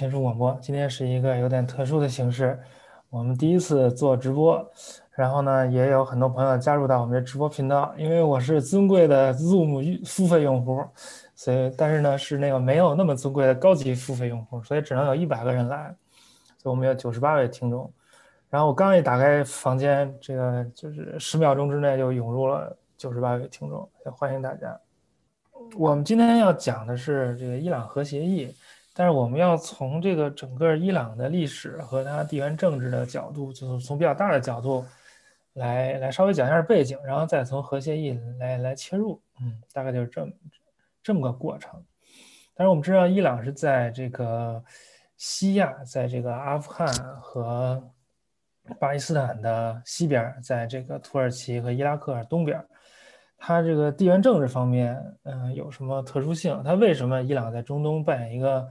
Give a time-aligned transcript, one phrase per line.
[0.00, 0.58] 好，欢迎大家来到天书广播。
[0.62, 2.58] 今天是一个有点特殊的形式，
[3.10, 4.66] 我们第一次做直播，
[5.10, 7.92] 然后呢，也有很多朋友加入到我们的直播频道。
[7.98, 10.82] 因为我是尊贵的 Zoom 付费用户，
[11.34, 15.94] 所以但是呢是那个没有那么尊贵的高级付费用户，所以只能有一百个人来。
[16.56, 17.92] 所以我们有九十八位听众。
[18.48, 24.80] 然后我刚一打开房间，这个就是十秒钟之内就涌入了九十八位听众，也欢迎大家。
[25.76, 28.52] 我们今天要讲的是这个伊朗核协议，
[29.00, 34.84] 但是我们要从这个整个伊朗的历史和它地缘政治的角度，就是从比较大的角度
[35.54, 40.32] 来来稍微讲一下背景，然后再从核协议来来切入，嗯，大概就是这么
[41.02, 41.82] 这么个过程。
[42.54, 44.62] 但是我们知道，伊朗是在这个
[45.16, 46.86] 西亚，在这个阿富汗
[47.22, 47.82] 和
[48.78, 52.62] 巴基斯坦的西边，在这个土耳其和伊拉克东边。
[53.38, 56.62] 它这个地缘政治方面，嗯，有什么特殊性？
[56.62, 58.68] 它为什么伊朗在中东扮演一个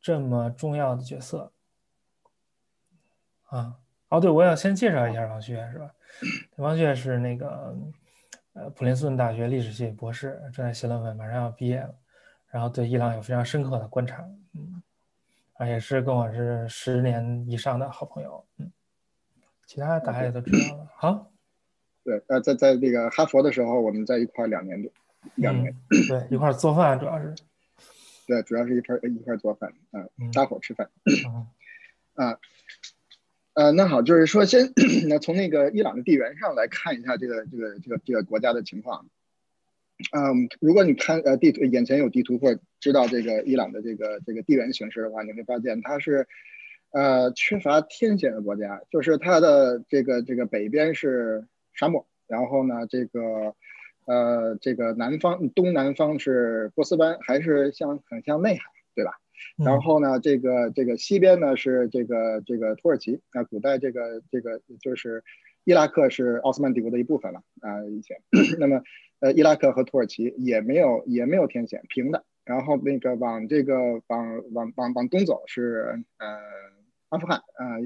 [0.00, 1.52] 这么重要的角色？
[3.46, 3.76] 啊，
[4.08, 5.90] 哦，对，我要先介绍一下王旭，是吧？
[6.56, 7.76] 王旭是那个
[8.52, 11.94] 呃普林斯顿大学历史系博士，正在写论文，马上要毕业了，
[12.48, 14.22] 然后对伊朗有非常深刻的观察，
[14.54, 14.82] 嗯，
[15.54, 18.70] 啊，也是跟我是十年以上的好朋友，嗯，
[19.66, 21.30] 其他大家也都知道了，好。
[22.04, 24.90] 对，呃，在在那个哈佛的时候，我们在一块两年多，
[25.34, 25.74] 两年，
[26.08, 27.34] 对，一块做饭主要是，
[28.28, 30.88] 对，主要是一块一块做饭，嗯，搭伙吃饭，
[32.14, 32.38] 啊，
[33.54, 34.72] 呃，那好，就是说先，
[35.08, 39.08] 那从那个伊朗的地缘上来看一下这个这个这个这个国家的情况，
[40.12, 46.28] 嗯，如果你看呃地图眼前有地图或知道这个伊朗的这个这个地缘形势的话，你会发现它是，
[46.92, 51.48] 呃，缺乏天险的国家，就是它的这个这个北边是。
[51.74, 53.54] 沙漠，然后呢，这个，
[54.08, 58.64] 呃，这个南方东南方是波斯湾，还是像很像内海，
[58.94, 59.12] 对吧？
[59.62, 65.22] 然后呢，这个这个西边呢是这个这个土耳其，啊，古代这个这个就是
[65.64, 68.16] 伊拉克是奥斯曼帝国的一部分了啊，以前。
[68.58, 68.82] 那么，
[69.20, 72.24] 呃，伊拉克和土耳其也没有也没有天险，平的。
[72.46, 73.76] 然后那个往这个
[74.06, 76.26] 往往往往东走是呃
[77.10, 77.76] 阿富汗啊，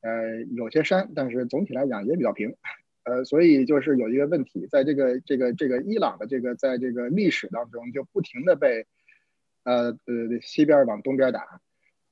[0.00, 2.56] 呃有些山，但是总体来讲也比较平。
[3.02, 8.86] 呃，所以就是有一个问题，在这个这个这个伊朗的这个在这个历史当中，就不停的被，
[9.64, 11.62] 呃呃西边往东边打，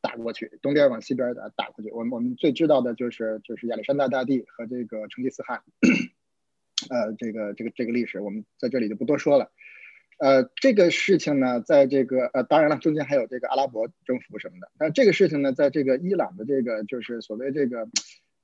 [0.01, 1.91] 打过去，东边往西边打打过去。
[1.91, 5.63] 我们我们最知道的就是就是亚历山大大帝和这个成吉思汗，
[6.89, 9.53] 呃，这个这个这个历史我们在这里就不多说了。
[10.19, 14.71] 呃，这个事情呢，在这个呃，当然了，中间还有这个阿拉伯征服什么的。
[14.79, 17.87] 但这个事情呢，在这个伊朗的这个就是所谓这个。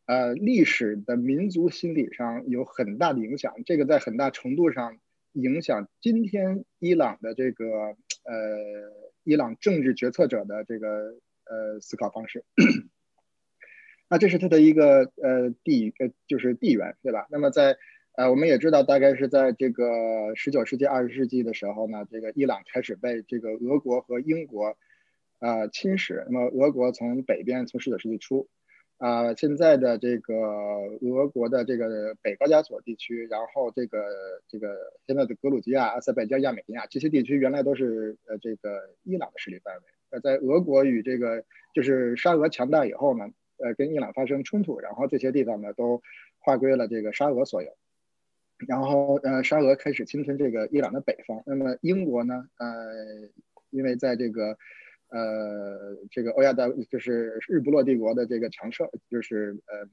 [0.06, 4.98] 呃，历史的民族心理上有很大的影响，这个在很大程度上
[5.32, 7.64] 影响今天伊朗的这个
[8.24, 8.92] 呃，
[9.24, 10.88] 伊朗政治决策者的这个
[11.46, 12.44] 呃思考方式。
[14.10, 17.26] 那这是它的一个呃地呃就是地缘，对吧？
[17.30, 17.78] 那么在
[18.12, 24.76] 呃我们也知道，大概是在这个十九世纪二十世纪的时候呢，这个伊朗开始被这个俄国和英国
[25.38, 26.22] 啊侵蚀。
[26.26, 28.50] 那么俄国从北边从十九世纪初。
[28.98, 30.34] 啊，现在的这个
[31.02, 33.98] 俄国的这个北高加索地区，然后这个
[34.48, 34.74] 这个
[35.06, 39.82] 现在的格鲁吉亚、阿塞拜疆、亚美尼亚这些地区，原来都是呃这个伊朗的势力范围。
[40.10, 41.44] 呃，在俄国与这个
[41.74, 46.00] 就是沙俄强大以后呢，呃，跟伊朗发生冲突，然后这些地方呢都
[46.38, 47.76] 划归了这个沙俄所有。
[48.68, 51.42] 然后呃，沙俄开始侵吞这个伊朗的北方。
[51.44, 53.28] 那么英国呢，呃，
[53.70, 54.56] 因为在这个
[55.14, 59.86] 呃，这个欧亚大就是日不落帝国的这个强盛，就是呃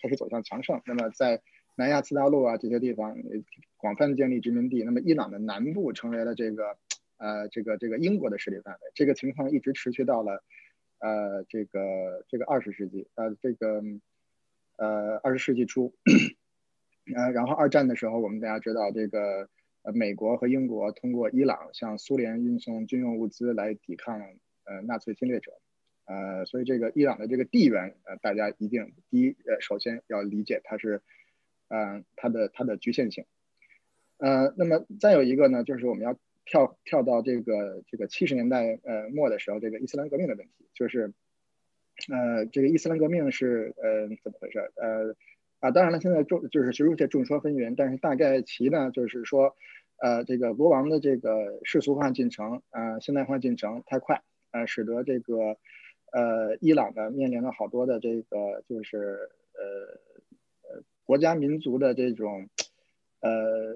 [0.00, 0.80] 开始走向强盛。
[0.86, 1.42] 那么在
[1.74, 3.16] 南亚次大陆啊这些地方
[3.76, 4.84] 广泛建立殖民地。
[4.84, 6.76] 那么伊朗的南部成为了这个
[7.16, 8.80] 呃这个这个英国的势力范围。
[8.94, 10.44] 这个情况一直持续到了
[11.00, 13.82] 呃这个这个二十世纪呃这个
[14.76, 15.92] 呃二十世纪初，
[17.12, 19.48] 呃然后二战的时候，我们大家知道这个
[19.82, 24.22] 呃美国和英国通过伊朗向苏联运送军用物资来抵抗。
[24.64, 25.52] 呃，纳粹侵略者，
[26.06, 31.02] 呃，所以这个伊朗的这个地缘，呃，大家一定第一，呃，首先要理解它是，
[31.68, 33.24] 嗯，它的它的局限性，
[34.18, 41.12] 呃，那么再有一个呢，就是我们要跳跳到这个这个七十年代呃末的时候，这个伊斯兰革命的问题，就是，
[42.10, 44.70] 呃，这个伊斯兰革命是呃怎么回事？
[44.76, 45.14] 呃，
[45.60, 49.56] 啊，当然了，现在众就是学术界众说纷纭，但是大概其呢就是说，
[49.96, 54.22] 呃，这个国王的这个世俗化进程，呃，现代化进程太快。
[54.54, 55.56] 呃，使得这个，
[56.12, 58.96] 呃，伊朗呢面临了好多的这个，就是
[59.52, 59.58] 呃
[60.62, 62.48] 呃国家民族的这种，
[63.18, 63.74] 呃，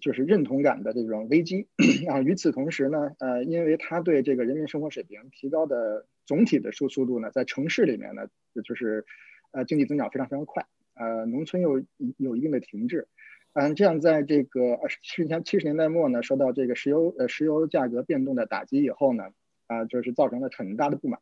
[0.00, 1.66] 就是认同感的这种危机。
[2.08, 8.28] 啊，与此同时呢，呃，因为它对这个人民生活水平提高的总体的速速度呢，在城市里面呢，
[8.64, 9.04] 就是
[9.50, 11.82] 呃经济增长非常非常快，呃，农村又
[12.16, 13.08] 有一定的停滞。
[13.54, 19.24] 嗯，这样在这个二十七十年七十年代末呢，受到这个石油呃石油价格变动的打击以后呢，
[19.72, 21.20] 啊，就是造成了很大的不满。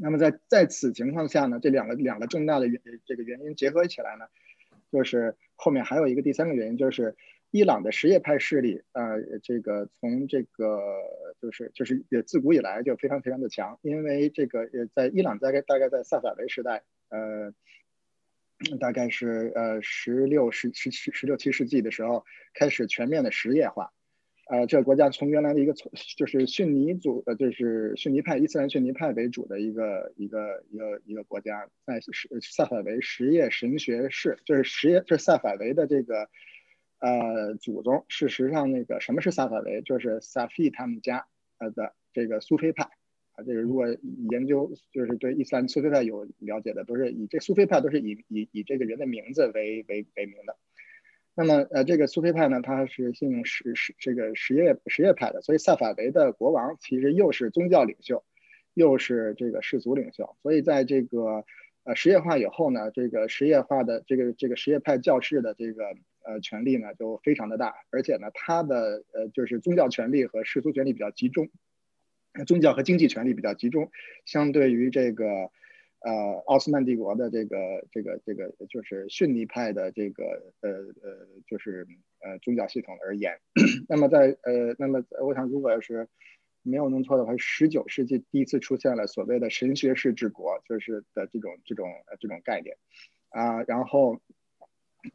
[0.00, 4.26] 那么在在此情况下呢，这两个两个重大的原这个原因结合起来呢，
[4.92, 7.16] 就是后面还有一个第三个原因，就是
[7.50, 10.80] 伊朗的什叶派势力，呃，这个从这个
[11.42, 17.52] 就是就是也自古以来就非常非常的强，因为这个也在伊朗大概大概在萨法维时代，呃，
[18.78, 22.24] 大概是呃十六十十七十六七世纪的时候
[22.54, 23.92] 开始全面的什叶化。
[24.50, 32.00] 呃，这个国家从原来的一个从就是逊尼组呃，就是逊尼派伊斯兰逊尼派为主的一个一个一个一个国家，在
[32.42, 36.28] 萨法维什叶神学士，就是什叶，就是萨法维的这个
[36.98, 38.04] 呃祖宗。
[38.08, 42.90] 事实上，那个什么是萨法维，就是萨菲他们家呃的这个苏菲派
[43.36, 43.44] 啊。
[43.46, 43.86] 这个如果
[44.32, 50.56] 研究就是对伊斯兰苏菲派有了解的，都是以这苏菲派都是以以以这个人的名字为为为名的。
[51.42, 58.22] 那么，呃，这个苏菲派呢，他是信用什什这个什叶什叶派的，所以萨法维的国王其实又是宗教领袖，
[58.74, 61.46] 又是这个氏族领袖，所以在这个
[61.84, 65.82] 呃实业化以后呢，这个什叶化的这个这个什叶派教士的这个
[66.26, 71.48] 呃权力呢就非常的大，而且呢，他的呃就是宗教权力和世俗权力比较集中，
[72.46, 73.90] 宗教和经济权力比较集中，
[74.26, 75.50] 相对于这个。
[76.02, 80.70] 呃，奥斯曼帝国的这个这个这个就是逊尼派的这个呃
[81.02, 81.86] 呃就是
[82.20, 83.38] 呃宗教系统而言，
[83.86, 86.08] 那么在呃那么我想如果要是
[86.62, 91.86] 没有弄错的话，十九世纪第一次出现了所谓的神学式治国，就是的这种这种
[92.18, 92.78] 这种概念
[93.28, 94.22] 啊，然后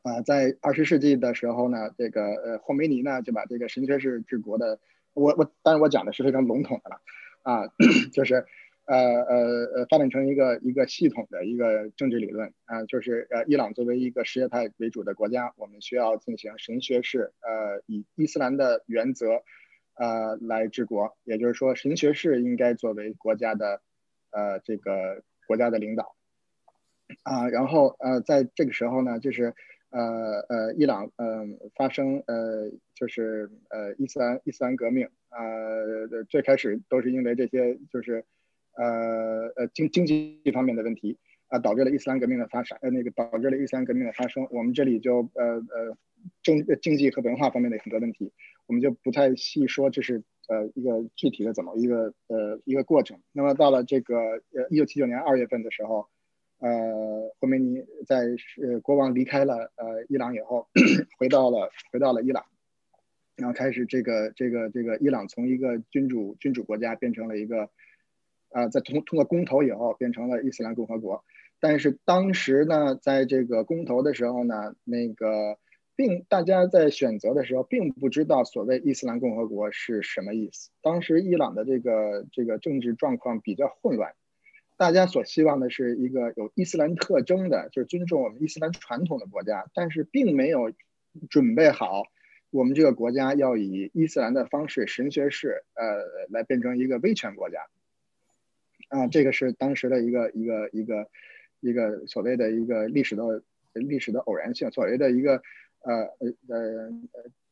[0.03, 4.79] 啊在二十世纪的时候呢，这个呃霍梅尼呢就把这个神学式治国的
[5.15, 7.01] 我我当然我讲的是非常笼统的了
[7.41, 7.73] 啊，
[8.13, 8.45] 就是。
[8.85, 12.53] 呃呃呃，发展成一个一个系统的一个政治理论。
[12.65, 19.41] 啊，就是呃，伊朗作为一个什叶派为主的国家，我们需要进行神学式，呃，以伊斯兰的原则，
[19.95, 23.81] 呃，来治国，也就是说，神学式应该作为国家的，
[24.29, 26.15] 呃，这个国家的领导，
[27.23, 29.55] 啊，然后呃，在这个时候呢，就是
[29.89, 38.23] 呃呃，伊朗嗯发生呃就是呃伊斯兰伊斯兰革命，呃，最开始都是因为这些就是。
[38.75, 41.17] 呃呃经经济方面的问题
[41.47, 44.47] 啊，导致了伊斯兰革命的发生，呃那个导致了伊斯兰革命的发生。
[44.51, 45.97] 我们这里就呃呃
[46.41, 48.31] 政经济和文化方面的很多问题，
[48.65, 53.19] 我们就不太细说，这是呃一个具体的怎么一个呃一个过程。
[53.31, 56.07] 那么到了这个呃一九七九年二月份的时候，
[56.59, 58.17] 呃霍梅尼在
[58.61, 60.67] 呃国王离开了呃伊朗以后，
[61.19, 62.44] 回到了回到了伊朗，
[63.35, 67.69] 然后开始这个这个这个伊朗从一个君主君主国家变成了一个。
[68.56, 71.26] 啊，在通通过公投以后变成了伊斯兰共和国，
[71.59, 75.57] 但是当时呢，在这个公投的时候呢，那个
[75.97, 80.69] 并大家在选择的时候并不知道所谓伊斯兰共和国是什么意思。
[80.81, 84.14] 当时伊朗的这个这个政治状况比较混乱，
[84.78, 90.71] 大家所希望的是一个有伊斯兰特征的，就是尊重我们伊斯兰传统的国家，但是并没有
[91.30, 92.04] 准备好
[92.52, 97.59] 我们这个国家要以伊斯兰的方式神学式呃来变成一个威权国家。
[98.89, 101.07] 啊，这个是当时的一个一个一个
[101.59, 105.42] 一个所谓的一个历史的历史的偶然性，所谓的一个
[105.81, 106.92] 呃呃呃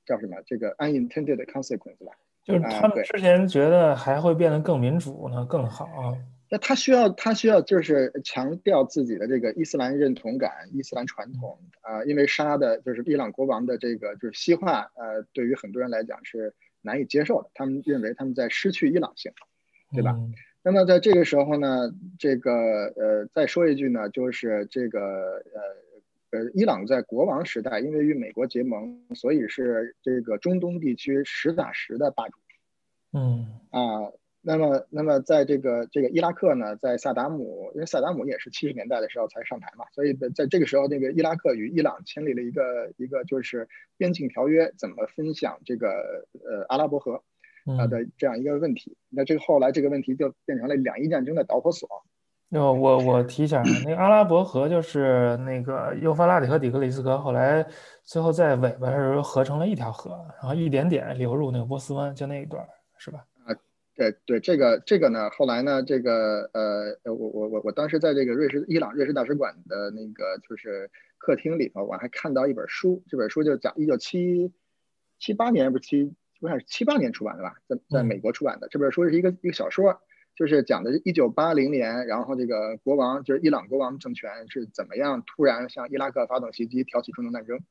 [0.06, 0.38] 叫什么？
[0.46, 2.14] 这个 unintended consequence 吧。
[2.44, 5.88] 就是他们之前觉得还会变得更民主呢，更好。
[6.50, 17.50] 那他需要他需要就是强调自己的这个伊斯兰认同感、伊斯兰传统啊，因为沙的就是伊朗国王的这个就是西化，呃，对于很多人来讲是难以接受的。
[17.54, 19.32] 他们认为他们在失去伊朗性，
[19.94, 20.16] 对吧？
[20.66, 22.52] 那么在这个时候呢，这个
[22.96, 25.02] 呃，再说一句呢，就是这个
[26.32, 32.38] 呃呃，伊朗在国王时代，因为与美国结盟，所以是这个中东地区实打实的霸主。
[33.12, 34.10] 嗯啊，
[34.42, 43.68] 那么那么在这个这个伊拉克呢，在萨达姆，因为萨达姆也是七十年代的时候才上台嘛，所以在在这个时候，那个伊拉克与伊朗签立了一个一个就是
[43.98, 47.22] 边境条约，怎么分享这个呃阿拉伯河。
[47.78, 51.88] 啊的这样一个问题，那这个后来这个问题就变成了两伊战争的导火索。
[52.50, 57.66] 那我我提一下，那个阿拉伯河就是那个幼发拉底和底格里斯河，后来
[58.04, 62.64] 最后在尾巴时候合成了一条河，然后一点点流入那个波斯湾，就那一段，
[62.98, 63.26] 是吧？
[63.46, 63.56] 啊，
[63.96, 70.90] 对对，这个这个呢，后来呢，这个呃，我我我我当时在这个瑞士伊朗瑞士大使馆的那个就是。
[71.26, 74.52] 客厅里头，我还看到一本书，这本书就讲一九七
[75.20, 78.68] 七八年不是七，我想是七八年出版的吧，在在美国出版的。
[78.70, 80.02] 这本书是一个一个小说，
[80.36, 87.62] 就是讲的是一九八零年，然后这个国王就是伊朗国王政权是怎么样突然向伊拉克发动袭击，挑起中东战争。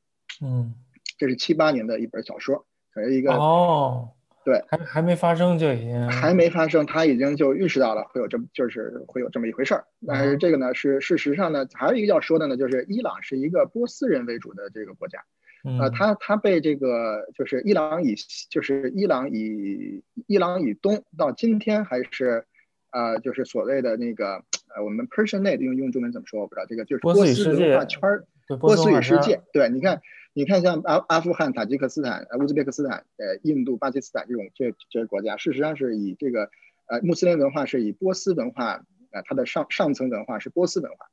[0.41, 0.73] 嗯，
[1.19, 4.09] 这是七八年的一本小说，可是一个哦。
[4.45, 9.85] 对，还还没发生就已经还没发生，他已经就预示到了会有这么就是会有这么一回事儿。
[10.05, 15.23] 但是这个呢是事实上呢，还有一个要说的呢，就是伊朗是一个波斯人为主的这个国家，
[15.63, 18.15] 呃，他他被这个就是伊朗以
[18.49, 22.45] 就是伊朗以伊朗以东到今天还是
[22.91, 24.43] 呃就是所谓的那个
[24.75, 28.25] 呃我们 Persianate 用用中文怎么说我不知道，这个就是波斯文化圈儿，
[28.59, 30.01] 波斯语世界，对，你看。
[30.35, 36.49] 你看，像阿阿富汗、塔吉克斯坦、乌兹别克斯坦、呃，印度、巴基斯坦这种这这些国家，事实上是以这个
[36.87, 41.05] 呃穆斯林文化是以波斯文化啊，它的上上层文化是波斯文化。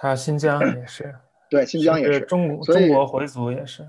[0.00, 1.14] 还有新疆也是，
[1.54, 3.86] 对，新疆也是，中中国回族也是。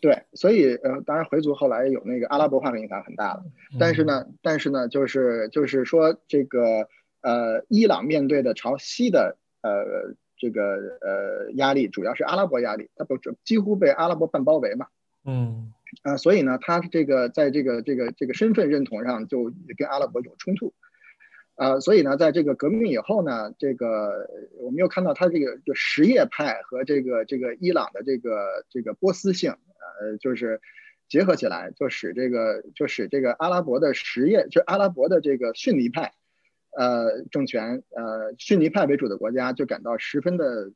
[0.00, 3.44] 对，所以呃，当然回族后来有那个阿拉伯化的影响很大了，
[3.78, 6.88] 但是呢，但是呢，就是就是说这个
[7.20, 10.14] 呃，伊朗面对的朝西的呃。
[10.42, 14.88] 这个呃压力主要是阿拉伯压力，它不几乎被阿拉伯半包围嘛，
[15.24, 20.74] 嗯啊，所以呢，它这个在这个这个这个身份认同上就跟阿拉伯有冲突，
[21.54, 24.28] 啊，所以呢，在这个革命以后呢，这个
[24.58, 30.60] 我们又看到他这个就什叶派和这个这个伊朗的这个这个波斯性，呃，就是
[31.08, 36.12] 结合起来，就使这个就使这个阿拉伯的什叶，就阿拉伯的这个逊尼派。
[36.74, 40.72] 呃，政权呃，逊尼派为主的国家就感到十分的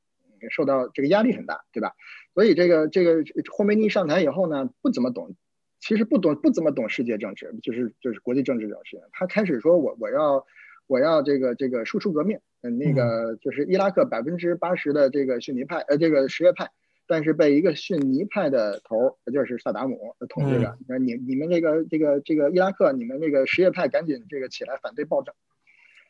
[0.50, 1.94] 受到这个压力很大，对吧？
[2.34, 5.34] 所以这个这个霍梅尼上台以后呢，不怎么懂，
[5.80, 9.06] 其实不懂不怎么懂世界政治，就是就是国际政治这种事情。
[9.10, 10.44] 他开始说我我要
[10.86, 16.70] 我要这个这个输出革命，嗯，那个就是伊拉克百分之八十的这个逊尼派，呃，这个什叶派，
[17.06, 20.76] 但是被一个逊尼派的头，就是萨达姆统治着。
[20.98, 25.34] 你你们这个这个这个伊拉克，你们那个什叶派赶紧这个起来反对暴政。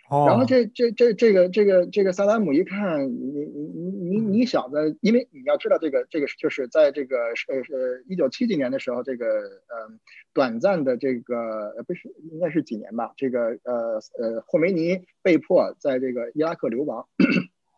[0.08, 9.98] 然后这这这这个这个这个萨达姆一看你你你你你小子，因为你要知道这个这个就是在这个呃呃一九七几年的时候，这个呃
[10.32, 13.12] 短暂的这个不是应该是几年吧？
[13.16, 17.06] 这个呃呃霍梅尼被迫在这个伊拉克流亡，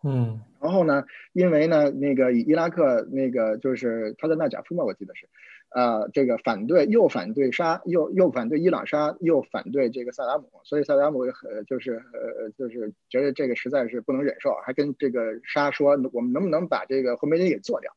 [0.04, 5.26] 嗯，然后呢，因为呢那个伊拉克那个就是他在纳贾夫嘛，我记得是。
[5.70, 17.92] 呃，这个反对又反对沙，又又反对伊朗沙，又反对这个萨达姆，所以萨达姆很就是呃就是觉得这个实在是不能忍受，还跟这个沙说，我们能不能把这个霍梅尼给做掉？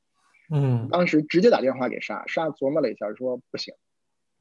[0.54, 3.74] 嗯，当时直接打电话给沙，沙琢磨了一下说不行。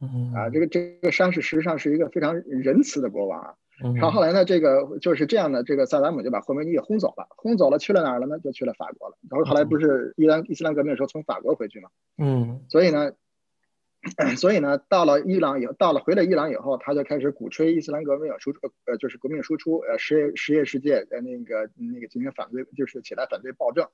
[0.00, 3.54] 嗯啊，这个这个沙是实际上是一个非常仁慈的国王啊。
[3.94, 8.38] 然后后来呢，这个就是这样的，这个萨达姆就把霍梅尼给轰走了，轰走了去了哪儿了呢？
[8.38, 9.16] 就去了法国了。
[9.30, 11.88] 然后后来不是伊朗伊斯兰革命的时候从法国回去嘛？
[12.18, 13.12] 嗯，所以呢。
[14.38, 23.84] 所以呢，到了伊朗以后，到了回了伊朗以后，他就开始鼓吹伊斯兰革命输出，呃，就是革命输出，呃，实业实业世界，呃，那个那个进行反对，就是起来反对暴政，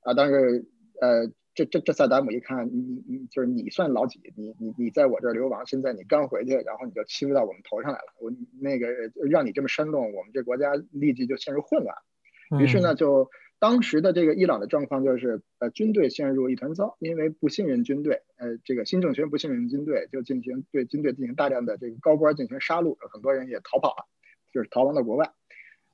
[0.00, 0.66] 啊，但是，
[1.00, 4.20] 呃，这这这萨达姆一看，你你就是你算老几？
[4.36, 8.86] 你你你在我这儿流亡，现在你刚回去，然后你就欺负到我们头上来了，我那个
[9.28, 13.28] 让你这么煽动，我们这国家立即就陷入混乱，于是呢就。
[13.58, 24.04] 当时的这个伊朗的状况就是，呃，军队陷入一团糟，因为不信任军队，呃，这个新政权不信任军队，就进行对军队进行大量的这个高官进行杀戮，很多人也逃跑了，
[24.52, 25.32] 就是逃亡到国外，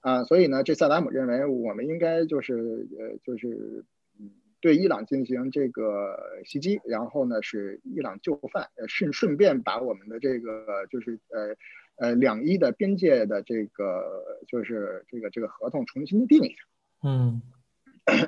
[0.01, 3.85] 啊，所以呢，这萨达姆认为我们应该就是，呃，就是
[4.63, 11.57] 对伊朗进行这个袭击，然后呢，是伊朗就范，呃，顺顺便把我们的这个就是，呃，
[11.97, 16.55] 呃，两伊的边界的这个就是这个这个合同重新定一下。
[17.03, 17.43] 嗯，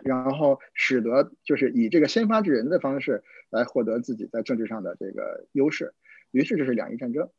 [0.03, 5.95] 然后使得就是以这个先发制人的方式来获得自己在政治上的这个优势，
[6.33, 7.31] 于是这是两伊战争，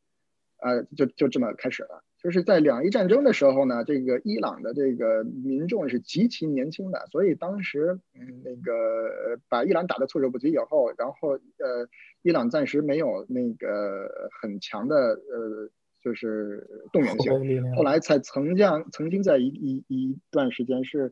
[0.58, 2.04] 呃，就就这么开始了。
[2.22, 11.88] 就是在两伊战争的时候呢，这个伊朗的这个民众是极其年轻的，所以当时嗯那个把伊朗打得措手不及以后，然后呃
[12.22, 15.70] 伊朗暂时没有那个很强的呃。
[16.06, 21.12] 就是动员性，后来才曾将曾经在一一一段时间是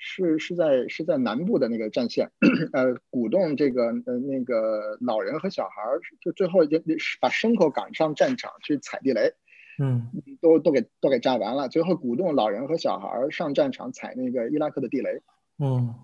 [0.00, 2.32] 是是在是在南部的那个战线，
[2.72, 6.82] 呃，鼓动这个呃那个老人和小孩儿，就最后也
[7.20, 9.34] 把牲口赶上战场去踩地雷，
[9.78, 15.22] 嗯，都都给都给炸完了，最后鼓动老人和小孩儿上战场踩那个伊拉克的地雷，
[15.58, 15.94] 嗯，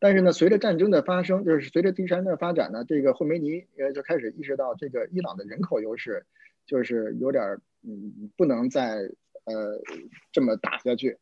[0.00, 6.26] 但是呢，随着战争的发生，就是随着第三的发展呢，这个霍梅尼呃就开始意识到这个伊朗的人口优势。
[6.64, 9.10] 就是有点儿，嗯，不能再
[9.44, 9.82] 呃
[10.30, 11.18] 这么打下去，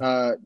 [0.00, 0.36] 呃，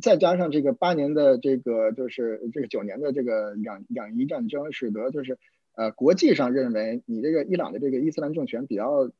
[0.00, 5.38] 再加上这个八年的这个就是这个九年的这个两两伊战争，使得就是
[5.76, 9.10] 呃国际上认为你这个伊朗的这个伊斯兰政权比较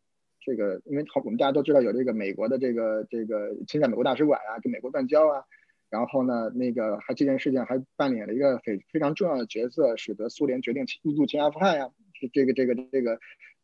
[0.41, 5.45] 这个，因为好我们大家都知道有这个美国的这个这个侵占美国大使馆啊，跟美国断交啊，
[5.91, 11.91] 然后呢那个还这件事情还扮演了一个非非常重要的角色，使得苏联决定入侵阿富汗呀，
[12.33, 13.19] 这个这个这个。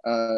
[0.07, 0.37] 呃，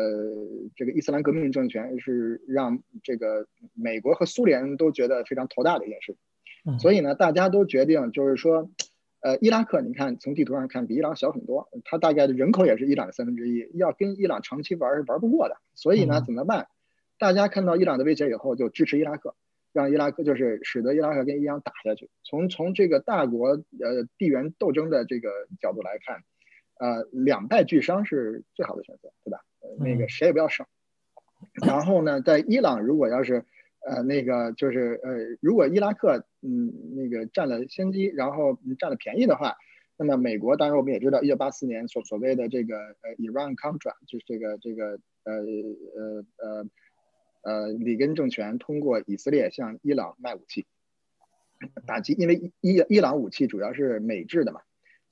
[0.77, 6.17] 这个伊斯兰革命政权是让这个美国和苏联都觉得非常头大的一件事，
[6.79, 8.71] 所以呢，大家都决定就是说，
[9.21, 16.69] 呃，伊拉克你看从地图上看比伊朗小很多，它大概的人口也是伊朗的三分之一，要跟伊朗长期玩是玩不过的，所以呢，怎么办？
[17.19, 19.35] 大家看到伊朗的威胁以后，就支持伊拉克，
[19.73, 22.11] 让伊拉克就是使得伊拉克跟伊朗打下去。
[22.25, 25.31] 从从这个大国呃地缘斗争的这个
[25.61, 26.23] 角度来看，
[26.79, 29.41] 呃，两败俱伤是最好的选择，对吧？
[29.79, 30.67] 那个谁也不要省，
[31.67, 33.45] 然后呢，在伊朗如果要是
[33.89, 39.55] 呃那个就是呃如果伊拉克嗯那个占了先机，然后占了便宜的话，
[39.97, 45.35] 那么美国当然我们也知道，一九八四年所所谓的这个呃 Iran Contra 就是这个这个呃
[45.97, 46.67] 呃呃
[47.43, 50.67] 呃里根政权通过以色列向伊朗卖武器
[51.87, 54.61] 打击，因为伊伊朗武器主要是美制的嘛。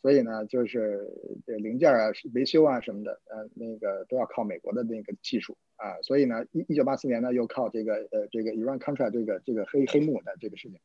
[0.05, 1.01] 所以呢，就是
[1.47, 5.97] 这零件啊、维修啊什么的，呃，那个都要靠美国的那个技术啊。
[6.03, 10.79] 所以呢，一一九八四年呢，又靠这个呃这个 Iran Contra 这个这个黑黑幕的这个事情，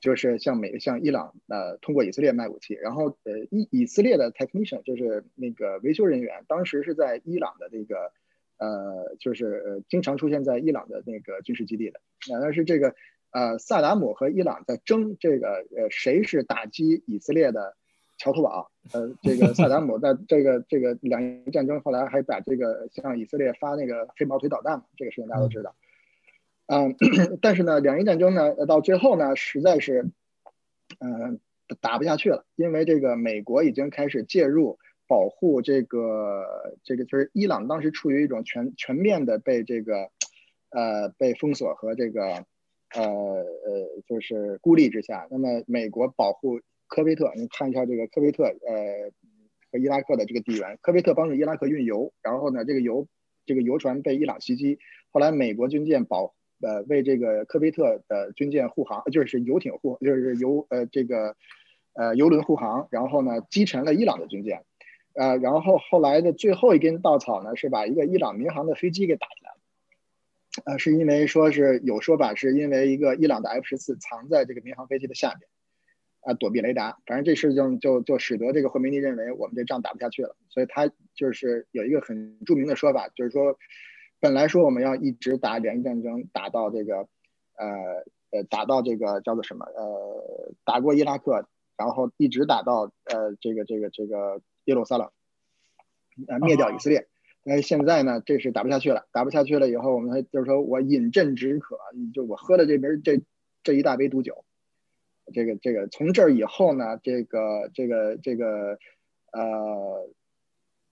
[0.00, 8.10] 就是向美向伊朗呃通过以色列卖武器，然后呃以以色列的 technician 就是那个维修人员，当时是在伊朗的这个
[8.58, 12.00] 呃就是经常出现在伊朗的那个军事基地的。
[12.28, 12.96] 那但是这个
[13.30, 17.76] 呃萨达姆和伊朗在争这个呃谁是打击以色列的。
[18.18, 25.74] 桥头堡，呃，这个萨达姆在这个这个两伊战争后来还把这个向以色列发那个黑毛腿导弹嘛，这个事情大家都知道。
[26.66, 26.96] 嗯，
[27.42, 30.10] 但是呢，两伊战争呢，到最后呢，实在是，
[30.98, 31.38] 嗯，
[31.80, 40.10] 打不下去了，因为这个美国已经开始介入保护这个这个，就是伊朗当时处于一种全全面的被这个，
[40.70, 42.22] 呃，被封锁和这个，
[42.94, 43.44] 呃呃，
[44.08, 46.60] 就是孤立之下，那么美国保护。
[46.88, 49.10] 科威特，你看一下这个科威特，呃，
[49.72, 50.78] 和伊拉克的这个地缘。
[50.80, 53.06] 科威特帮助伊拉克运油，然后呢，这个油，
[53.44, 54.78] 这个油船被伊朗袭击，
[55.10, 61.36] 后来美国军舰保，呃，为这个科威特的军舰护航，就是游艇护，就是油，呃，这个，
[61.94, 64.62] 呃，油轮护航，然后呢，击沉了伊朗的军舰，
[65.14, 75.48] 呃，然后后来的最后一根稻草呢，是把一个伊朗民航的飞机给打下来了，呃，是因为说是有说法，是因为一个伊朗的 F 十四藏在这个民航飞机的下面。
[76.26, 83.56] 啊，躲避雷达，反正这事情就就使得这个霍梅尼认为我们这仗打不下去了，所以他就是有一个很著名的说法，就是说，
[84.18, 87.06] 本来说我们要一直打两伊战争，打到这个，
[87.54, 95.08] 呃呃，打到这个叫做什么，呃，打过伊拉克，然后一直打到呃这个这个这个耶路撒冷，
[96.26, 97.06] 呃灭掉以色列，
[97.44, 101.78] 但是现在呢，这是打不下去了，打不下去了以后，我们就是说我饮鸩止渴，
[102.12, 103.22] 就我喝了这杯这
[103.62, 104.44] 这一大杯毒酒。
[105.32, 108.78] 这个这个从这儿以后呢，这个这个这个
[109.32, 110.08] 呃，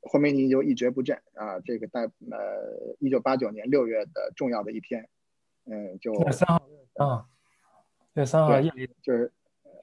[0.01, 1.61] 霍梅尼就一蹶不振啊。
[1.61, 5.09] 这个在呃一九八九年六月的重要的一天，
[5.67, 7.27] 嗯，就三号啊，
[8.15, 9.33] 对三号夜里就是，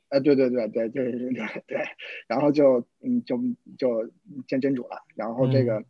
[0.10, 1.84] 呃，对对对对，就是对对，
[2.28, 3.38] 然后就嗯就
[3.78, 4.12] 就
[4.48, 5.84] 见真主了，然后这个。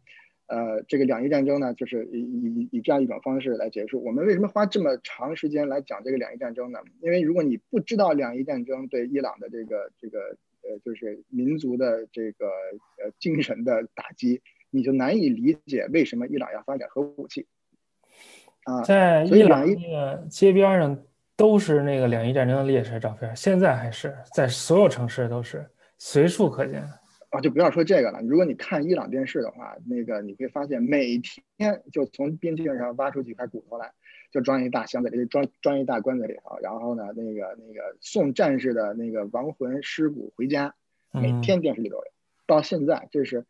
[0.52, 4.04] 呃，这个两伊战争呢，就是以以以这样一种方式来结束。
[4.04, 6.80] 我们为什么花这么长时间来讲这个两伊战争呢？
[7.00, 10.20] 因为如果你不知道两伊战争对伊朗的这个这个
[10.64, 17.48] 呃，就是民族的这个呃精神的打击，你就难以理解为什么伊朗要发展核武器。
[18.66, 21.02] 啊，在伊朗那个街边上
[21.38, 25.66] 都是那个两伊战争的烈士照片，现在还是在所有城市都是
[25.98, 26.84] 随处可见。
[27.32, 28.22] 啊，就不要说这个了。
[28.24, 33.94] 如果你看伊朗电视的话，那个你会发现每天就从边境上挖出几块骨头来，
[34.32, 36.60] 就装一大箱子里，装装一大棺材里头。
[36.62, 40.76] 然后呢，那个那个送战士的那个亡魂尸骨回家，
[41.14, 42.04] 每天电视里都有。
[42.46, 43.46] 到现在，这是，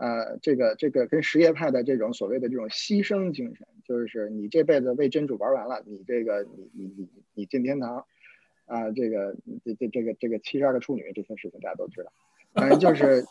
[0.00, 8.04] 呃，这个这个跟什叶派的这种所谓的这种牺牲精神，就是你这辈子为真主玩完了，你这个你你你你进天堂，
[8.64, 12.12] 啊，这个这这这个这个七十二个处女这些事情大家都知道。
[12.54, 13.24] 反正就是，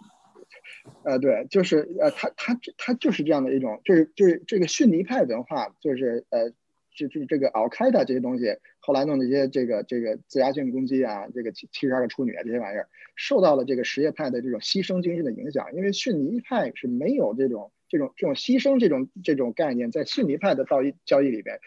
[1.03, 6.49] 呃，对，就是呃，他他他就是这样的一种，就是就是这个逊尼派文化，就是呃，
[6.95, 8.45] 就就这个奥开的这些东西，
[8.79, 21.59] 后来弄那些这个这个自杀性攻击啊，这个七七十二个处女啊这些玩意儿，受到了这个什叶派的这种牺牲精神的影响，因为逊尼派是没有这种这种这种牺牲这种这种概念，在逊尼派的道义教义里边，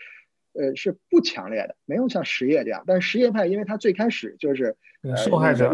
[0.54, 2.84] 呃是不强烈的，没有像实业这样。
[2.86, 4.76] 但是什叶派，因为他最开始就是
[5.16, 5.68] 受害者，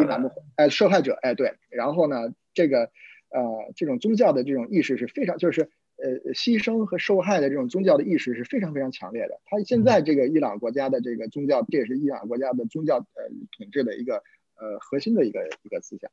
[0.56, 1.54] 哎，受害者，哎，对。
[1.68, 2.90] 然后呢，这个
[3.28, 9.40] 呃这种宗教的这种意识是非常，就是呃牺牲和受害的这种宗教的意识是非常非常强烈的。
[9.44, 14.22] 他现在这个伊朗国家的这个宗教，这也是伊朗国家的宗教呃统治的一个
[14.56, 16.10] 呃核心的一个一个思想。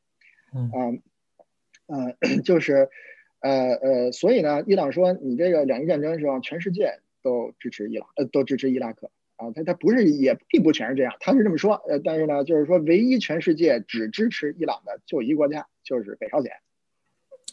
[0.53, 1.01] 嗯
[1.87, 2.89] 嗯， 就是。
[3.39, 9.51] 呃呃，所以呢，伊朗说你这个两伊战争的时候，全世界都支持伊朗，呃，都支持伊拉克啊。
[9.51, 11.73] 他他不是，也并不全是这样，他是这么说。
[11.89, 16.51] 呃，但是呢，就是说，唯一全世界只支持伊朗的就一个国家，就是北朝鲜。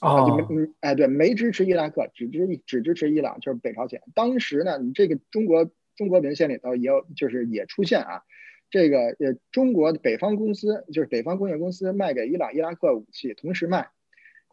[0.00, 4.00] 啊，就没，嗯，哎，对，没支持伊拉克，只支只支持伊朗，就是北朝鲜。
[4.14, 8.22] 当时呢，你这个中国中国文献里头也有，就是也出现啊，
[8.70, 13.88] 这个呃，中国的北方公司，就是北方工业公司卖给伊朗、伊拉克武器，同时卖。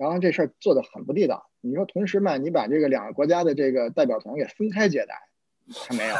[0.01, 1.47] 然后这事儿做的很不地道。
[1.61, 5.13] 你说同时嘛，你把这个两个国家的这个代表团给分开接待，
[5.75, 6.15] 还没有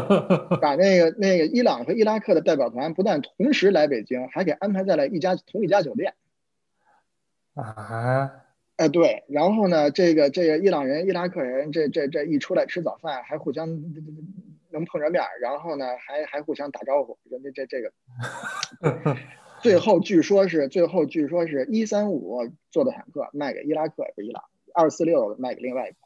[0.56, 6.14] 把那个那个伊朗和伊拉克的代表团不但同时来北京，还给安排在了一家同一家酒店。
[7.52, 8.32] 啊，
[8.76, 13.68] 哎对，然后呢，这个这个伊朗人、伊拉克人，这这这一出来吃早饭，还互相
[14.70, 17.92] 能碰着面，然后呢，还还互相打招呼，人家这这个。
[19.60, 24.42] 最后据说是最后据说是一三五做的坦克卖给伊拉克，不是伊朗
[24.74, 25.96] 二四六卖给另外一个，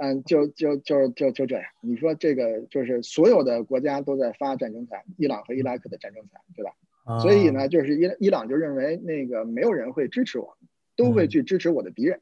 [0.00, 1.64] 嗯，就就就就就这样。
[1.80, 6.72] 你说这个就是所有的国家都在发战争财，伊朗和伊拉克的战争财，对吧？
[7.20, 10.56] 所以呢，就是伊伊朗就认为那个没有人会支持我，
[10.96, 12.20] 都会去支持我的敌人。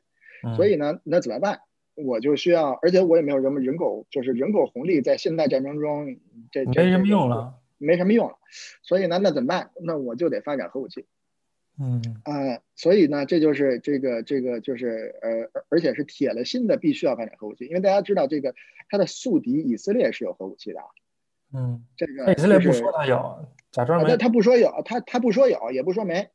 [0.56, 1.60] 所以呢，那怎么办？
[1.96, 6.16] 我就需要，而且我也没有什么人口，就是人口红利，在现代战争中
[6.50, 7.54] 这没什么用了。
[7.80, 8.36] 没什么用了，
[8.82, 9.70] 所以呢，那怎么办？
[9.80, 11.06] 那我就得发展核武器。
[11.82, 18.54] 嗯啊，所以呢，这就是这个这个就是呃，而且是铁了心的，必须要发展核武器，因为大家知道这个
[18.90, 20.80] 他的宿敌以色列是有核武器的。
[21.54, 24.14] 嗯，这个以色列不说他有，假装没。
[24.18, 26.28] 他不说有，他他不说有，也不说没。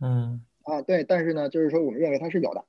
[0.00, 2.64] 嗯啊，对，但是呢，就是说我们认为他是有的。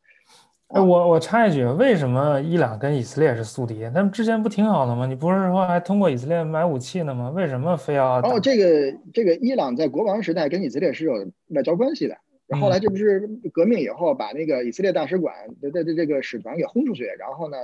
[0.70, 3.84] 哎，我我插一句，为什么伊朗跟以色列是宿敌？
[3.94, 5.06] 他们之前不挺好的吗？
[5.06, 7.30] 你不是说还通过以色列买武器呢吗？
[7.30, 8.20] 为什么非要？
[8.22, 11.14] 哦，这个这个伊朗在国王时代跟以色列是有
[11.50, 12.18] 外交关系的。
[12.60, 17.58] 后来这不是革命以后把那个以色列大使馆的的这个使团给轰出去，然后呢，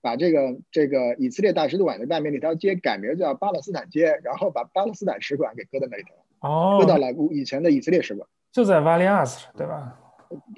[0.00, 9.98] 把这个这个以色列大使馆的外面那条街改名叫巴勒斯坦街，然后把巴勒斯坦使馆给搁在那里头，哦，搁到了以前的以色列使馆，就在瓦利亚斯，对吧？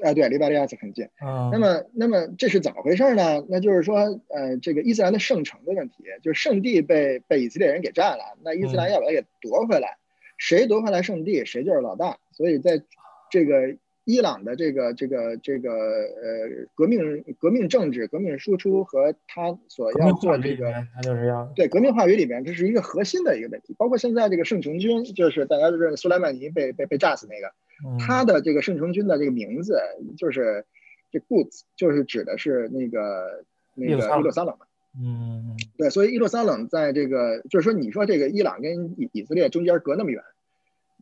[0.03, 1.05] 哎，对，离巴利亚斯很近。
[1.19, 3.45] 啊，那么，那么这是怎么回事呢？
[3.49, 3.97] 那就是说，
[4.29, 9.97] 呃，这个伊斯兰的圣城的问题，就是圣地被被以色列人给占了，那伊斯兰要把它给夺回来，
[10.37, 12.19] 谁夺回来圣地，谁就是老大。
[12.33, 12.83] 所以在
[13.31, 23.75] 这个伊朗的这个这个这个呃革命革命政治、革命输出和他所要做这个，他就是要对革命话语里面，这是一个核心的一个问题。
[23.77, 27.53] 包括现在这个圣城军，就是大家都认为苏莱曼尼被被被炸死那个。
[27.99, 29.81] 他的这个圣城军的这个名字
[30.17, 30.65] 就是
[31.11, 34.67] 这 Goods，就是指的是那个那个伊洛撒冷嘛。
[35.01, 40.23] 嗯，对，所以伊洛撒冷在这个就是说，你说这个伊朗跟以以色列中间隔那么远，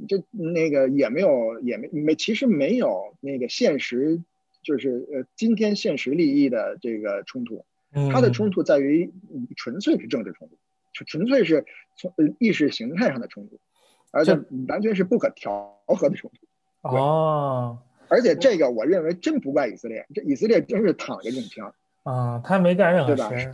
[0.06, 4.22] 这那个也没有也没没其实没有那个现实
[4.62, 7.64] 就是呃今天现实利益的这个冲突，
[8.12, 9.10] 它的冲突在于
[9.56, 10.58] 纯粹是政治冲突，
[10.92, 11.64] 纯纯粹是
[11.96, 13.58] 从意识形态上的冲突，
[14.10, 16.45] 而且完全是不可调和的冲突。
[16.94, 23.50] 哦，而且这个我认为真不怪以色列，这以色列真是躺着中枪啊，他没干任何事，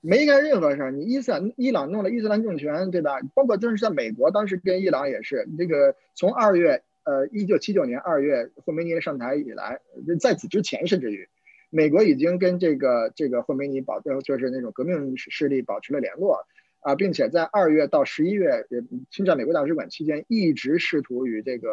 [0.00, 0.90] 没干任何事儿。
[0.90, 3.18] 你伊斯兰伊朗弄了伊斯兰政权，对吧？
[3.34, 9.80] 包括就是在美国，当时跟伊朗也是这个，从二月呃一九七九年二月霍梅尼上台以来，
[10.20, 11.28] 在此之前甚至于，
[11.70, 16.46] 美国已经跟这个这个霍梅尼保就是那种革命势力保持了联络。
[16.84, 18.78] 啊，并且在二月到十一月也，
[19.10, 21.70] 侵占美国大使馆期间，一直试图与这个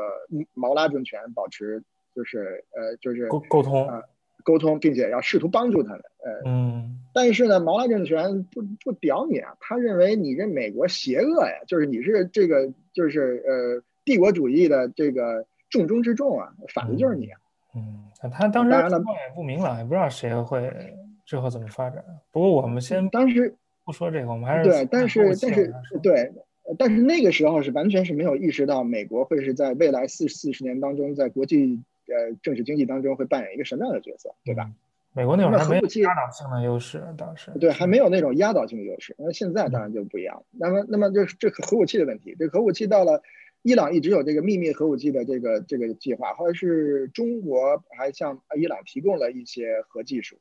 [0.53, 1.83] 毛拉政权保持，
[2.15, 4.01] 就是呃，就是沟沟通啊，
[4.45, 17.37] 沟通，并且要试图帮助他们，呃，嗯，但是呢，毛拉政权不不屌你啊，他认为你这美国邪恶呀，就是你是这个就是呃帝国主义的这个重中之重啊，反的就是你啊，
[17.75, 20.73] 嗯，他当时情况也不明朗，也不知道谁会
[21.25, 22.01] 之后怎么发展。
[22.31, 23.53] 不过我们先当时。
[23.91, 26.31] 不说这个，我们还是对，但是但是对，
[26.77, 34.71] 但是那个时候是完全是没有意识到美国会是在未来四四十年当中，在国际呃政治经济当中会扮演一个什么样的角色，对吧？
[35.13, 40.45] 美国那会儿还没有压倒性的优势，当时对还没有那种压倒性的优势，那现在当然就不一样。
[40.51, 43.21] 那么那么就是这核武器的问题，这核武器到了
[43.61, 50.37] 伊朗一直有这个秘密核武器的这个这个计划，后来是中国还向伊朗提供了一些核技术。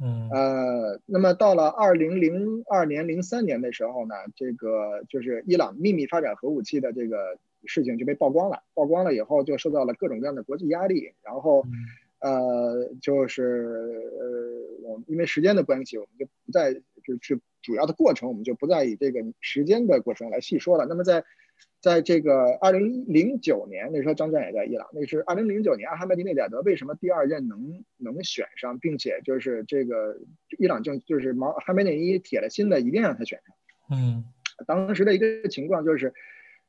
[0.00, 8.62] 嗯，呃，那么到了二零零二年、零三年的时候呢，这个就是伊朗秘密发展核武器的这个事情就被曝光了。
[8.74, 11.12] 曝光了以后，就受到了各种各样的国际压力。
[11.22, 11.64] 然后，
[12.18, 13.42] 呃，就是
[14.82, 20.86] 呃，我们因为时间的关系，我们就不再就是主要的过程，我们就不再以这个时间的过程来细说了。
[20.86, 21.24] 那么在
[21.80, 24.88] 在这个二零零九年，那时候张震也在伊朗。
[24.92, 30.18] 那是二零零九年，阿哈迈迪内贾德为什么第二任能能选上，并且就是这个
[30.58, 33.54] 伊朗政就是毛哈梅内伊铁了心的一定让他选上。
[33.90, 34.24] 嗯，
[34.66, 36.14] 当时的一个情况就是，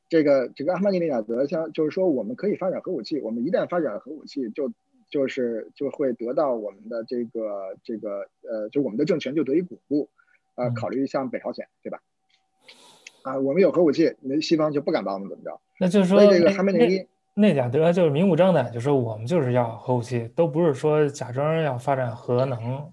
[0.08, 4.70] 这个这个阿哈梅迪内贾德像就是说我们可以发展核武器，我们一旦发展核武器，就
[5.10, 10.10] 就是就会得到我们的这个这个呃，就我们的政权就得以巩固。
[10.56, 12.00] 呃，考虑像北朝鲜，对吧？
[13.26, 15.60] 啊，我们有核武器，那西方就不敢把我们怎么着。
[15.80, 22.88] 那就是说，这个哈梅内伊内贾德就是明目张胆就说我们就是要核武器，都不是说假装要发展核能。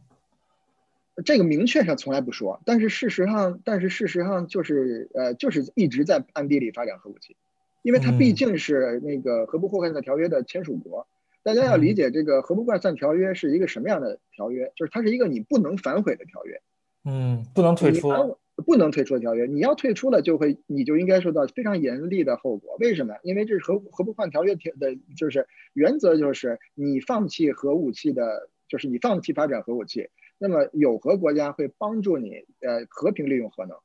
[1.23, 7.37] 这个明确上从来不说，但是事实上，但是事实上就是呃，就是一直在暗地里发展核武器，
[7.83, 11.05] 因为它毕竟是那个核不扩散条约的签署国。
[11.43, 16.59] 大家要理解这个核不扩散条约是一个什么样的条约，就是它是一个你不能反悔的条约。
[17.05, 18.09] 嗯，不能退出。
[18.55, 22.77] 不能退出的条约，你要退出了，就会你就应该受到非常严厉的后果。
[22.79, 23.15] 为什么？
[23.23, 33.75] 因为这是核核不换条约的，就是原则就是你放弃核武器的，就是你放弃发展核武器，那么有核国家会帮助你呃和平利用核能，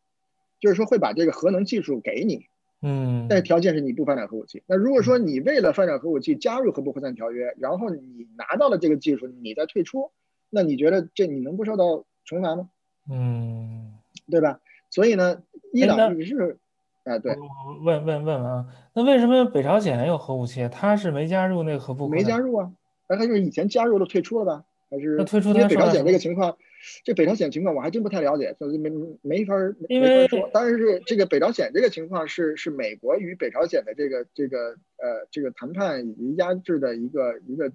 [0.61, 2.45] 就是说会把这个核能技术给你，
[2.83, 4.63] 嗯，但是条件是你不发展核武器。
[4.67, 10.11] 那如果说你为了发展核武器加入核不扩散条约，然后你拿到了这个技术，你再退出，
[10.51, 12.69] 那你觉得这你能不受到惩罚吗？
[13.11, 13.88] 嗯。
[14.31, 14.61] 对吧？
[14.91, 16.57] 所以呢，伊朗一直是，
[17.05, 17.37] 哎，对，
[17.85, 20.67] 问问问问啊，那为什么北朝鲜有核武器？
[20.69, 22.09] 他是没加入那个核不？
[22.09, 22.73] 没加入啊，
[23.09, 24.65] 那他就是以前加入了退出了吧？
[24.91, 25.17] 还是？
[25.19, 25.51] 那退出？
[25.51, 26.57] 因为北朝鲜这个情况，
[27.05, 29.55] 这北朝鲜情况我还真不太了解，所以没没法
[29.89, 30.49] 没法说。
[30.53, 37.71] 当然是这个北朝鲜这个情况是是美国与北朝鲜的这个这个呃这个谈判以及压制的一个一个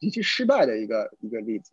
[0.00, 1.70] 极其失败的一个一个例子。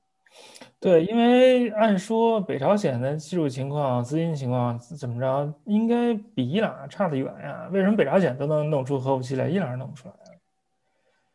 [0.80, 7.70] 对，因为按说北朝鲜的技术情况、资金情况怎么着，应该比伊朗差得远呀？
[7.72, 10.34] 为什么北朝鲜都能弄出核武器来，伊朗弄不出来啊？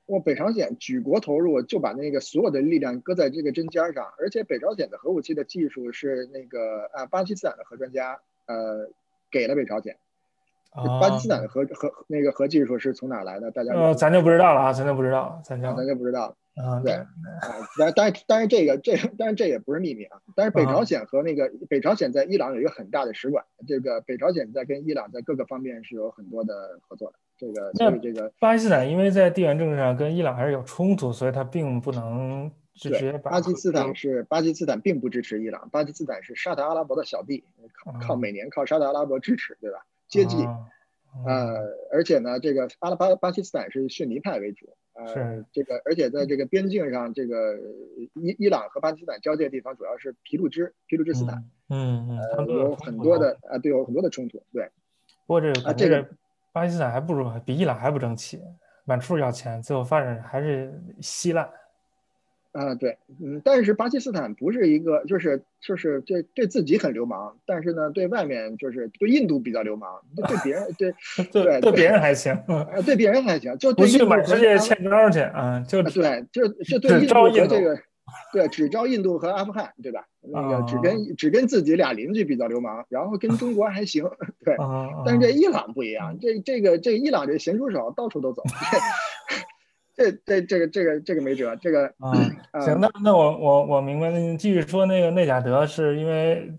[0.07, 8.89] 我北朝鲜举国投入，就把那个所有的力量搁在这个针尖上，而且北朝鲜的核武器的技术是那个啊，巴基斯坦的核专家呃
[9.31, 9.97] 给了北朝鲜。
[11.01, 13.51] 巴基斯坦的核核那个核技术是从哪来的？
[13.51, 16.35] 大家呃，咱就不知道了啊，咱就不知道，咱就咱就不知道了。
[16.57, 17.07] 啊，对，啊，
[17.79, 20.19] 但但但是这个这但是这也不是秘密啊。
[20.35, 27.19] 但是北朝鲜和那个北朝鲜在伊朗有一个很大的使馆，这个北朝鲜在跟伊朗在各个方面是有很多的合作的。
[27.39, 33.13] 这个所以这个巴基斯坦因为在地缘政治上跟伊朗还是有冲突，所以它并不能直接。
[33.19, 37.45] 巴基斯坦是巴基斯坦并不支持伊朗，巴基斯坦是沙特阿拉伯的小弟，
[37.85, 39.85] 靠靠每年靠沙特阿拉伯支持，对吧？
[40.09, 40.37] 接济，
[41.27, 44.77] 呃，而且呢，这个巴拉巴巴基斯坦是逊尼派为主。
[44.95, 47.59] 呃，这个，而且在这个边境上，这个
[48.15, 54.71] 伊伊朗和巴基斯坦交界的地方主要是皮鲁支皮鲁支斯坦，嗯嗯，呃，有很多的啊，对，有很多的冲突，对。
[55.27, 56.09] 不过这个这个
[56.51, 58.41] 巴基斯坦还不如比伊朗还不争气，
[58.87, 61.47] 满处要钱，最后发展还是稀烂。
[62.57, 70.95] 啊，对，嗯，但是巴基斯坦不是一个，就是就是对对自己很流氓，但是呢，对外面就是对印度比较流氓，对 别人对
[71.31, 77.79] 对对别人还行，啊，对别人还行，就对去满世界欠招去啊，就对，就就对印度和这个，
[78.33, 80.07] 对，只招印度和阿富汗，对吧？
[80.23, 84.03] 那个只跟只跟自己俩邻居比较流氓，然后跟中国还行，
[84.45, 84.57] 对，
[85.05, 88.43] 但是这伊朗不一样，这这个这伊朗这咸猪手到处都走。
[89.97, 92.13] 这这这个这个这个没辙，这个啊
[92.61, 96.53] 行，那那我我我明白了，你继续说那个内贾德是因为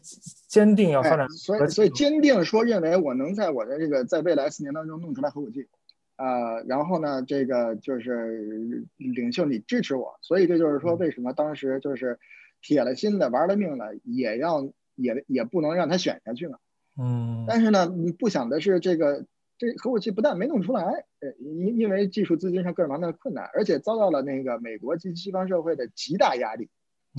[0.48, 5.68] 坚定要发展，所以所以坚定说认为我能在我的这个在未来四年当中弄出来核武器，
[6.16, 12.18] 啊，然后呢这个就是领袖你支持我，所以这就是说为什么当时就是
[12.64, 16.58] 铁了心的玩了命了也要也也不能让他选下去呢，
[17.00, 19.26] 嗯，但是呢你不想的是这个。
[19.58, 20.84] 这核武器不但没弄出来，
[21.20, 26.70] 呃，因因为技术资金上各种各样的困难，而且遭到了那个美国及西方社会的极大压力。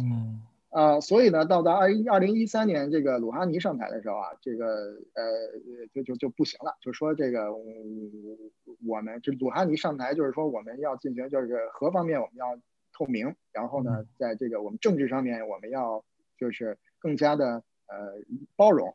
[0.01, 4.67] 嗯，啊，所以呢，到达二一二零一三年这个鲁哈尼上台的时候啊，这个
[5.15, 5.25] 呃，
[5.93, 7.53] 就就就不行了，就说这个
[8.87, 12.57] 我们这鲁哈尼上台就是说我们要进行就是核方面我们要
[12.97, 16.05] 透明，然后呢，在这个我们政治上面我们要
[16.39, 18.23] 就是更加的呃
[18.55, 18.95] 包容。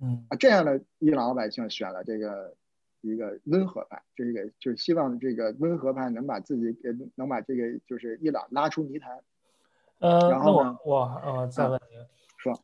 [0.00, 2.56] 嗯啊，这样的伊朗老百姓选了这个。
[3.00, 9.18] 一个温和派，这个就是希望这个温和派能把自己给能把这个就是伊朗拉出泥潭。
[10.00, 12.06] 呃，然后我我呃再问一个，
[12.36, 12.56] 说，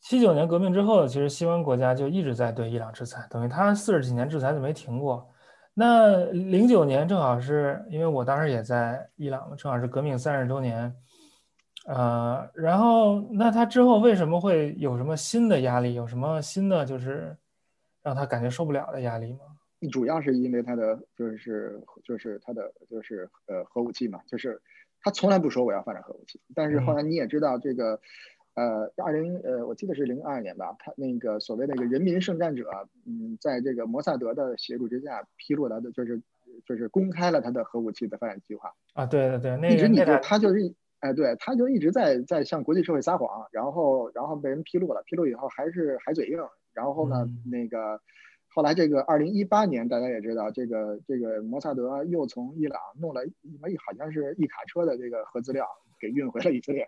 [0.00, 5.28] 七九年革命之后，其实西方国家就一直在对伊朗制裁，等于他四十几年制裁就没停过。
[5.74, 10.94] 那零九年正好是因为我当时也在伊朗，正好是革命三十周年，
[11.86, 15.94] 呃，然后那他之后为什么会有什么新的压力？
[15.94, 17.36] 有什么新的就是
[18.02, 19.40] 让他感觉受不了的压力吗？
[19.86, 24.60] 主要是因为他的就是就是他的就是呃核武器嘛，就是
[25.00, 28.00] 他从来不说我要发展核武器，但是后来你也知道这个。
[28.54, 36.20] 呃，二零呃，我记得是零二年吧，他那个所谓的一个人民圣战者，嗯，在这个摩萨德的协助之下，披露了的，就是
[36.66, 46.40] 就是公开了他的核武器的发展计划啊，对对对，那一直你就他就是哎，对，他就一直在在向国际社会撒谎，然后然后被人披露了，披露以后还是还嘴硬，
[46.74, 48.00] 然后呢，那个
[48.58, 55.64] 后来这个二零一八年，大家也知道，这个这个摩萨德又从伊朗弄了一好像是一卡车的这个核资料
[56.00, 56.82] 给运回了以色列。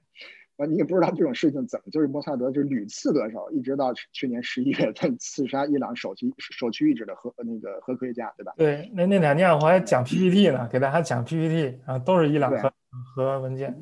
[0.56, 8.52] 啊，你也不知道这种事情怎么，就是摩萨德就是屡次得手，一直到去年十一月份刺杀伊朗首屈首屈一指的核那个核科学家，对吧？
[8.56, 12.72] 对，那那两天我还讲 PPT 呢，给大家讲 PPT，啊都是伊朗核
[13.14, 13.80] 核文件。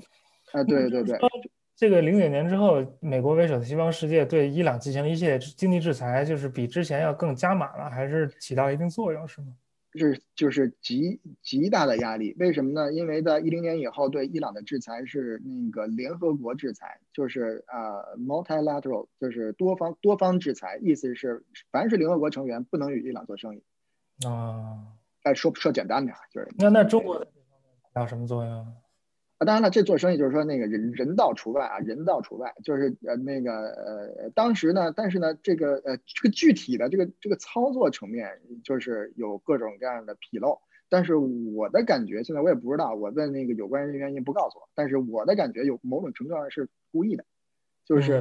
[0.52, 1.18] 啊，对对对。
[1.78, 9.46] 这个零九年之后，美国为首的西方世界对伊朗进行了一些经济制裁，就是比之前要更加码了，还是起到一定作用，是吗？
[9.94, 12.92] 是就是极极大的压力，为什么呢？
[12.92, 23.62] 因为在一零年以后，对伊朗的制裁是那个联合国制裁，就是呃 multilateral，就是多方多方制裁，意思是凡是联合国成员不能与伊朗做生意。
[24.26, 24.82] 啊，
[25.22, 27.24] 哎，说说简单点，就是那那中国
[27.94, 28.66] 有什么作用？
[29.38, 47.24] 啊，当然了，这做生意就是说那个人人道除外啊，人道除外，就是呃那个呃当时呢，但是呢，这个呃这个具体的这个这个操作层面就是有各种各样的纰漏，但是我的感觉现在我也不知道，我问那个有关人员也不告诉我，但是我的感觉有某种程度上是故意的，
[47.86, 48.14] 就是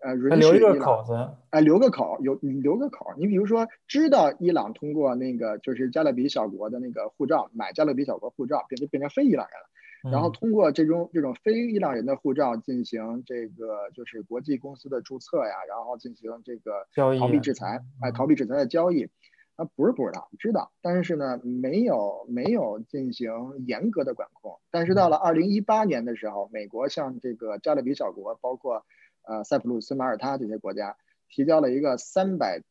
[0.00, 1.12] 呃留一个口子，
[1.50, 9.68] 哎留个口，有留个口，你比如说知道伊朗通过那个就是加勒比小国的那个护照买加勒比小国护照，变成变成非伊朗人了。
[10.10, 16.86] 然后通过这种这种非伊朗人的护照进行这个就是国际公司的注册呀，然后进行这个
[17.18, 19.08] 逃避制裁，哎，逃避制裁的交易，
[19.56, 23.30] 啊，不是不知道，知道，但是呢，没有没有进行
[23.66, 24.60] 严格的管控。
[24.70, 28.84] 但是到了二零一八年的时候，美国向这个加勒比小国，包括
[29.26, 30.96] 呃塞浦路斯、马耳他这些国家，
[31.30, 32.62] 提交了一个三百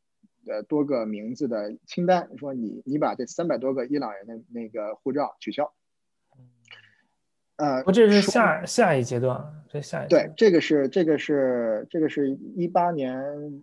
[0.46, 5.74] 呃多个名字的清单，说你你把这三百多个伊朗人的那个护照取消。
[7.58, 13.62] 呃，不，这是下下一阶段，这下一对，这个是这个是这个是一八年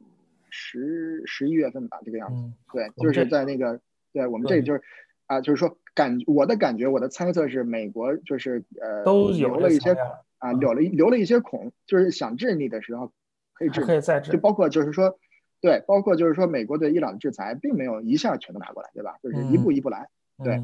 [0.49, 2.53] 十十一月份吧，这个样子。
[2.73, 3.81] 对，就是在那个，
[4.13, 4.83] 对我们这里就是
[5.27, 9.97] 啊，就是说感我的感觉，我的猜测是美国就是呃，都留了一些
[10.39, 13.13] 啊，留了留了一些孔，就是想治你的时候
[13.53, 14.33] 可以治，可以再治。
[14.33, 15.19] 就包括就是说，
[15.61, 19.19] 对，包括就是说美国对伊朗的制裁并没有一下全都拿过来，对吧？
[19.23, 20.09] 就是一步一步来。
[20.43, 20.63] 对，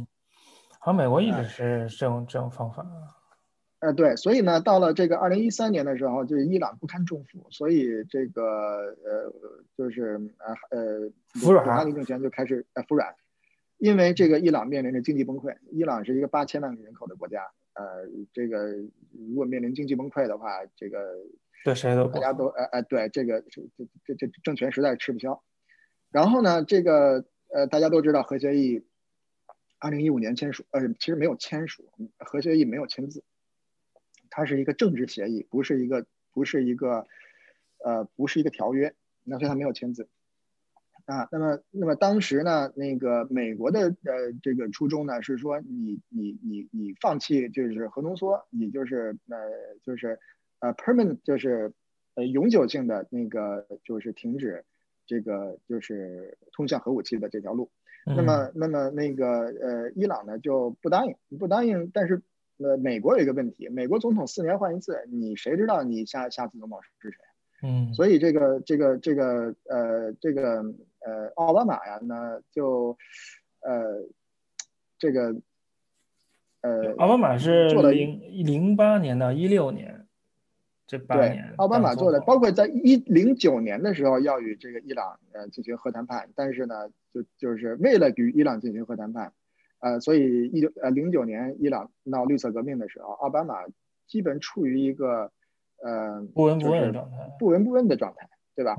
[0.86, 2.86] 好，美国一直是这种这种方法。
[3.80, 8.42] 呃，对，所以呢，到了这个二零一三年的时候，就是伊朗不堪重负，所以这个
[9.04, 9.32] 呃，
[9.76, 13.12] 就是呃呃，服软，哈尼政权就开始呃服软，
[13.78, 15.56] 因为这个伊朗面临着经济崩溃。
[15.72, 17.42] 伊朗是一个八千万人口的国家，
[17.74, 18.68] 呃，这个
[19.28, 21.00] 如果面临经济崩溃的话，这个
[21.64, 25.42] 对谁都大家都呃呃，对这个这这这这政权实在吃不消。
[26.12, 28.85] 然后呢，这个呃大家都知道核协议，
[29.78, 31.84] 二零一五年签署，呃，其实没有签署
[32.18, 33.22] 核协议，没有签字。
[34.30, 37.06] 它是一个政治协议，不是一个，不是一个，
[37.84, 40.08] 呃，不是一个条约，那所以它没有签字，
[41.04, 49.36] 啊，那么，那么当时呢，那个美国的呃这个初衷呢是说，你你你你放弃就是核浓缩，你就是呃
[49.82, 50.18] 就是
[50.58, 51.72] 呃 permanent 就是
[52.14, 54.64] 呃永久性的那个就是停止
[55.06, 57.70] 这个就是通向核武器的这条路，
[58.06, 62.22] 那么那么那个呃伊朗呢就不答应，不答应，但是。
[62.58, 67.18] 呃美国有一个问题，美国总统四年换一次，你谁知道你下下次总统是谁？
[67.62, 70.62] 嗯，所以这个这个这个呃这个
[71.00, 72.96] 呃奥巴马呀，那就
[73.60, 74.06] 呃
[74.98, 75.36] 这个
[76.62, 80.05] 呃奥巴马是做了零零八年到一六年
[80.86, 89.32] 这八年，奥巴马做的，包括在一零九年的时候要与这个伊朗呃进行核谈判，但是呢，就就是为了与伊朗进行核谈判。
[89.80, 93.56] 呃，所以一九呃零九年伊朗闹绿色革命的时候，奥巴马
[94.06, 95.32] 基本处于一个
[95.82, 98.76] 呃不闻不问的状态，不闻不问的状态，对吧？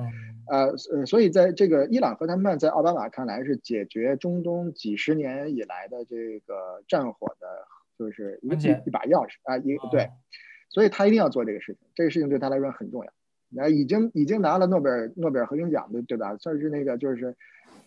[0.49, 7.47] 呃呃，所以在这个伊朗核谈判，在奥巴马看来是解决中东几十年以来的这个战火的，
[7.99, 10.10] 就是一一把钥匙啊，一对。
[10.70, 13.11] 所以他一定要做这个事情，这个事情对他来说很重要。
[13.49, 16.36] 那已经已经拿了诺贝尔诺贝尔和平奖的，对吧？
[16.38, 17.36] 算是那个就是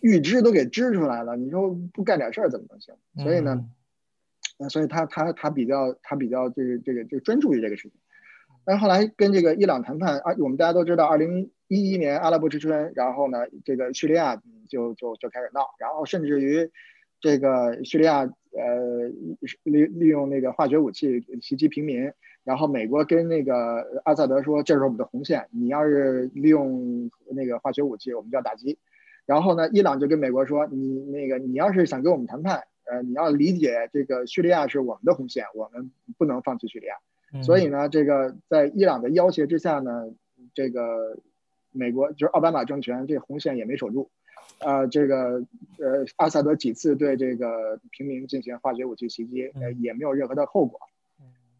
[0.00, 2.94] 预知都给知出来了，你说不干点事儿怎么能行？
[3.22, 3.68] 所以呢，
[4.70, 7.98] 所以他他他比较他比较这个这个就专注于这个事情。
[8.64, 14.36] 但是后来跟这个伊朗谈判啊，我们大家都知道，二零一一年阿拉伯之春，然后呢，这个叙利亚
[14.68, 16.70] 就就就开始闹，然后甚至于
[17.20, 19.08] 这个叙利亚呃
[19.64, 22.12] 利利用那个化学武器袭击平民，
[22.44, 28.78] 然后美国跟那个阿萨德说这是我们的红线，你要是利用那个化学武器，我们就要打击。
[29.26, 36.96] 然后呢，伊朗就跟美国说，你那个你要是想跟我们谈判，呃，你要理解这个叙利亚是我们的红线，我们不能放弃叙利亚。
[37.44, 40.12] 所以呢，这个在伊朗的要挟之下呢，
[40.52, 41.16] 这个
[41.70, 44.10] 美国就是奥巴马政权这红线也没守住，
[44.60, 45.16] 啊，这个
[45.78, 50.78] 呃阿萨德几次对这个平民进行化学武器袭击，呃也没有任何的后果。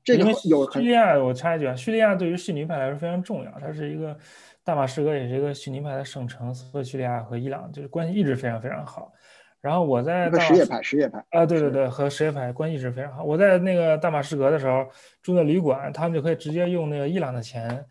[0.03, 4.17] 这个有叙利亚，我插一句啊，叙利亚对于逊尼派来说非常重要，它是一个
[4.65, 9.13] 大马士革也是一个逊尼派的圣城，所以叙利亚和伊朗就是关系一直非常非常好。
[9.61, 13.23] 然后我在什叶派，什叶派啊，对对对，和什叶派关系是非常好。
[13.23, 14.87] 我在那个大马士革的时候
[15.23, 17.85] 住的旅馆，他们就可以直接用那个伊朗的钱，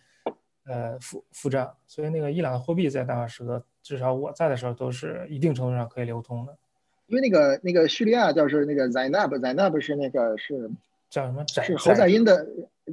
[0.65, 6.55] 呃付付账，所以那个伊朗的货币在大马士革，至少我在的时候都是一定程度上可以流通的。
[7.07, 10.69] 因为那个那个叙利亚就是那个 Zainab，Zainab 是那个是
[11.09, 11.43] 叫什么？
[11.47, 12.45] 是侯赛因的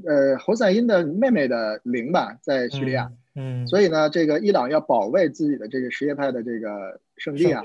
[0.06, 3.12] 呃侯赛因的妹妹的陵吧，在叙利亚。
[3.34, 7.62] 嗯，所以呢，这个伊朗要保卫自己的这个什叶派的这个圣地啊。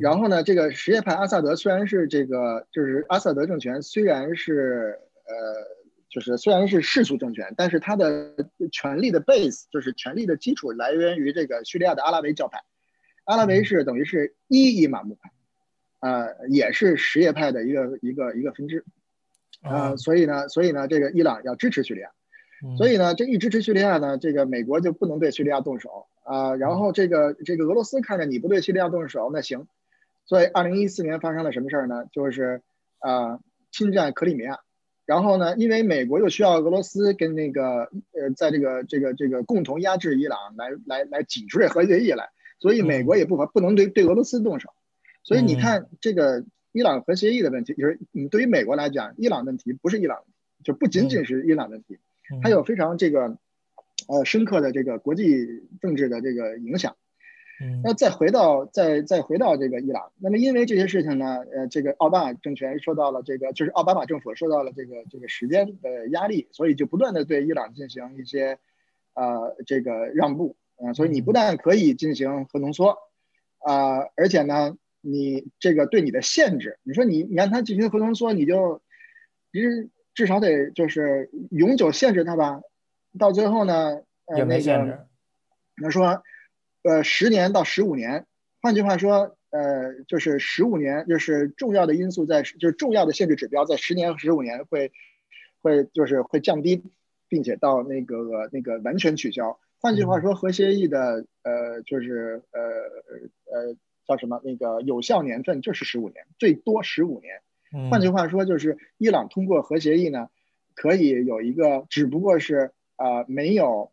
[0.00, 4.98] 然后呢，这个什叶派阿萨德虽然是这个，就是阿萨德政权虽然是
[5.28, 5.34] 呃，
[6.14, 8.36] 就是虽然是世俗政权，但是它的
[8.70, 12.60] 权力的 base 就是权力的基础来源于这个叙利亚的阿拉维教派。
[13.24, 15.32] 阿拉维是等于是伊伊玛目派，
[15.98, 18.84] 呃，也是什叶派的一个一个一个分支。
[19.60, 22.10] 啊，所以呢，所以呢，这个伊朗要支持叙利亚。
[22.78, 26.54] 所以呢，这一支持叙利亚呢，这个美国就不能对叙利亚动手啊。
[26.54, 29.66] 然后这个这个俄罗斯看着你不对叙利亚动手，那行。
[30.26, 32.04] 所以二零一四年发生了什么事儿呢？
[32.12, 32.62] 就是
[33.00, 33.40] 啊，
[33.72, 34.60] 侵占克里米亚。
[35.06, 42.30] 然后呢，因为美国又需要俄罗斯跟那个呃，在这个这个这个共同压制伊朗，来来来挤出这核协议来。
[42.58, 44.70] 所以美国也不不能对对俄罗斯动手。
[45.22, 50.24] 所以你看这个伊朗核协议的问题，就是你对于美国来讲，伊朗问题不是伊朗，
[50.62, 51.98] 就不仅仅是伊朗问题。
[52.42, 53.36] 它有非常这个，
[54.08, 56.96] 呃，深刻的这个国际政治的这个影响。
[57.82, 68.58] 那再回到再再回到这个伊朗，那么因为这些事情呢，呃，这个奥巴马政权受到了这个，就是奥巴马政府受到了这个这个时间的压力，所以就不断的对伊朗进行一些，
[69.14, 70.56] 呃，这个让步。
[70.76, 72.98] 啊，所以你不但可以进行核浓缩，
[73.58, 78.82] 啊，而且呢，你这个对你的限制，你说你你让他进行核浓缩，你就
[79.52, 79.90] 其实。
[80.16, 82.60] 至少得就是永久限制他吧，
[83.18, 85.08] 到最后呢，呃，那个，
[85.82, 86.22] 他说，
[86.84, 88.26] 呃，十年到十五年，
[88.60, 94.92] 换句话说，呃，就是十五年，就是重要的因素在，就是重要的限制指标在十年和十五年会，
[95.62, 96.84] 会就是会降低，
[97.26, 99.58] 并且到那个那个完全取消。
[99.80, 102.60] 换句话说，核协议的呃，就是呃
[103.50, 103.76] 呃
[104.06, 107.40] 叫什么那个有效年份就是十五年，最多十五年。
[107.90, 110.28] 换句话说，就是伊朗通过核协议呢，
[110.74, 113.90] 可以有一个，只不过是呃没有，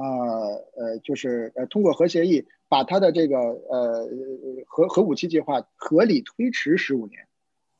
[0.00, 4.08] 呃呃，就是呃通过核协议把他的这个呃
[4.66, 7.26] 核核武器计划合理推迟十五年。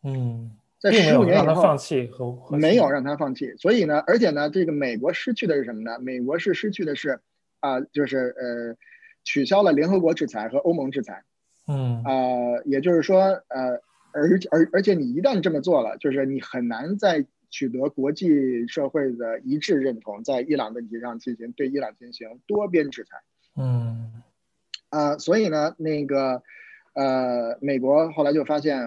[0.02, 0.50] 嗯，
[0.80, 5.98] 在十五年以后放弃核没有让他放弃，所以呢，而且呢，这个美国失去的是什么呢？
[6.00, 7.20] 美国是失去的是
[7.60, 8.76] 啊，就是呃
[9.24, 11.22] 取消了联合国制裁和欧盟制裁。
[11.66, 13.80] 嗯啊，也就是说呃。
[14.10, 23.16] 而而而且你一旦这么做了，就是你很难再取得国际社会的一致认同，在伊朗问题上进行对伊朗进行多边制裁。
[23.56, 24.22] 嗯，
[24.90, 26.42] 啊，所以呢，那个
[26.94, 28.86] 呃，美国后来就发现，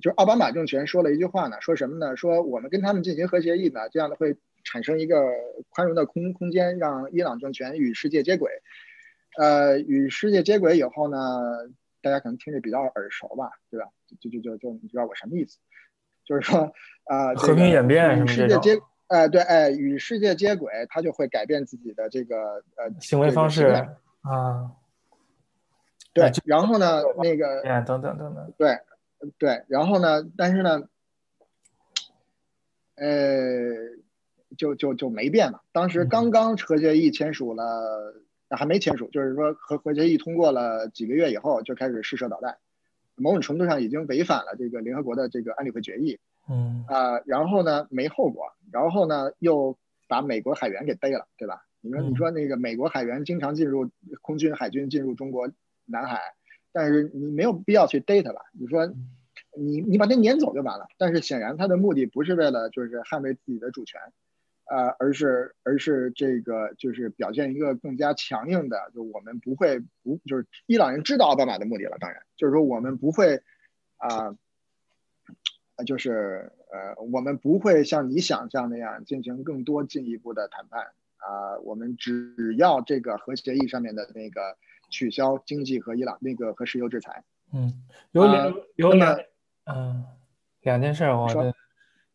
[0.00, 2.16] 就奥巴马政权说了一句话呢，说什么呢？
[2.16, 5.24] 说我们跟他们进行核协议呢，这样的会产生一个
[5.68, 8.50] 宽容的空空间，让伊朗政权与世界接轨。
[9.36, 11.18] 呃，与世界接轨以后呢？
[12.00, 13.86] 大家可能听着比较耳熟吧，对吧？
[14.20, 15.58] 就就就就你知道我什么意思？
[16.28, 16.70] 就是说，
[17.04, 22.36] 啊，和平演变，与世界接，哎，对，哎，与世界接轨，他就会改变自己的这个
[22.76, 23.64] 呃行为方式
[24.20, 24.72] 啊。
[26.12, 28.78] 对，然后呢，那个等等等等，对
[29.38, 30.82] 对，然后呢，但是呢，
[32.96, 33.08] 呃，
[34.58, 35.60] 就就就没变嘛。
[35.72, 37.64] 当时刚刚核协议签署了。
[38.50, 42.56] 那还没签署，就是说核核协议通过了几个月以后就开始试射导弹，
[43.18, 46.18] 某种程度上已经违反了这个联合国的这个安理会决议。
[46.48, 49.76] 嗯啊，然后呢没后果，然后呢又
[50.08, 51.64] 把美国海员给逮了，对吧？
[51.80, 53.90] 你说你说那个美国海员经常进入
[54.22, 55.50] 空军海军进入中国
[55.84, 56.20] 南海，
[56.72, 58.40] 但是你没有必要去逮他吧？
[58.52, 58.86] 你说
[59.56, 64.00] 你你把他撵走就完了，但是显然他的目的不是为了就是捍卫自己的主权。
[64.70, 73.40] 呃，而是而是这个就是表现一个更加强硬的，就我们不会不就是伊朗人知道奥巴马的目的了，当然就是说我们不会
[73.96, 74.36] 啊，
[75.86, 84.58] 就是呃我们不会像你想象那样进行更多进一步的谈判啊，我们只要这个核协议上面的那个
[84.90, 87.24] 取消经济和伊朗那个和石油制裁。
[87.54, 87.72] 嗯，
[88.12, 89.18] 有两有两
[89.64, 90.04] 嗯
[90.60, 91.26] 两件事我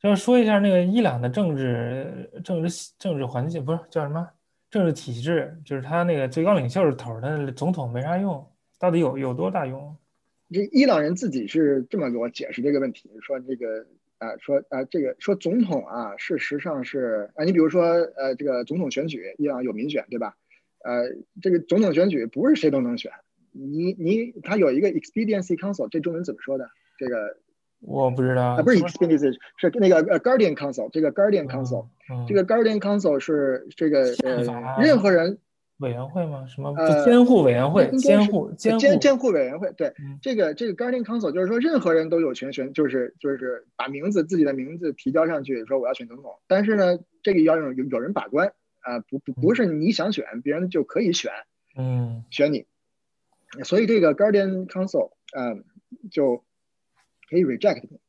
[0.04, 0.10] 说。
[0.10, 4.30] 要说一下那个伊朗的政治政治政治环境，不是叫什么
[4.70, 8.46] 政治体制，就是他那个最高领袖是头，他总统没啥用，
[8.78, 9.96] 到底有有多大用？
[10.52, 13.86] 这伊朗人自己是这么给我解释这个问题，说这个
[14.18, 17.86] 啊，说啊，这个说总统啊，事实上是啊，你比如说
[18.18, 20.36] 呃，这个总统选举，伊朗有民选，对吧？
[20.84, 21.06] 呃，
[21.42, 23.10] 这个总统选举不是谁都能选，
[23.54, 26.70] 你你他有一个 expediency council，这中文怎么说的？
[26.98, 27.38] 这个。
[27.86, 31.86] 我不知道啊，不是 expediency，是那个呃 guardian council，这个 guardian council，
[32.26, 35.38] 这个 guardian council 是这个呃任何人
[35.80, 36.46] 委员会吗？
[36.48, 36.74] 什么
[37.04, 37.92] 监护委员会？
[37.98, 39.70] 监护监监监护委员会？
[39.74, 46.40] 对，这个这个 guardian council 就是说任何人都有权选，就是就是把名字自己的名字提交上去，说我要选总统。
[46.48, 51.32] 但是呢，这个要有有人把关啊，不不不是你想选，别人就可以选，
[51.78, 52.66] 嗯，选你。
[53.64, 55.66] 所以这个 guardian council，嗯，
[56.10, 56.46] 就。
[57.34, 58.00] 可以 reject 你，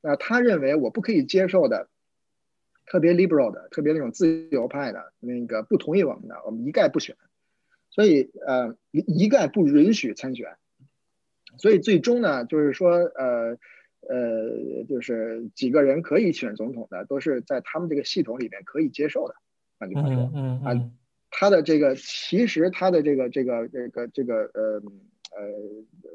[0.00, 1.88] 那他认为我不可以接受的，
[2.86, 7.16] 特别 liberal 的，特别那种自由派的那个不同意我们的，我们一概不选，
[7.90, 10.56] 所以呃一一概不允许参选，
[11.58, 13.58] 所以最终呢，就是说呃
[14.08, 19.34] 呃就是几个人可以选总统的，都是在他们这个系统里面可以接受的，
[19.80, 20.62] 换句话说，嗯。
[20.64, 20.90] 啊，
[21.30, 24.82] 他的这个其实他的这个这个这个这个呃。
[25.32, 25.46] 呃，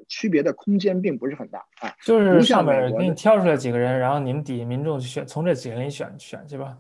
[0.08, 6.78] 区别的空间并不是很大啊，就是上面给你挑出来几个人，然后你们底下民众去选，从这几个人里选选去吧。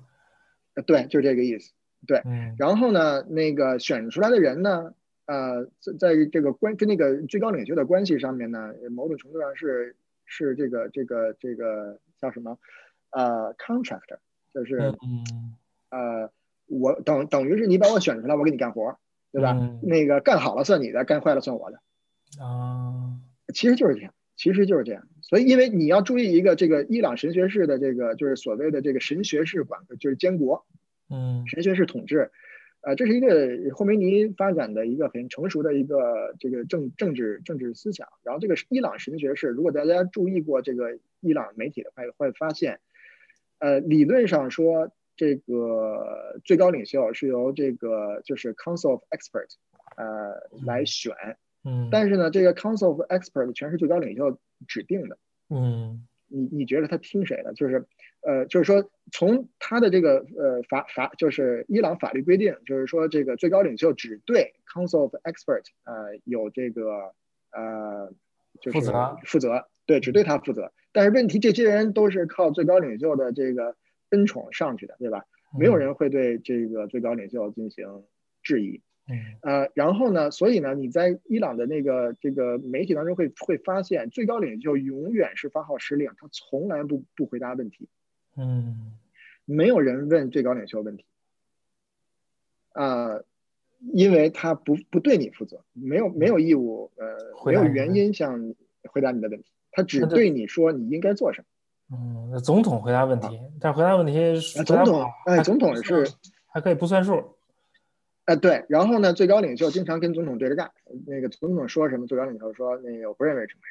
[0.76, 1.74] 呃，对，就这个意思。
[2.08, 2.22] 对，
[2.58, 4.94] 然后呢，那个选出来的人呢，
[5.26, 9.96] 呃，在在这个关跟那个最高领袖的关系上面呢，某种程度上是
[10.26, 12.58] 是这个这个这个叫什么？
[13.10, 14.18] 呃，contractor，
[14.54, 14.94] 就是
[15.90, 16.30] 呃，
[16.68, 18.98] 我等等于是你把我选出来，我给你干活，
[19.32, 19.58] 对吧？
[19.82, 21.80] 那个干好了算你的，干坏了算我的。
[22.40, 23.20] 啊，
[23.54, 25.08] 其实就是这样，其实就是这样。
[25.22, 30.66] 所以，因为你要注意一个这个伊朗神学式的这个，就是所谓的这个神学式管，就是监国，
[31.10, 32.30] 嗯，神学式统治，
[32.82, 38.08] 呃，这是一个霍梅尼发展的一个很成熟的一个这个政政治政治思想。
[38.24, 42.80] 然后，这个伊朗神学式，如果大家注意过这个伊朗媒体的话，会发现，
[43.58, 49.48] 呃，理论上说，这个最高领袖是由这个就是 Council of Expert，
[49.96, 51.16] 呃，来选。
[51.16, 51.38] 嗯，
[51.92, 55.18] 但是呢，这个 Council of Expert 全是最高领袖指定的。
[55.50, 57.54] 嗯，你你觉得他听谁的？
[57.54, 57.86] 就是，
[58.22, 67.14] 呃，就是说从他的这个呃法法，就是伊朗法律规定，就是说这个最高领袖只对 Council of Expert 呃有这个
[67.52, 68.14] 呃
[68.62, 70.72] 就是负责负责，对，只对他负责。
[70.92, 73.76] 但是问题，这些人都是靠最高领袖的这个
[74.10, 75.26] 恩宠上去的，对吧？
[75.58, 78.04] 没有人会对这个最高领袖进行
[78.44, 78.78] 质疑。
[78.78, 78.82] 嗯
[79.42, 80.32] 呃，然后呢？
[80.32, 87.88] 所以呢，你在伊朗的那个这个媒体当中会会发现，最高领袖永远是发号施令，他从来不不回答问题。
[88.36, 88.98] 嗯，
[89.46, 91.06] 没有人问最高领袖问题，
[92.72, 93.20] 啊，
[93.94, 97.06] 因为他不不对你负责，没有没有义务，呃，
[97.46, 98.56] 没有原因向
[98.90, 101.96] 回答你的问题，他只对你说你应该做什么。
[101.96, 106.10] 嗯，总统回答问题，但回答问题，总统哎，总统是
[106.48, 107.35] 还可以不算数。
[108.26, 110.72] 哎，对，然后呢，最高领袖经常跟总统对着干。
[111.06, 113.68] 那个总统说什么，最高领袖说那个我不认为这么回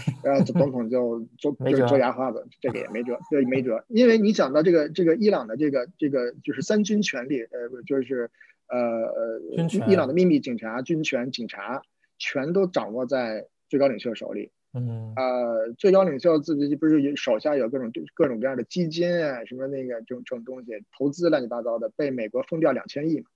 [0.00, 3.84] 事，然后总 统就 做就做牙花子，这个也没辙，对，没辙。
[3.88, 8.30] 因为你想到这个这个伊朗的这个这个就是三军权力，呃，就是
[8.66, 9.40] 呃呃，
[9.88, 11.82] 伊朗的秘密警察、军权、警察
[12.18, 14.50] 全都掌握在最高领袖手里。
[14.76, 23.26] 嗯，呃，最高领袖自己不是手下有各种各种各样的基金啊，什么那个这种这种东西，投资乱七八糟的，被美国封掉两千亿嘛。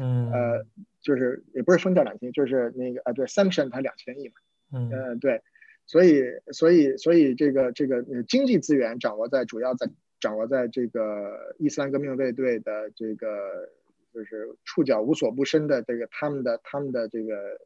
[0.00, 0.66] 嗯，呃，
[1.00, 4.34] 就是也不是封掉两千，就是那个啊，对，sanction 它两千亿嘛，
[4.72, 5.42] 嗯，呃，对，
[5.86, 9.88] 所以所以所以这个这个经济资源掌握在主要在
[10.20, 13.70] 掌握在这个伊斯兰革命卫队的这个
[14.12, 17.60] 就是触角无所不伸的这个他们的他们的这个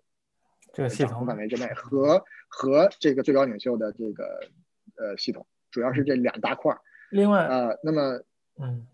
[0.73, 4.41] 这个系统范围之内和和这个最高领袖的这个
[4.97, 6.81] 呃系统，主要是这两大块儿。
[7.11, 7.45] 另外。
[7.47, 8.23] 啊，那么
[8.61, 8.92] 嗯，对，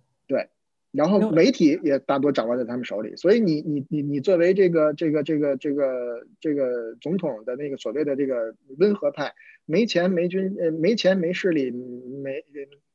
[0.90, 9.32] 然后媒体也大多掌握在他们手里，所以你你你你作为这个这个这个这个这个总统的那个所谓的这个温和派，
[9.66, 12.42] 没钱没军呃没钱没势力没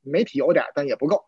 [0.01, 1.23] 媒体有点但也不够，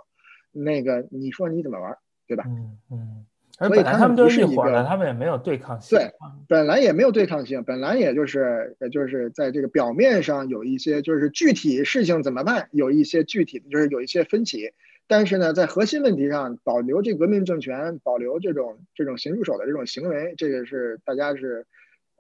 [0.52, 1.98] 那个你说你怎么玩，
[2.28, 2.44] 对吧？
[2.48, 3.26] 嗯嗯。
[3.58, 5.98] 所以他们就是一伙的，他们也没有对抗性。
[5.98, 6.12] 对，
[6.46, 14.72] 本来也没有对抗性，本来也就是，也就是在这个表面上有一些，就是具体事情怎么办，有一些具体的，就是有一些分歧。
[15.08, 21.66] 但是呢，在核心问题上保留这革命政权，保留这种这种行出手的这种行为，这个是大家是。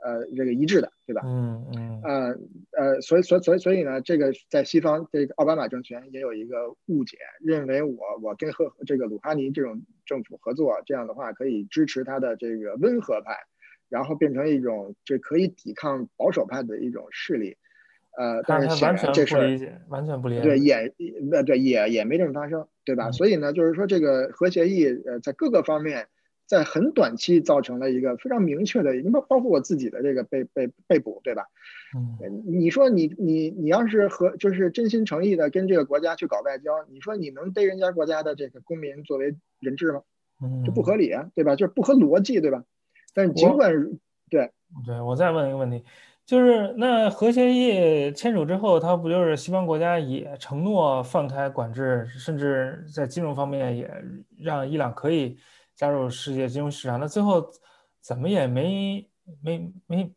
[0.04, 1.22] 呃，这个一致的，对吧？
[1.26, 2.02] 嗯嗯。
[2.04, 2.38] 呃
[2.78, 13.36] 呃，所以所以所以所以呢，这个在西方，这个奥巴马政权也有一个误解，认为我我跟和这个鲁哈尼这种政府合作，这样的话可以支持他的这个温和派，
[13.90, 17.58] 然后变成一种这可以抵抗保守派的一种势力。
[18.18, 19.36] 呃，但是显然这事
[19.90, 20.94] 完全不理解，对也
[21.32, 23.12] 呃对也也没这么发生，对吧？
[23.12, 26.08] 所以呢，就是说这个核协议呃在各个方面。
[26.48, 31.48] 在很短期造成了一个非常明确的，包包括我自己的这个被被被捕，对吧？
[31.98, 40.04] 嗯，你说你你你要是和就是真心诚意的跟这个国家去搞外交，你说你能逮人家国家的这个公民作为人质吗？
[40.40, 41.56] 嗯，这不合理啊，对吧？
[41.56, 42.64] 就是不合逻辑，对吧？
[43.16, 43.74] 但是尽管
[44.30, 44.52] 对
[44.86, 45.84] 对，我再问一个问题，
[46.26, 54.04] 就是那核协议签署之后，它不就是西方国家也承诺放开管制，甚至在金融方面也
[54.40, 55.38] 让伊朗可以。
[55.78, 57.52] 加入世界金融市场，那最后
[58.00, 59.06] 怎么也没
[59.44, 60.10] 没没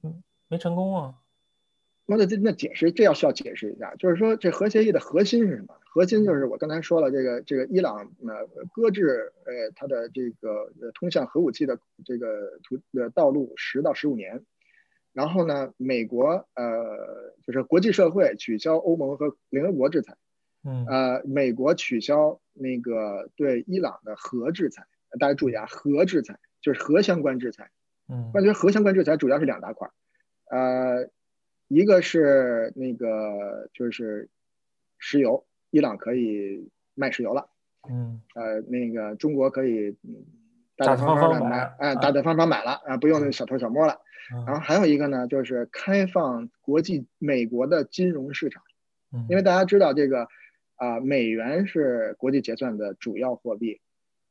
[0.47, 1.15] 没成功啊？
[2.07, 5.75] 那那那解释，这要需要解释一下，就是说这核协议的核心是什么？
[5.83, 14.41] 核心就是我刚才说了，这个这个伊朗呃搁置呃它的这个通向核武器的这个途呃道路十到十五年，
[15.19, 20.17] 然后呢，美国呃就是国际社会取消欧盟和联合国制裁，
[20.63, 24.87] 嗯呃美国取消那个对伊朗的核制裁。
[25.19, 27.69] 大家注意啊，核制裁就是核相关制裁。
[28.09, 29.91] 嗯，关于核相关制裁主要是两大块，
[30.53, 31.11] 呃，
[31.67, 34.29] 一个是那个就是
[34.99, 37.51] 石油，伊朗可以卖石油了。
[37.91, 39.97] 嗯，呃，那个中国可以
[40.79, 43.99] 大大方方买，哎，大大方方买了啊，不用那小偷小摸了。
[44.47, 48.63] 然后还有一个呢，就是开放国际美国的金融市场，
[49.29, 50.29] 因为大家知道这个
[50.77, 53.81] 啊，美元是国际结算的主要货币。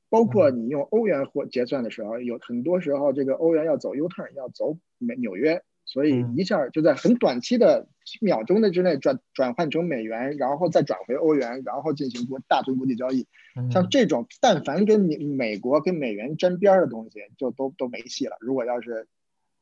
[0.10, 7.88] 包括你用欧元或结算的时候，有很多时候这个欧元要走 U turn，要走美纽约，所以一下就在很短期的
[8.22, 13.28] 秒钟的之内转转换成美元，然后再转回欧元，然后进行国大宗国际交易。
[13.72, 18.38] 像这种但凡跟你美国跟美元沾边的东西，就都都没戏了。
[18.40, 19.08] 如果要是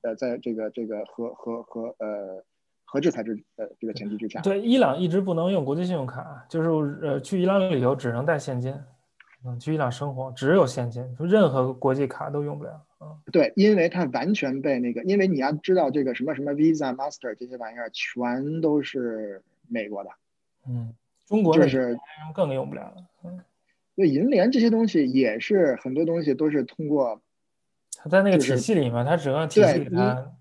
[0.01, 2.43] 呃在这个这个和和和呃
[2.83, 8.75] 和制裁制呃这个前提之下，对，伊朗一直不能用国际信用卡，就是呃去伊朗旅游只能带现金。
[9.47, 12.84] 嗯，去伊朗生活只有现金，就任何国际卡都用不了。
[13.01, 20.09] 嗯，对，因为它完全被那个，因为你要知道这个什么什么 Visa、Master 这些玩意儿全都是美国的。
[20.65, 20.93] 嗯，
[21.25, 21.97] 中国就是
[22.33, 22.95] 更用不了了。
[23.25, 23.41] 嗯，
[23.97, 27.21] 对银联这些东西也是很多东西都是通过，
[27.97, 30.31] 它在那个体系里面，它只能体系它。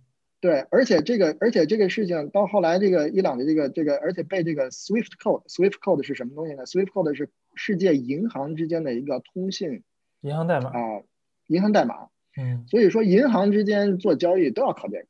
[0.41, 9.83] 对，而且这个，而且这个事情到后来，这个伊朗的这个这个，而且被这个 SWIFT code，SWIFT code 是什么东西呢？SWIFT code 是世界银行之间的一个通信
[10.21, 11.03] 银行代码啊，
[11.49, 12.11] 银行代码。
[12.37, 15.07] 嗯，所以说银行之间做交易都要靠这个。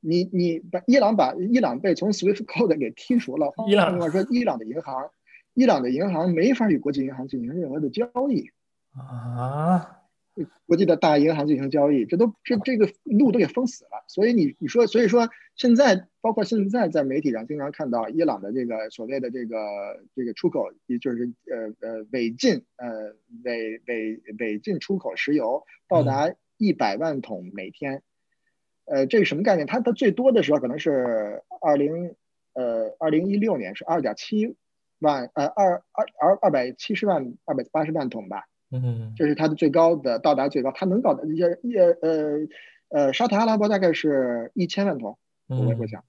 [0.00, 5.10] 你你把伊朗把伊朗被从 SWIFT code 给剔除了，伊朗话说，伊朗的银行，
[5.54, 8.50] 伊朗的银行没法与国际银行进行任何的交易
[8.92, 10.00] 啊。
[10.66, 14.04] 国际的大银行进行交易，这都这这个路都给封死了。
[14.08, 19.56] 所以你你说，所以说现在包括现在在媒体上经常看到伊朗的这个所谓的这个
[20.16, 28.02] 这个出口，也就是呃呃违禁呃违违违禁出口石油到达一百万桶每天，
[28.84, 29.66] 呃这是什么概念？
[29.66, 32.14] 它它最多的时候可能是二零
[32.52, 34.56] 呃二零一六年是二点七
[34.98, 38.44] 万呃二二二二百七十万二百八十万桶吧。
[38.70, 42.48] 嗯，这是它的最高的到达最高，它能搞的一些也呃
[42.88, 46.02] 呃沙特阿拉伯大概是一千万桶，我我想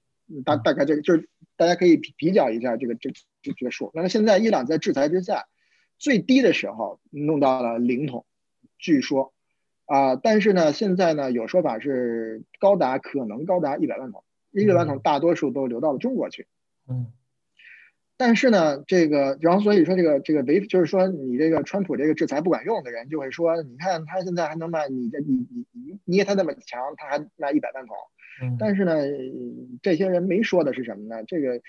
[0.43, 3.11] 大大概这个就是大家可以比比较一下这个这
[3.43, 3.91] 这这个数。
[3.93, 5.45] 那么现在伊朗在制裁之下，
[5.99, 8.25] 最低的时候弄到了零桶，
[8.79, 9.34] 据说
[9.85, 16.47] 啊，但是呢现在呢有说法是高达可能高达一百万桶，一百万桶大多数都流到了中国去。
[16.89, 17.11] 嗯。
[18.17, 27.97] 但是呢，这个，然后所以说这个这个违，就是说你这个川普这个制裁不管用的人，就会说，你看他现在还能卖，你这你你你捏他那么强，他还卖一百万桶。
[28.57, 28.93] 但是呢，
[29.81, 31.25] 这些人没说的是什么呢？
[31.25, 31.61] 这个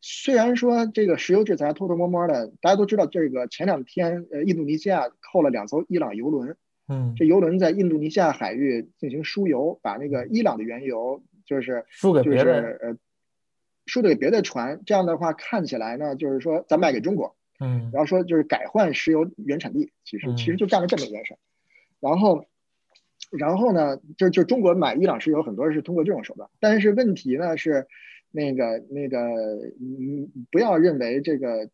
[0.00, 6.56] 虽然说这个石油制裁偷偷摸摸的，大家都知道，这个前两天呃，印度尼西亚扣了两艘伊朗油轮，
[6.90, 12.96] 嗯，这游轮在印度尼西亚海域进行输油，把那个伊朗的原油就是输给别的呃，
[13.86, 21.36] 输给别的船，这样的话看起来呢，就是说咱卖给中国，嗯，然后说就是改换石油原产地，其实其实就干了这么一件事，
[22.00, 22.44] 然后。
[23.38, 27.86] 然后呢，就就中国买伊朗石油很多是通过这种手段，但是问题呢是，
[28.32, 29.18] 那个那个，
[29.78, 31.68] 你不要认为这个呃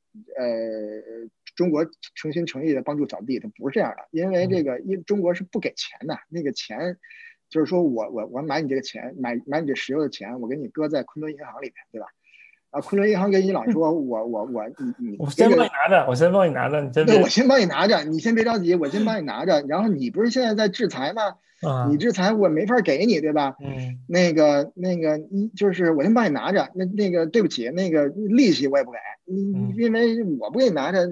[1.56, 1.84] 中国
[2.14, 6.96] 诚心诚意的帮助扫地，它不是这样的，因为这个因中国是不给钱的，那个钱
[7.48, 12.06] 就是说我我我买你这个钱，买买你这石油的钱，我给你搁在昆仑银行里面，对吧？
[12.70, 21.22] 啊，昆仑银行跟伊朗说，我我我你你，我先帮你拿着，我先帮你拿着，你先对，我先帮你拿着，你先别着急，我先帮你拿着，然后你不是现在在制裁吗？
[21.88, 23.56] 你制裁我没法给你，对吧？
[23.60, 31.08] 嗯，那个那个，一就是我先帮你拿着，那那个对不起，那个利息我也不给，你因为我不给你拿着，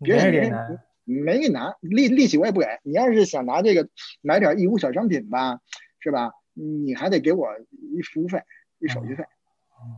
[0.00, 2.66] 别人没没给你拿利利息我也不给。
[2.82, 3.88] 你要是想拿这个
[4.20, 5.60] 买点义乌小商品吧，
[6.00, 6.32] 是吧？
[6.54, 7.48] 你还得给我
[7.94, 8.42] 一服务费，
[8.78, 9.24] 一手续费。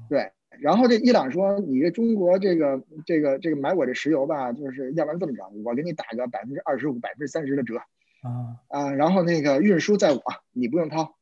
[0.09, 0.31] 对，
[0.61, 7.77] 然后这伊朗说，你这中国这个这个这个买我这石油吧，就是要不然这么着，我给你打个百分之二十五、百分之三十的折。
[8.23, 10.23] 啊啊，然后那个运输在我，
[10.53, 11.17] 你不用掏，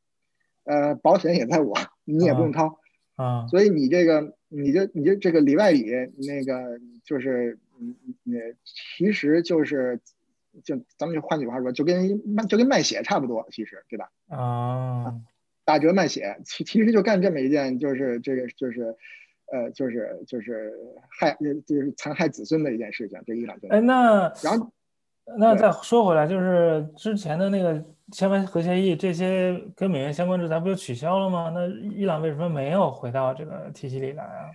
[0.64, 2.80] 呃，保险也在我，你也不用掏
[3.14, 5.84] 啊，所以你这个，你就你就这个里外里
[6.26, 10.00] 那个就是，嗯嗯，其实就是，
[10.64, 14.10] 就咱们就换句话说，就跟卖就跟卖血差不多，其实对吧？
[14.28, 15.14] 啊，
[15.64, 18.96] 打折卖血，其其实就干这么一件，就是这个就是，
[19.52, 20.72] 呃，就是就是
[21.08, 24.72] 害就是残害子孙的一件事情，这伊朗就哎那然后。
[25.36, 31.52] 那再说回来，就是之前的那个签完核协议，这些跟美元相关制裁不就取消了吗？
[31.54, 34.48] 那伊朗为什么没有回到这个体系里来啊？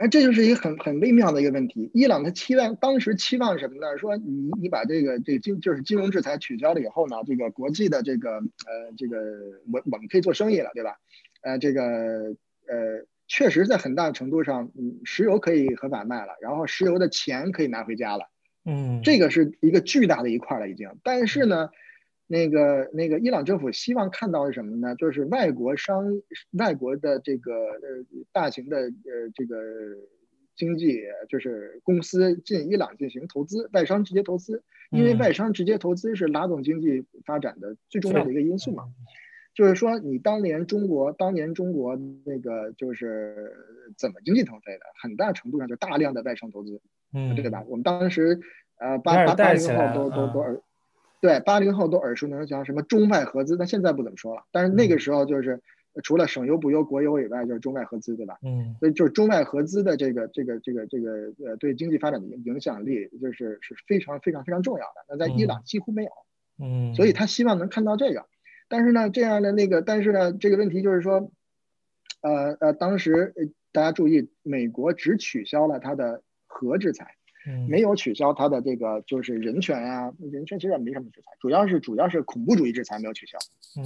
[0.00, 1.90] 哎，这就是一个很很微妙的一个问题。
[1.92, 3.98] 伊朗他期望当时期望什么呢？
[3.98, 9.18] 说你你把这个这个金就是金融制裁取消了以后呢，这个国际的这个呃这个
[9.70, 10.96] 我我们可以做生意了，对吧？
[11.42, 18.30] 呃，这个呃确实在很大程度上，嗯，石油可以合法卖了，然后石油的钱可以拿回家了。
[18.64, 20.88] 嗯，这个是一个巨大的一块了，已经。
[21.02, 21.68] 但是呢，
[22.32, 24.94] 那个那个伊朗政府希望看到是什么呢？
[24.94, 26.04] 就是外国商、
[26.52, 27.80] 外国的这个呃
[28.30, 29.56] 大型的呃这个
[30.54, 34.62] 经济，就是公司进伊朗进行投资，外商直接投资，
[34.92, 38.84] 因为外商直接投资是拉动经济发展的最重要的一个因素嘛。
[39.52, 43.52] 就是说，你当年中国当年中国那个就是
[43.98, 44.80] 怎么经济腾飞的？
[45.02, 46.80] 很大程度上就大量的外商投资。
[47.12, 47.64] 嗯，对吧？
[47.66, 48.38] 我们当时，
[48.78, 50.60] 呃，八八八零后都都都耳，
[51.20, 54.44] 对，八零后都耳熟能详，什么中外合资，但现在不怎么说了。
[54.50, 55.60] 但是那个时候就是
[56.02, 58.38] 除了省优不优国优以外，就是中外合资，对吧？
[58.42, 65.04] 嗯，所以就是中外合资的这个这个这个这个呃，对经济发展的影响力，就是是非常非常非常重要的。
[65.08, 66.10] 那在伊朗几乎没有，
[66.58, 68.26] 嗯，所以他希望能看到这个。
[68.68, 71.30] 但是呢，这样的那个，但是呢，这个问题就是说，
[72.22, 73.34] 呃呃，当时
[73.72, 76.22] 大家注意，美国只取消了他的。
[76.52, 77.14] 核制裁，
[77.68, 83.38] 没有取消他的这个就是人权啊，人权其实也没什么制裁，主要是主要是恐怖主义制裁没有取消。
[83.76, 83.82] 嗯，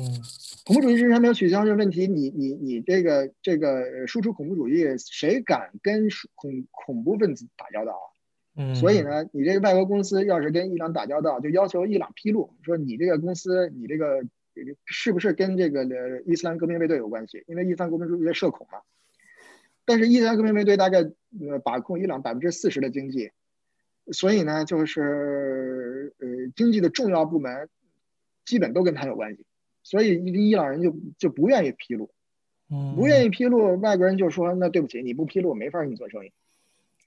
[0.66, 8.06] 恐怖主义制裁没有取消这问题，你你你这个这个输出恐怖主义，谁敢跟恐恐怖分子打交道啊？
[8.56, 14.24] 嗯，所以呢，你这个外国公司要是跟伊朗打交道，就要求伊朗披露，说你这个公司你这个
[14.84, 15.84] 是不是跟这个
[16.26, 17.44] 伊斯兰革命卫队有关系？
[17.46, 18.78] 因为伊斯兰革命卫队涉恐嘛。
[19.84, 23.32] 但是伊斯兰革命卫队大概呃把控伊朗百分之四十的经济，
[24.12, 27.68] 所以呢，就是呃经济的重要部门
[28.44, 29.44] 基本都跟他有关系，
[29.82, 32.10] 所以伊朗人就就不愿意披露，
[32.70, 36.32] 嗯，不愿意披露，外国人就说那对不起，你不披露，没法跟你做生意。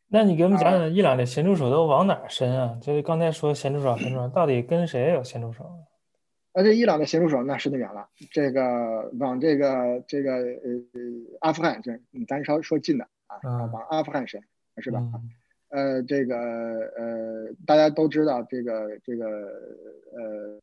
[0.09, 2.79] 那你给我们讲讲伊朗的咸猪手都往哪伸啊？
[2.81, 5.69] 就是刚才说咸猪手，咸猪手到底跟谁有咸猪手？
[6.53, 10.81] 而且伊朗的咸猪手那伸得远了，这个往这个这个呃
[11.41, 13.37] 阿富汗，这咱稍说近的啊，
[13.71, 14.41] 往阿富汗伸
[14.77, 15.03] 是吧？
[15.69, 20.59] 呃，这个呃大家都知道这个这个呃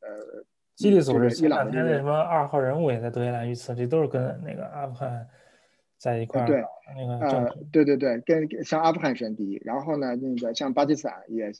[0.00, 5.26] 呃，基地组织伊朗的那什么二号人物也在德黑兰遇刺，这都是跟那个阿富汗
[5.98, 6.46] 在一块儿。
[6.46, 6.62] 对，
[6.96, 11.52] 那个呃，对对对，跟像阿富汗伸第一，然后呢，那个像巴基斯坦也。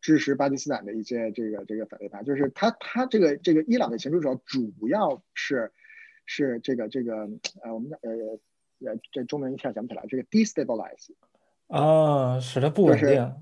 [0.00, 5.70] 支持巴基斯坦的一些这个这个反对派，就是他他这个这个伊朗的前助手主要是
[6.26, 7.14] 是这个这个
[7.62, 8.10] 呃我们呃
[8.90, 11.10] 呃这中文一下想不起来，这个 destabilize
[11.68, 13.34] 啊，使它不稳定，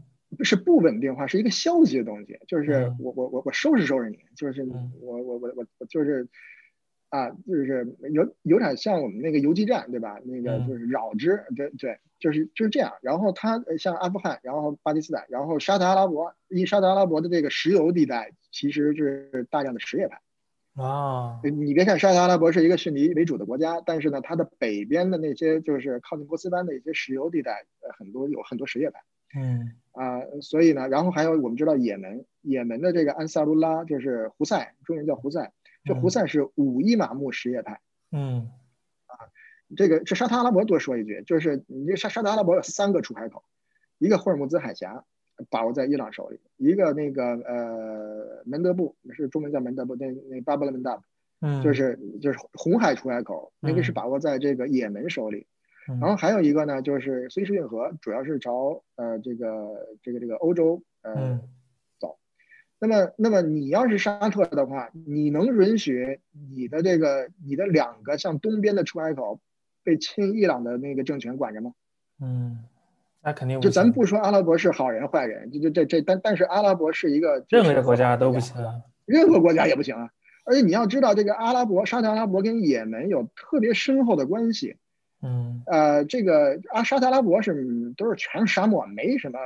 [0.43, 6.27] 是不稳定化，是一个消极的东西，就是我我我我收拾收拾你，就是我我我我我就是
[7.11, 10.18] 啊，就是有有点像我们那个游击战，对吧？
[10.25, 12.93] 那个就是扰之，对对，就是就是这样。
[13.03, 20.18] 然后它像阿富汗，然后巴基斯坦，然后沙特阿拉伯，以沙特阿拉伯的这个石油地带，其实是大量的什叶派。
[20.75, 29.01] 啊，你别看沙特阿拉伯是一个逊尼为主的国家，但是呢，它的北边的那些就是靠近波斯湾的一些石油地带，呃，很多有很多什叶派。
[29.37, 35.53] 嗯啊，所以呢，然后还有我们知道也门，也门的这个安萨鲁拉就是胡塞，中文叫胡塞。
[35.85, 37.81] 这胡塞是五伊玛目什叶派。
[38.11, 38.51] 嗯
[39.07, 39.31] 啊，
[39.77, 43.45] 这个这沙特阿拉伯多说一句，就是你这沙沙特阿拉伯有三个出海口，
[43.99, 45.05] 一个霍尔木兹海峡。
[45.51, 51.03] 把握在伊朗手里，一个那个呃门德布是中文叫门德布，那那巴布勒门达，
[51.41, 55.47] 嗯，就是就是红海出海口，那个是把握在这个也门手里，
[56.01, 61.41] 然后还有一个呢就是苏伊士运河，主要是朝呃这个这个这个欧洲呃
[61.99, 62.16] 走，
[62.78, 69.41] 那么那么你要是沙特的话，你能允许你的这个你的两个向东边的出海口
[69.82, 71.72] 被亲伊朗的那个政权管着吗？
[72.20, 72.64] 嗯。
[73.25, 78.55] 那肯定就咱不说阿拉伯是好人坏人，就就这这，但但是阿拉伯是一个任何一个国家都不行，
[79.07, 80.11] 任何国家也不行啊。
[80.45, 84.77] 而且你要知道，这个阿拉伯沙特阿拉伯跟也门有特别深厚的关系。
[85.22, 89.39] 嗯，呃，这个阿沙特阿拉伯是都是全是沙漠，没什么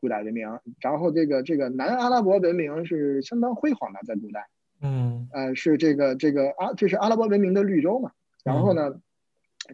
[0.00, 0.48] 古代文明。
[0.78, 4.46] 然后这个这个南阿拉伯文明是相当辉煌的，在古代。
[4.80, 8.12] 嗯，呃，是这个这个阿这是阿拉伯文明的绿洲嘛。
[8.44, 8.94] 然后呢，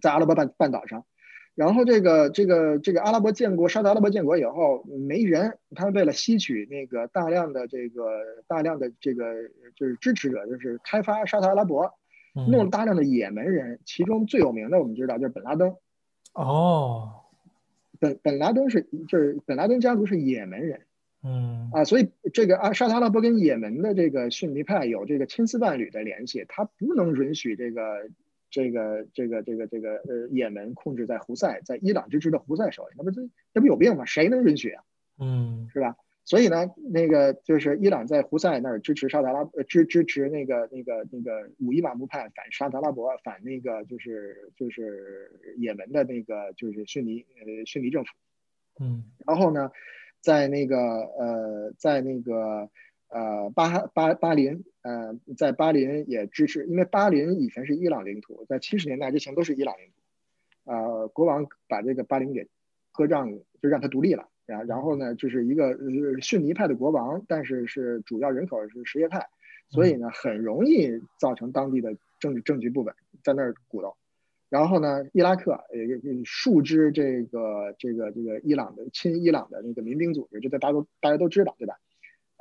[0.01, 1.05] 在阿拉伯半半岛上。
[1.55, 8.03] 然后这个这个这个阿拉伯建国，沙特阿拉伯建国以后没人，他们为了吸取那个大量的这个
[8.47, 9.35] 大量的这个
[9.77, 11.93] 就是支持者，就是开发沙特阿拉伯，
[12.49, 15.77] 弄了大量的也门人，其中最有名的我们知道就是本拉登。
[16.33, 17.11] 哦，
[18.01, 20.81] 本本拉登是就是本拉登家族是也门人。
[21.23, 28.09] 嗯啊，所以这个阿沙特阿拉伯跟也门的这个逊尼派有这个千丝万缕的联系，他不能允许这个。
[28.53, 33.23] 这个这个这个这个呃，也门控制在胡塞，在伊朗支持的胡塞手里，那不这
[33.55, 34.05] 这不有病吗？
[34.05, 34.85] 谁能允许啊？
[35.19, 35.97] 嗯，是吧？
[36.25, 48.11] 所以呢，那个就是伊朗在胡塞那儿支持沙特阿拉支支持那个那个那个五伊马木派反沙特阿拉伯，反那个就是就是也门的那个就是逊尼呃逊尼政府。
[48.79, 49.71] 嗯，然后呢，
[50.21, 52.71] 在那个呃在那个。
[53.13, 59.93] 呃，巴巴巴林，呃，在巴林也支持，因为巴林以前是伊朗领土，在七十年代之前都是伊朗领土。
[60.73, 62.49] 呃，国王把这个巴林给
[62.91, 64.29] 割让，就让他独立了。
[64.47, 65.77] 然然后呢，就是一个
[66.23, 69.29] 逊尼派的国王，但是是主要人口是什叶派，
[69.69, 73.99] 所以呢，很容易造成当地的政治政局不稳，在那儿鼓捣。
[74.49, 81.77] 然后呢，伊拉克也数支这个这个这个伊朗的亲伊朗的那个民兵组织，这大家都大家都知道，对吧？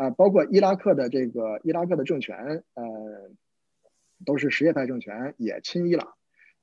[0.01, 2.83] 啊，包括伊拉克的这个伊拉克的政权，呃，
[4.25, 6.07] 都是什叶派政权，也亲伊朗。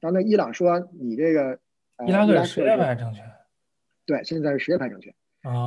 [0.00, 1.60] 然后呢，伊朗说你这个
[2.04, 3.24] 伊拉克是什叶派政权，
[4.06, 5.14] 对，现在是什叶派政权，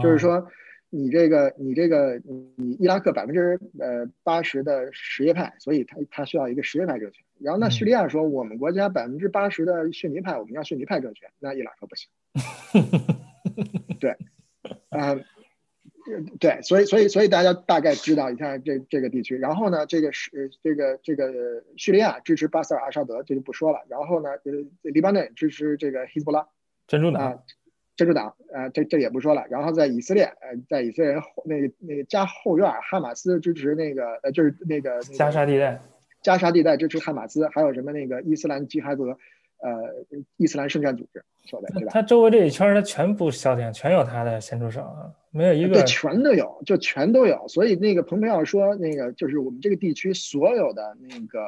[0.04, 0.46] 就是说
[0.90, 7.24] 你这个你这个你伊拉克百分之呃八十的什叶派，所以他他需要一个什叶派政权。
[7.40, 12.10] 然后那叙利亚说我们国家百分之八十的逊尼派，我们要逊尼派政权，那伊朗说不行。
[13.98, 14.18] 对，
[14.90, 15.18] 啊。
[16.40, 19.38] 对，所以所以所以大家大概知道一下这这个地区。
[19.38, 21.32] 然后呢，这个是这个这个
[21.78, 23.80] 叙利亚支持巴塞尔阿沙德，这就不说了。
[23.88, 26.48] 然后呢，呃，黎巴嫩支持这个希斯布拉，
[26.88, 27.44] 珍珠党，
[27.96, 29.46] 珍珠党，啊，这这也不说了。
[29.50, 35.82] 然后在以色列，呃，在以色列人那个那个家后院，哈马斯支持那个呃，就是那个加沙地带，
[36.22, 39.04] 加沙地带支持哈马斯，还有什么那个伊斯兰吉哈德，
[39.60, 40.06] 呃，
[40.38, 41.24] 伊斯兰圣战组织。
[41.50, 44.88] 对吧他周围这一圈，他全部消停，全有他的先出手，
[45.32, 45.74] 没有一个。
[45.74, 47.48] 对，全都有，就全都有。
[47.48, 51.40] 所以那个蓬佩奥说，那个就是我们这个地区所有的那个，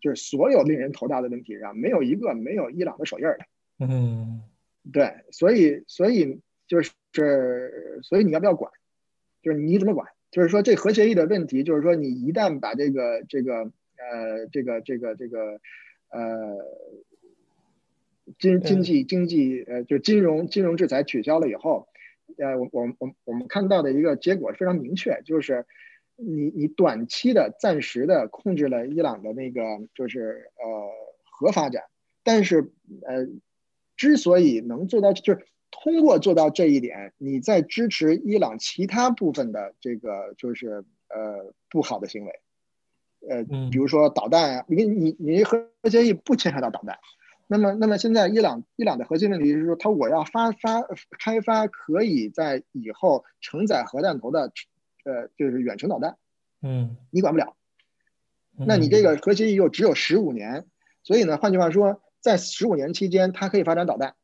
[0.00, 3.38] 就是所有令人头大的问题上，没有一个没有伊朗的手印的。
[3.78, 4.42] 嗯，
[4.92, 8.72] 对，所以所以就是，所以你要不要管？
[9.42, 10.08] 就是你怎么管？
[10.30, 13.54] 就是说这核协议的问题，就是说你一旦把这个这个
[13.96, 15.60] 呃这个这个这个
[16.10, 16.56] 呃。
[18.38, 21.88] 经经济经济呃，就金融金融制裁取消了以后，
[22.38, 25.66] 呃，我我我我们看到的一个结果非常明确，就是
[26.16, 29.60] 你你短期的暂时的控制了伊朗的那个
[29.94, 30.90] 就是呃
[31.24, 31.84] 核发展，
[32.22, 32.72] 但是
[33.06, 33.26] 呃
[33.96, 42.40] 之所以能做到，就是通过做到这一点，你在支持伊朗其他部分的这个就是呃不好的行为，
[43.28, 46.98] 呃，比如说导弹啊，你你你核协议不牵扯到导弹。
[47.52, 50.86] 那么，那么现在伊朗伊朗的核心问题是说，他我要发发
[51.18, 54.52] 开发可以在以后承载核弹头的，
[55.04, 56.16] 呃，就是远程导弹。
[56.62, 57.56] 嗯，你管不了。
[58.56, 60.66] 那你这个核协议又只有十五年，
[61.02, 64.14] 所以呢，换句话说，在十五年期间，它可以发展导弹，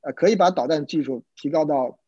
[0.00, 1.98] 呃，可以把导弹技术提高到，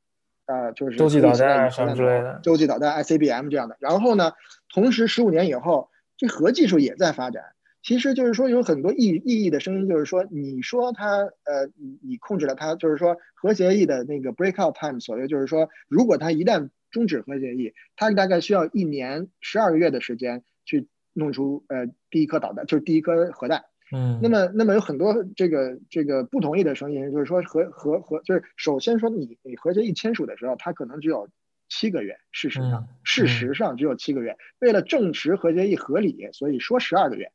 [0.46, 3.76] 呃，就是洲际导弹什么之类的，洲际导弹 ICBM 这样的。
[3.78, 4.32] 然后呢，
[4.72, 7.52] 同时十五年以后，这核技术也在发展。
[7.82, 23.64] 其实就是说，有很多异异议的声音，就是说，你说它，呃，你你控制了它，就是说核协议的那个 breakout time，所谓就是说，如果它一旦终止核协议，它大概需要一年十二个月的时间去弄出呃第一颗导弹，就是第一颗核弹。
[23.92, 24.20] 嗯。
[24.22, 31.28] 那么，那么有很多这个这个不同意的声音，就是说核核核，就是首先说你你核协议签署的时候，它可能只有
[31.68, 34.36] 七个月，事实上，事实上只有七个月。
[34.60, 37.32] 为了证实核协议合理，所以说十二个月。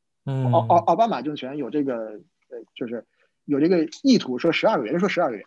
[0.51, 1.95] 奥奥奥巴马政权有这个
[2.49, 3.05] 呃，就是
[3.45, 5.43] 有这个意图，说十二个月，说十二个月。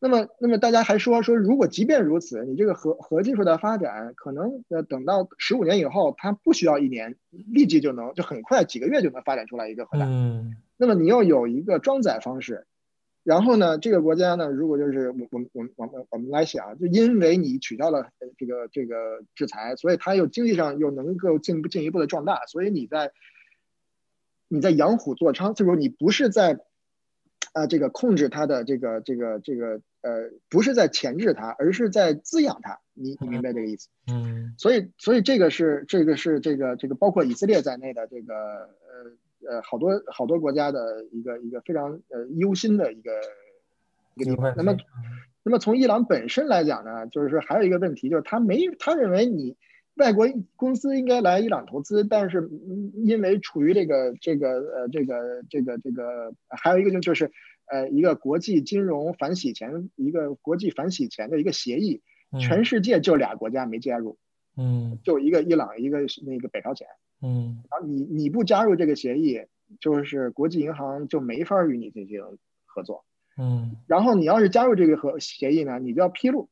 [0.00, 10.08] 那么，那么大家还说说，如果即便如此，你这个核核技术的发展，可能呃等到十五年以后，它不需要一年，立即就能，就很快几个月就能发展出来一个核弹。
[10.08, 10.54] 嗯。
[10.76, 12.66] 那么你要有一个装载方式，
[13.24, 18.06] 然后呢，这个国家呢，如果就是我我我我们我们来想，就因为你取消了
[18.36, 23.10] 这个这个制裁，所以它又经济上又能够进进一步的壮大，所以你在。
[24.48, 26.58] 你在养虎作伥，就是说你不是在，
[27.52, 32.78] 啊，这个控制它的这个这个这个呃，不是在钳制它，而是在滋养它。
[32.94, 33.88] 你你明白这个意思？
[34.10, 34.54] 嗯。
[34.56, 43.10] 所以所以这个是这个是这个这个包括以色列在内的这个呃呃好多好多国家的一个一个非常呃忧心的一个
[44.14, 44.54] 一个地方。
[44.56, 44.76] 那么
[45.42, 49.56] 那么从伊朗本身来讲呢，就是说还有一个问题，就是他没他认为你。
[49.98, 50.26] 外国
[50.56, 52.48] 公司应该来伊朗投资，但是
[52.94, 57.32] 因为处于这个这个呃这个这个这个，还有一个就就是
[57.66, 62.00] 呃一个国际金融反洗钱一个国际反洗钱的一个协议，
[62.40, 64.16] 全世界就俩国家没加入，
[64.56, 66.86] 嗯，就一个伊朗，一个那个北朝鲜，
[67.20, 69.40] 嗯，然后你你不加入这个协议，
[69.80, 72.22] 就是国际银行就没法与你进行
[72.64, 73.04] 合作，
[73.36, 76.48] 嗯，然后你要是加入这个合协议呢，你就要披露。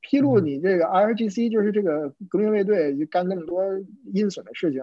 [0.00, 3.62] 披露你这个 IRGC 就是这个革命卫队就干那么多
[4.12, 4.82] 阴损的事情，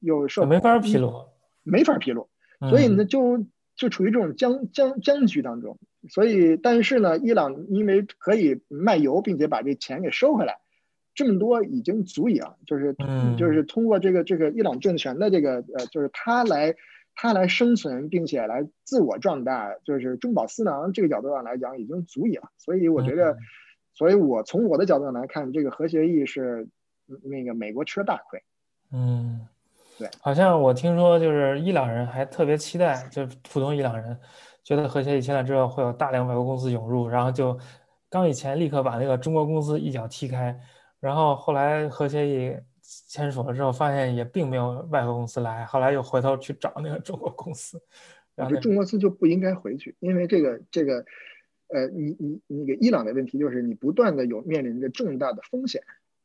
[0.00, 1.26] 又受没法披露，
[1.64, 2.28] 没法披露，
[2.70, 3.44] 所以呢就
[3.74, 5.78] 就处于这种僵僵僵局当中。
[6.08, 10.58] 所以，但是呢，伊朗因为可以卖油，并且把这钱给收回来，
[11.14, 12.96] 这么多已经足以啊，就是
[13.36, 16.74] 就是通过这个这个伊朗政权的这个呃，就是他来
[17.14, 22.50] 他来生存，并且来自我壮大，就是中饱私囊这个角度上来讲，已经足以了。
[22.58, 23.36] 所以我觉得。
[23.94, 26.66] 所以，我从我的角度来看，这个和协议是
[27.22, 28.42] 那个美国吃了大亏。
[28.90, 29.46] 嗯，
[29.98, 34.18] 对，好像我听说，就是伊朗人还特别期待，就普通伊朗人
[34.64, 37.58] 觉得和协议签了之后会有大量外国公司涌入，然后就
[38.08, 40.58] 刚以前立刻把那个中国公司一脚踢开，
[40.98, 47.78] 然后后来和协议签署了之后，发现也并没有外国公司来，后来又回头去找那个中国公司，
[48.34, 51.04] 然后中国公司就不应该回去，因为这个这个。
[51.72, 55.82] 呃，你你那个伊朗的问题就是你不断的有面临着重大的风险，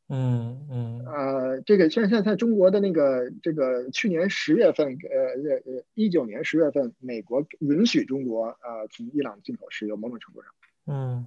[0.08, 5.18] 嗯嗯，呃，这个像现在中国的那个这个去年十月份，呃
[5.50, 10.50] 呃呃一九年十月份，美国允许中国啊从伊朗进口石油，某种程度上，
[10.86, 11.26] 嗯，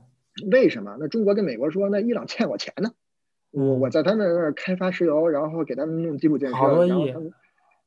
[0.52, 0.98] 为什么？
[1.00, 2.92] 那中国跟美国说，那伊朗欠我钱呢，
[3.50, 6.68] 我我在他那儿开发石油，然后给他们弄基础建设，好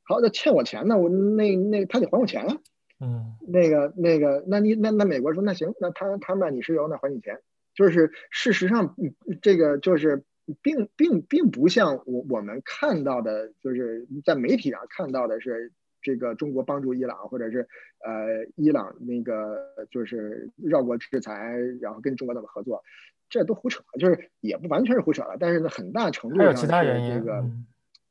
[0.03, 2.59] 好，那欠我钱呢，我那那他得还我钱啊。
[3.05, 7.39] 嗯，那个那个，那你那那美国说那行，那他他卖你石油，那还你钱。
[7.75, 8.95] 就是事实上，
[9.43, 10.23] 这个就是
[10.63, 17.67] 并并并不像我我们看到的，就是在媒体上看到的是这个中国帮助伊朗，或者是
[17.99, 19.59] 呃伊朗那个
[19.91, 22.85] 就是绕过制裁，然后跟中国怎么合作，
[23.29, 25.37] 这都胡扯，就是也不完全是胡扯了。
[25.41, 27.45] 但是呢，很大程度上是这个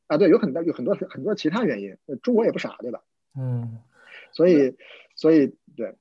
[0.08, 1.98] 啊，对，有很大有很多很多其他原因。
[2.22, 3.02] 中国也不傻，对吧？
[3.40, 3.80] 嗯。
[4.34, 4.76] 所以，
[5.16, 5.96] 所以对，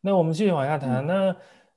[0.00, 1.06] 那我们继续往下谈。
[1.06, 1.36] 那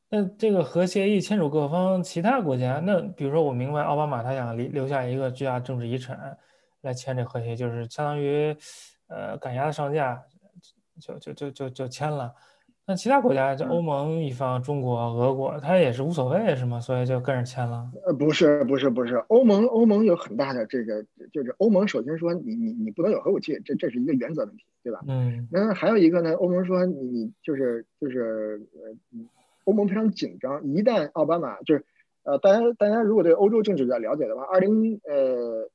[0.10, 6.36] 那这个核协议签署各方，其他国家，那比如说我明白奥巴马他想留留下一个巨大政治遗产
[6.82, 8.56] 来签这核协议，就是相当于
[9.08, 10.24] 呃赶鸭子上架，
[11.00, 12.34] 就就就就就签了。
[12.90, 16.80] 那其他国家，就欧盟一方，中国、俄国，他也是无所谓，是吗？
[16.80, 17.88] 所以就跟着签了。
[18.04, 25.02] 呃，不是，不是，不是，欧盟，欧盟有很大的这个，就是欧盟首先说，你你你不能有核武器，这这是一个原则问题，对吧？
[25.08, 25.48] 嗯。
[25.52, 29.22] 那还有一个呢，欧盟说你你就是就是呃，
[29.66, 31.86] 欧盟非常紧张，一旦奥巴马就是
[32.24, 35.70] 呃，大家大家如果对欧洲政治比较了解的话，二零呃。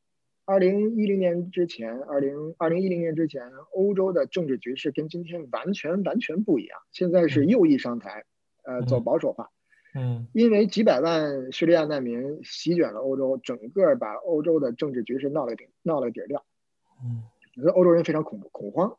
[0.46, 6.78] 二零一零年之前，二零二零一零年之前，欧洲的政治局势跟今天完全完全不一样。
[6.92, 8.24] 现在是右翼上台，
[8.62, 9.50] 呃，走保守化。
[9.94, 16.44] 嗯，因为几百万叙利亚难民席卷了欧洲，整个把欧洲的政治局势闹了个底，闹了个底儿掉。
[17.02, 17.22] 嗯，
[17.72, 18.98] 欧洲人非常恐恐慌。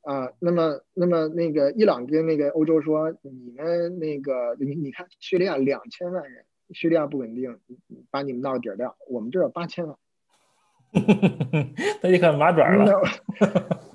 [0.00, 7.58] 啊，那么，那么那个伊朗跟那个欧洲说，你们那个，你你看叙利亚两千万人，叙利亚不稳定，
[8.10, 9.96] 把你们闹底儿掉，我们这有八千万，
[12.02, 13.00] 那一看麻爪了。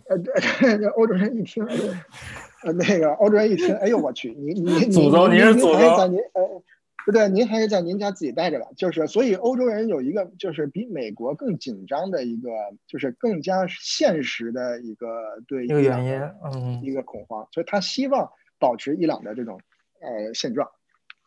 [0.09, 1.65] 呃，这欧洲人一听，
[2.63, 6.63] 呃，那个欧洲人一听，哎呦我去，你你你祖宗，你是祖宗，您呃。
[7.03, 8.67] 不对，您还是在您家自己待着吧。
[8.77, 12.51] 就是，所以欧洲人有一个，就是比美国更紧张的一个，
[12.85, 15.07] 就是更加现实的一个
[15.47, 16.21] 对一个原因，
[16.53, 17.47] 嗯，一个恐慌。
[17.51, 18.29] 所以他希望
[18.59, 19.59] 保持伊朗的这种
[19.99, 20.69] 呃现状，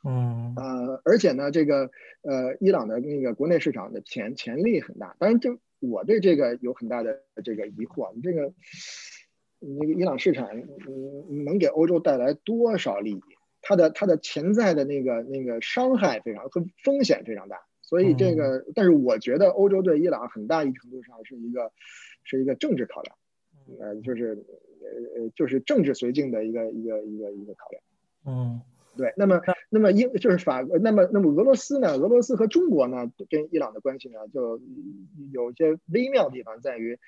[0.04, 1.90] 嗯呃，而且呢，这个
[2.22, 5.16] 呃伊朗的那个国内市场的潜潜力很大。
[5.18, 8.14] 当然，这我对这个有很大的这个疑惑。
[8.14, 8.52] 你这个
[9.60, 13.22] 那个伊朗市场，嗯，能给欧洲带来多少利益？
[13.66, 21.72] 它的它的潜在的那个那个伤害非常和风险非常大，所以这个，但是我觉得欧洲对伊朗很大一程度上是一个
[22.24, 23.16] 是一个政治考量，
[23.80, 24.44] 呃，就是
[24.82, 27.82] 呃呃就是政治绥靖的一个一个一个一个考量。
[28.26, 28.60] 嗯，
[28.96, 29.12] 对。
[29.16, 29.40] 那么
[29.70, 31.92] 那么英就是法，那么那么俄罗斯呢？
[31.94, 34.60] 俄罗斯和中国呢跟伊朗的关系呢就
[35.32, 36.98] 有些微妙的地方在于，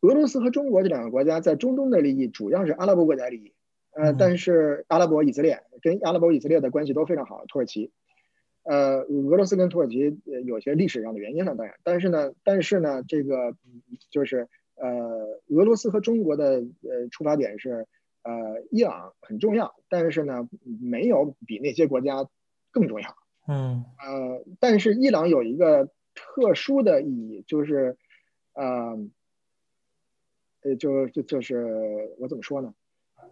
[0.00, 3.52] 俄罗斯和中国这两个国家在中东的利益主要是阿拉伯国家利益。
[3.96, 7.44] 呃，但是阿拉伯以色列跟阿拉伯以色列的关系都非常好。
[7.46, 7.92] 土耳其，
[8.64, 13.54] 呃，俄罗斯跟土耳其有些历史上的原因呢，当然，但是呢，但是呢，这个
[14.10, 17.86] 就是呃，俄罗斯和中国的呃出发点是
[18.24, 20.48] 呃，伊朗很重要，但是呢，
[20.82, 22.26] 没有比那些国家
[22.70, 23.16] 更重要。
[23.46, 27.98] 嗯，呃，但是伊朗有一个特殊的意义，就是
[28.54, 28.98] 呃，
[30.62, 32.74] 呃，就就就是我怎么说呢？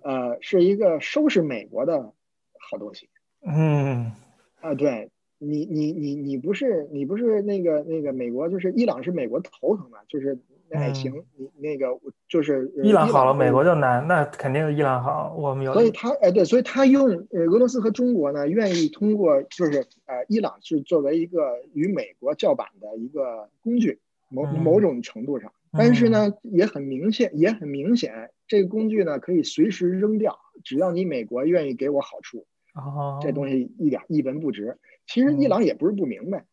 [0.03, 2.13] 呃，是一个收拾美国的
[2.61, 3.09] 好东西。
[3.41, 4.13] 嗯，
[4.61, 10.39] 啊，对你，你，你，你不是，你不是那个那个美国，就是伊朗是美国头疼的，就是
[10.73, 11.87] 那行，你那个
[12.29, 15.35] 就是伊朗好了，美国就难，那肯定是伊朗好。
[15.37, 24.01] 我们有，所以他哎，对，所以他用呃俄罗斯和中国呢，愿意通过就是呃伊朗是作为一个与美国叫板的一个工具，
[24.31, 25.53] 某某种程度上。
[25.75, 32.45] 但是呢，也很明显，也很明显，这个工具呢可以随时扔掉，只要你美国愿意给我好处，
[33.23, 34.79] 这东西一点一文不值。
[35.07, 36.45] 其实伊朗也不是不明白，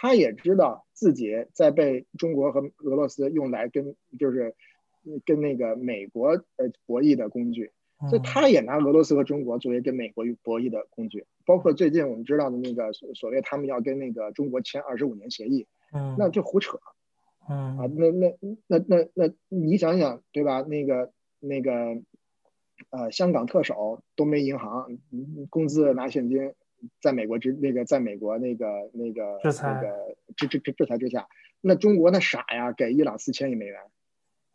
[0.00, 4.54] 他也知道自己在被中国和俄罗斯用来跟就是
[5.24, 7.72] 跟那个美国呃博弈的工具，
[8.08, 11.26] 所以他也拿俄罗斯和中国作为跟美国博弈的工具。
[11.44, 15.66] 包括最近我们知道的那个所谓他们要跟那个中国签二十五年协议，
[16.16, 16.78] 那就胡扯。
[17.48, 20.60] 嗯啊，那那那那那，你想想对吧？
[20.60, 21.72] 那个那个，
[22.90, 24.98] 呃，香港特首都没银行，
[25.48, 26.52] 工资拿现金，
[27.00, 31.28] 在美国之那个，在美国那个那个那个制制制制裁之下，
[31.60, 33.80] 那中国那傻呀，给伊朗四千亿美元，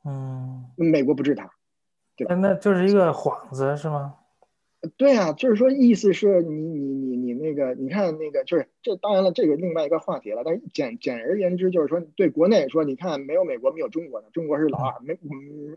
[0.05, 1.51] 嗯，美国不治他，
[2.15, 2.35] 对吧？
[2.35, 4.15] 那就是一个幌子是吗？
[4.97, 10.41] 对啊，就是说，意思是你你你你那个，你看那个，就是这当然了，这个另外一个话题了。
[10.43, 15.17] 但是简简而言之，就是说，对国内说，你看没有美国，没有中国的，中国是老二，没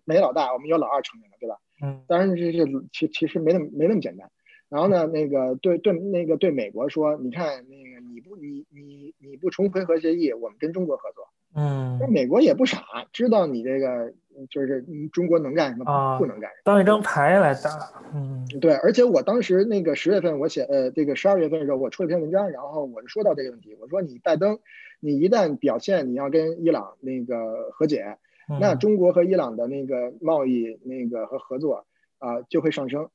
[0.05, 1.56] 没老大，我们有老二承认了，对吧？
[1.82, 2.02] 嗯。
[2.09, 4.28] 当然这这其其实没那么没那么简单。
[4.68, 11.28] 然后呢，那个对对那个对美国说，你看那个你不你你你不重回核协议，我们跟中国合作。
[11.55, 11.98] 嗯。
[12.01, 12.82] 那美国也不傻，
[13.12, 14.12] 知道你这个。
[14.51, 14.84] 就是
[15.14, 17.70] 中国能干什么，不能干什么，当一张牌来打。
[18.14, 18.74] 嗯，对。
[18.74, 23.74] 而且我当时那个十月份，我写呃这个十二月份的时候，我出了篇文章，然后我就说到这个问题。
[23.80, 24.59] 我说你拜登，
[25.01, 28.18] 你一旦表现你要跟伊朗那个和解，
[28.60, 31.86] 那中国和伊朗的那个贸易那个和合作
[32.18, 33.09] 啊就会上升。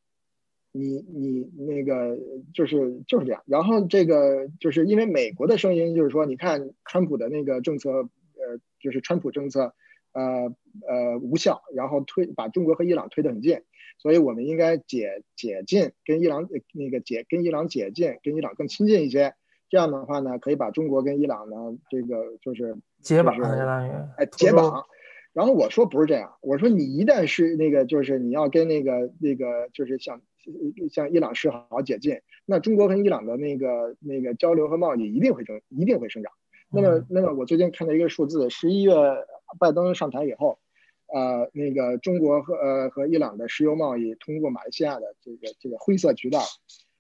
[0.72, 2.18] 你你那个
[2.54, 3.44] 就是就是这样。
[3.46, 9.74] 然后这个就是因为美国的声音就是说，你看川普的那个政策，呃，就是川普政策。
[10.14, 10.54] 呃
[10.90, 13.62] 呃无效，然后推把中国和伊朗推得很近，
[13.98, 19.36] 所以我们应该解解禁，跟伊朗那个解跟伊朗解禁，跟伊朗更亲近一些。
[19.70, 21.56] 这样的话呢，可以把中国跟伊朗呢
[21.90, 24.84] 这个就是解绑，相当于哎解绑。
[25.32, 30.22] 然后我说不是这样，我说你一旦是那个就是你要跟那个那个就是像
[30.92, 36.32] 像伊朗示好解禁，那中国跟伊朗的那个那个交流和贸易一定会增一定会生长。
[36.70, 38.94] 那么那么我最近看到一个数字，十一月。
[39.60, 40.60] 拜登上台以后，
[41.14, 46.40] 呃，那个中国和呃和伊朗的石油贸易通过马来西亚的这个这个灰色渠道，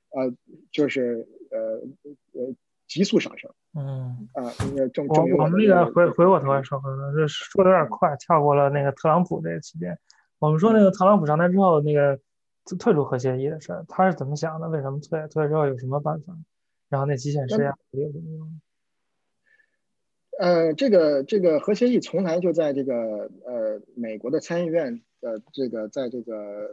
[0.09, 0.35] 呃，
[0.69, 1.59] 就是呃
[2.33, 2.53] 呃
[2.89, 3.49] 急速上升。
[3.73, 9.97] 嗯啊，那个正正我们那个回回过头来说，回头这说的有点快，跳过了那个特朗普这个期间。
[10.39, 12.19] 我们说那个特朗普上台之后，那个
[12.79, 14.69] 退出核协议的事儿，他是怎么想的？
[14.69, 15.27] 为什么退？
[15.27, 16.37] 退之后有什么办法？
[16.89, 18.61] 然后那极限施压有什么用？
[20.39, 22.93] 呃，这个这个核协议从来就在这个
[23.45, 26.67] 呃美国的参议院的这个在这个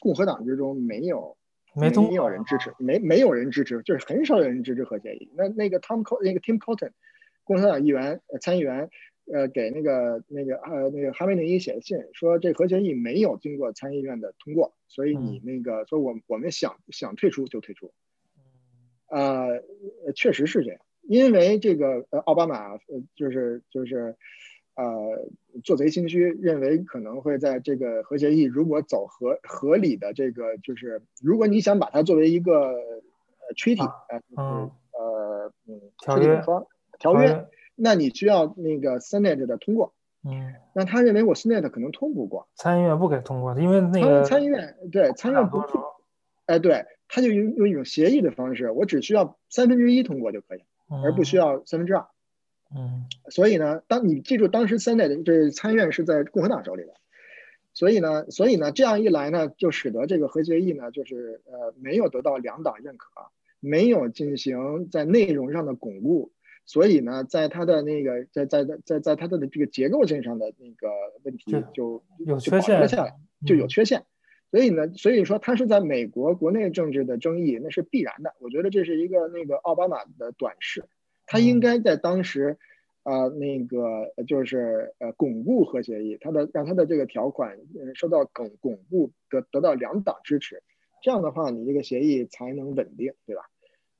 [0.00, 1.36] 共和党之中没有
[1.74, 5.30] 没没有人支持，没没有人支持，就是很少有人支持核协议。
[5.36, 6.92] 那那个 Tom Co 那个 Tim Cotton
[7.44, 8.88] 共和党议员呃参议员
[9.32, 17.92] 呃给那个那个呃那个哈梅内伊写的信说这核协议没有经过参议院的通过，所以你那个所以我我们想想退出就退出。
[19.08, 19.62] 呃，
[20.14, 20.80] 确实是这样。
[21.02, 22.80] 因为这个呃，奥巴马呃，
[23.16, 24.14] 就是就是，
[24.76, 25.28] 呃，
[25.64, 36.40] 做贼心虚，认为可能会在这个核协议如果走合合理的这个，就是如果你想把它作为一个呃 treaty 呃呃嗯条约
[37.00, 37.48] 条约，
[37.80, 39.94] 那你需要那个 Senate 的通过。
[40.24, 40.54] 嗯。
[40.74, 45.62] 那他认为我 Senate 可能通不过，参议院不给通过，因为那个参议院对参议院不，
[46.46, 50.60] 哎，对，他就用用一种协议的方式，我只需要三分之一通过就可以。
[51.04, 52.08] 而不需要三分之二，
[52.74, 56.94] 嗯，所以呢，当你记住当时 Senate 这参议院是在共和党手里的，
[57.72, 63.06] 所以呢，所以呢，这样一来呢，就使得这个核协议呢，就是呃没有得到两党认可，
[63.60, 66.32] 没有进行在内容上的巩固，
[66.70, 70.88] 所以呢，在它的那个在在在在在它的这个结构性上的那个
[71.24, 74.04] 问题就有缺陷下来，就有缺陷。
[74.52, 78.36] 所以呢，所以说它是在美国国内政治的争议，那是必然的。
[78.38, 80.84] 我觉得这是一个那个奥巴马的短视，
[81.26, 82.56] 他应该在当时，
[83.02, 87.58] 呃，那个就是呃巩固核协议，他的让他的这个条款
[87.96, 90.62] 受到巩巩固，得得到两党支持，
[91.02, 93.42] 这样的话你这个协议才能稳定，对吧？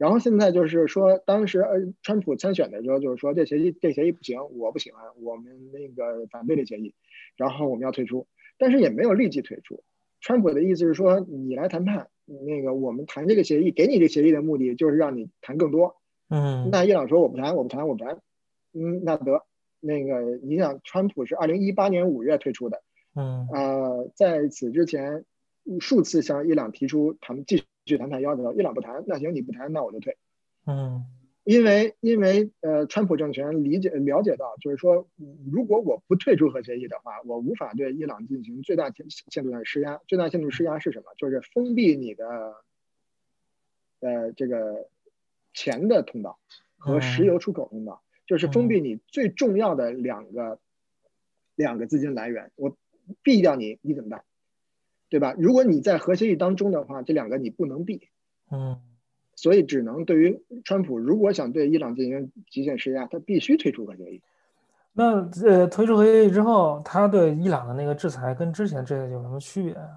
[0.01, 6.95] 然后现在就是说，当时呃川普参选的时候就是说这协议这协议不行，我不喜欢，我们那个反对这协议，
[7.37, 9.85] 然后我们要退出，但是也没有立即退出。
[10.23, 15.97] 川普的意思是说，你来谈判，那个我们谈这个协议，给你这协议的目的就是让你谈更多。
[16.31, 18.23] 嗯，那伊朗说我不谈，我不谈，我不谈。
[18.73, 19.43] 嗯，那得，
[19.81, 22.83] 那个你想，川普是二零一八年五月退出的。
[23.15, 25.27] 嗯，呃，在此之前，
[25.79, 30.17] 数次向伊朗提出谈继续谈判要求，伊朗不谈，那行你不谈，那我就退。
[30.67, 31.05] 嗯。
[31.43, 35.09] 因为因为呃，川普政权理解了解到，就是说，
[35.51, 40.01] 如果我不退出核协议的话，我无法对伊朗进行最大限限度的施压。
[40.07, 41.07] 最大限度施压是什么？
[41.17, 42.57] 就是封闭你的
[44.01, 44.91] 呃这个
[45.55, 46.39] 钱的通道
[46.77, 50.61] 和石油出口通道，就是封闭你最重要的两个
[51.57, 52.53] 两个资金来源。
[52.55, 52.77] 我
[53.25, 54.25] 毙掉你，你怎么办？
[55.11, 55.35] 对吧？
[55.37, 58.09] 如果你在核协议当中的话，这两个你不能避。
[58.51, 58.81] 嗯。
[59.37, 64.21] 所以只能对于川普，如果想对伊朗进行极限施压，他必须退出核协议。
[64.93, 69.89] 那呃，退出核协议之后，他对伊朗的那个制裁跟之前制裁有什么区别啊？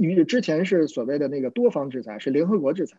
[0.00, 2.98] 与之前是所谓的那个多方制裁，是联合国制裁。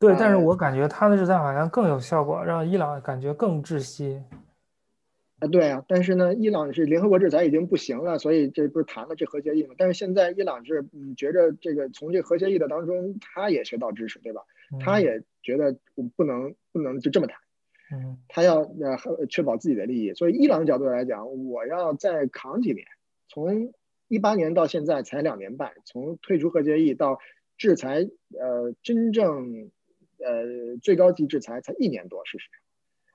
[0.00, 4.20] 对，但是我感觉他的制裁好像更有效果，让伊朗感觉更窒息。
[5.40, 9.74] 啊，对啊，但是呢，伊朗是联合国制裁已经不行了，所以这不是谈了这核协议嘛？
[9.76, 14.42] 但是现在伊朗是嗯觉着这个从这核协议的当中，他也学到知识，对吧？
[14.80, 15.76] 他也觉得
[16.16, 17.36] 不能不能就这么谈，
[17.92, 22.86] 嗯，他要呃确保自己的利益，所以伊朗角度来讲，我要再扛几年，
[23.28, 23.72] 从
[24.08, 27.18] 一八年到现在才两年半，从退出核协议到
[27.58, 28.08] 制裁，
[28.38, 29.70] 呃，真正
[30.18, 32.63] 呃最高级制裁才一年多，事实上。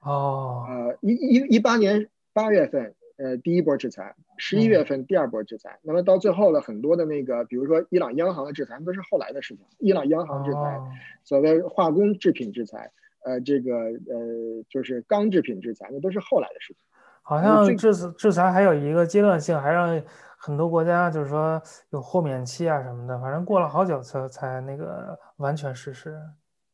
[0.01, 9.65] 哦，呃，一一一八年八月份，呃，第一波制裁，十一月份第二波制裁，那么到最后的很多的那个，比如说伊朗央行的制裁都是后来的事情。
[9.77, 10.79] 伊朗央行制裁，
[11.23, 12.91] 所谓化工制品制裁，
[13.25, 16.83] 呃，这个呃，就是钢制品制裁，那都是后来的事情。
[17.21, 20.01] 好像制制裁还有一个阶段性，还让
[20.37, 26.17] 很多国家就是说有豁免期啊什么的，反正过了好久才才那个完全实施。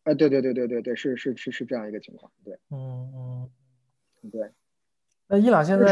[0.05, 3.11] 哎，对对对对对对，是是是是这样一个情况，对，嗯
[4.23, 4.49] 嗯，对。
[5.27, 5.85] 那伊朗现在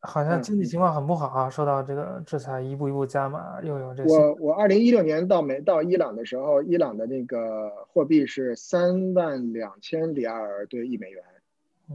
[0.00, 4.14] 好像经济情况很不好啊，受到这个制裁一步一步加码，又有这些。
[4.14, 11.24] 我我二零一六年到美到伊朗的时候，伊朗的那个货币是三万两千里亚尔兑一美元，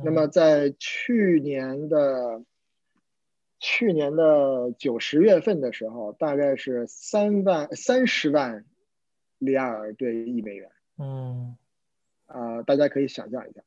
[0.03, 2.41] 那么在去年的
[3.59, 8.65] 去年的九十月份的时候，大概是三万三十万
[9.37, 10.71] 里亚尔兑一美元。
[10.97, 11.57] 嗯，
[12.27, 13.61] 啊，大家可以想象一下，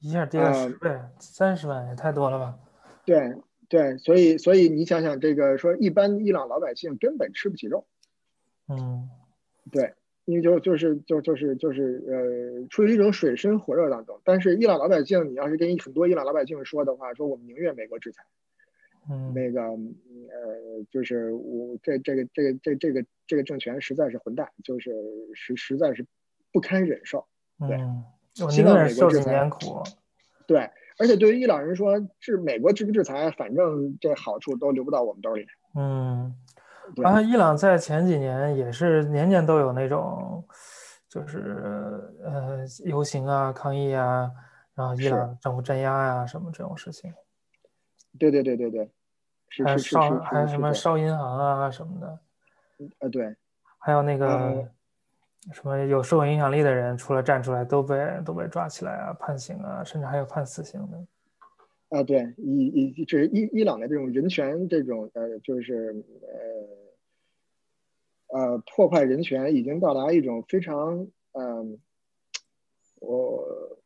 [0.00, 0.88] 一下跌了十倍，
[1.18, 2.58] 三十万也太多了吧？
[3.04, 3.34] 对
[3.68, 7.86] 对，所以所以你想想，这个说一般伊朗老百姓根本吃不起肉。
[8.68, 9.10] 嗯，
[9.72, 9.94] 对，
[10.26, 14.20] 因为就就是就就是就是呃，处于一种水深火热当中。
[14.24, 18.22] 但是伊朗老百姓，你要是跟很多伊朗老百姓说的话，说我们宁愿美国制裁。
[19.10, 24.94] 嗯，那个呃，就是我这这个这个这这个这个政权实在是混蛋，就是
[25.34, 26.06] 实实在是。
[26.52, 27.26] 不堪忍受，
[27.58, 27.78] 对，
[28.50, 29.50] 希望美国制裁。
[30.46, 35.46] 对，而且对于伊朗人说，是美国制不制裁，反正这好处都留不到我们兜里。
[35.74, 36.34] 嗯，
[36.96, 40.42] 然后伊朗在前几年也是年年都有那种，
[41.08, 44.30] 就是呃游行啊、抗议啊，
[44.74, 47.12] 然后伊朗政府镇压啊什么这种事情。
[48.18, 48.90] 对对对对对，
[49.64, 52.18] 还有烧还有什么烧银行啊什么的。
[53.00, 53.36] 呃，对，
[53.78, 54.66] 还有那个。
[55.52, 61.06] 什么有社会影响力的人，除了站出来，都被都被抓起来啊，判刑啊，甚至还有判死刑的。
[61.88, 66.04] 啊，对，伊伊这是伊伊朗的这种人权，这种呃，就是
[68.28, 71.78] 呃呃破坏人权，已经到达一种非常嗯，
[73.00, 73.78] 我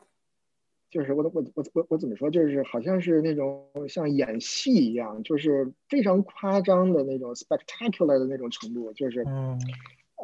[0.91, 9.61] 就是我我我我我怎么说，就是好像是那种像演戏一样，就是非常夸张的那种 spectacular 的那种程度，就是嗯。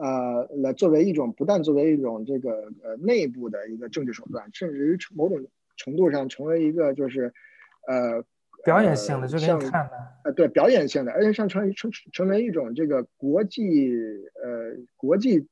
[0.00, 5.44] 呃，来作为一种不但作为一种这个呃内部的一个政治手段，甚至于某种
[5.76, 7.34] 程度上成为一个就是
[7.88, 8.22] 呃
[8.64, 9.92] 表演性的，就给你看的。
[10.22, 13.90] 呃，对，表演性的，而且像成成成为一种这个国际
[14.40, 15.48] 呃国际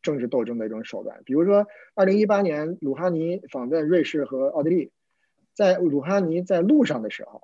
[0.00, 1.20] 政治斗争的一种手段。
[1.26, 4.90] 比如说，二零一八年鲁哈尼访问瑞士和奥地利，
[5.52, 7.42] 在鲁哈尼在路上的时候，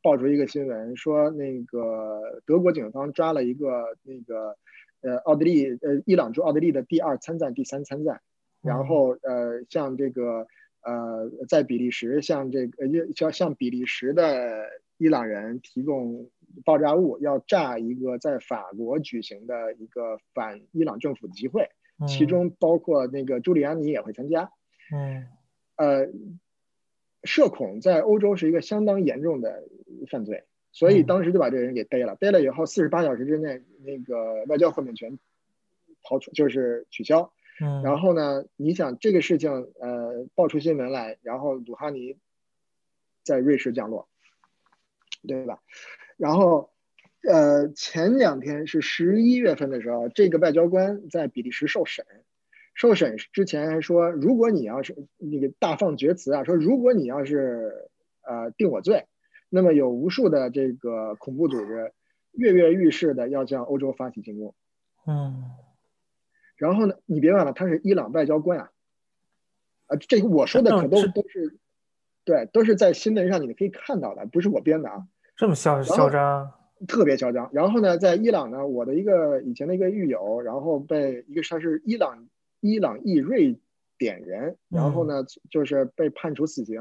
[0.00, 4.56] 爆出一个新闻，说那个德国警方抓了一个那个。
[5.00, 8.20] 呃，奥地利，呃，伊朗驻奥地利的第二参赞、第三参赞，
[8.62, 10.46] 然后呃，像这个
[10.82, 12.86] 呃，在比利时，像这个
[13.20, 14.66] 要向比利时的
[14.96, 16.30] 伊朗人提供
[16.64, 21.70] 爆炸物，要炸一个在法国举行的一个反伊朗政府的集会，
[22.08, 24.50] 其中包括那个朱利安尼也会参加。
[24.92, 25.26] 嗯，
[25.76, 26.08] 呃，
[27.22, 29.62] 社恐在欧洲是一个相当严重的
[30.10, 30.44] 犯罪。
[30.70, 35.18] 所以当时就把这个人给逮了，逮了以后四十八小时之内，那个外交豁免权
[36.02, 37.32] 抛出，就是取消。
[37.60, 39.50] 嗯，然后呢，你想这个事情，
[39.80, 42.16] 呃，爆出新闻来，然后鲁哈尼
[43.24, 44.08] 在瑞士降落，
[45.26, 45.60] 对吧？
[46.16, 46.70] 然后，
[47.28, 52.06] 呃，前两天是十一月份的时候，这个外交官在比利时受审，
[52.74, 57.88] 受审之前还说，如果你要是那个大放厥词啊，说如果你要是
[58.22, 59.06] 呃定我罪。
[59.50, 61.92] 那么有无数的这个恐怖组织
[62.32, 64.54] 跃跃欲试的要向欧洲发起进攻，
[65.06, 65.42] 嗯，
[66.56, 68.70] 然后呢，你别忘了他是伊朗外交官啊，
[69.86, 71.58] 啊，这个我说的可都都是，
[72.24, 76.52] 对，都是在新闻上你们可以看到的，不是我编的啊，这么嚣嚣张，
[76.86, 77.48] 特别嚣张。
[77.52, 82.28] 然后呢，在伊朗呢，我的一个以前的一个狱友，然后被一个他是伊朗
[82.60, 83.58] 伊朗裔瑞
[83.96, 86.80] 典人，然后呢就是被判处死刑。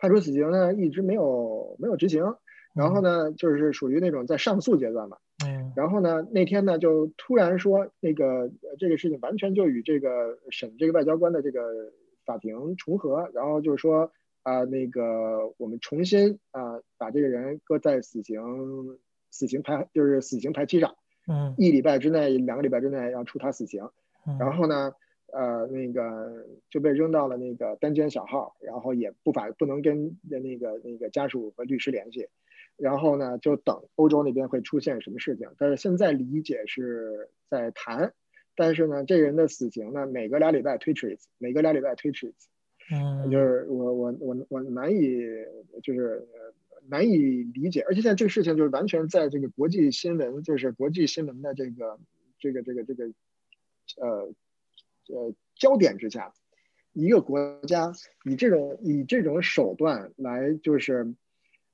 [0.00, 2.34] 判处死刑呢，一直没有没有执行，
[2.74, 5.18] 然后呢，就是属于那种在上诉阶段嘛。
[5.46, 5.72] 嗯。
[5.76, 11.60] 然后呢，那天呢，就突然说那个这个事情完全就与这个审这个外交官的这个
[12.24, 14.10] 法庭重合，然后就是说
[14.42, 18.40] 啊，那个我们重新啊把这个人搁在死刑
[19.30, 20.94] 死刑排就是死刑排期上。
[21.28, 21.54] 嗯。
[21.58, 23.90] 一礼拜之内，两个礼拜之内要处他死刑。
[24.26, 24.38] 嗯。
[24.38, 24.94] 然后呢？
[25.32, 32.28] 呃，那个就被扔到了那个单间小号，然后也不法不能跟那个那个家属和律师联系，
[32.76, 35.48] 然后呢就等欧洲那边会出现什么事情。
[35.58, 38.12] 但是现在理解是在谈，
[38.56, 42.48] 但是呢，这人的死刑呢，每隔俩礼拜推迟一次，每隔俩礼拜推迟一次。
[42.92, 45.20] 嗯，就是我我我我难以
[45.82, 46.26] 就是
[46.88, 51.98] 难以理解，而且现在这个事情就是完全在这个国际新闻，就是国际新闻的这个
[52.38, 53.04] 这个这个这个
[54.00, 54.32] 呃。
[55.08, 56.32] 呃，焦点之下，
[56.92, 57.92] 一个国家
[58.24, 61.14] 以这种以这种手段来就是，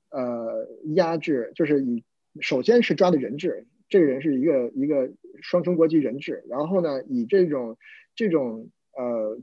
[0.09, 2.03] 呃，压制，就是以
[2.39, 7.77] 首先是抓的人质，这个人是一个一个双重国籍人质，然后呢，以这种
[8.15, 9.39] 这种呃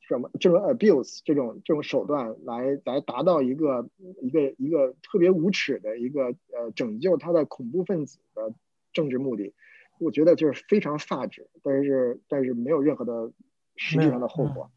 [0.00, 3.88] 什么这种 abuse 这种这种手段来来达到一个
[4.20, 8.54] 一个一个特别无耻的一个呃拯救他的恐怖分子的
[8.92, 9.54] 政治目的。
[10.02, 13.30] 我觉得就是非常发指，但是但是没有任何的
[13.76, 14.70] 实际上的后果。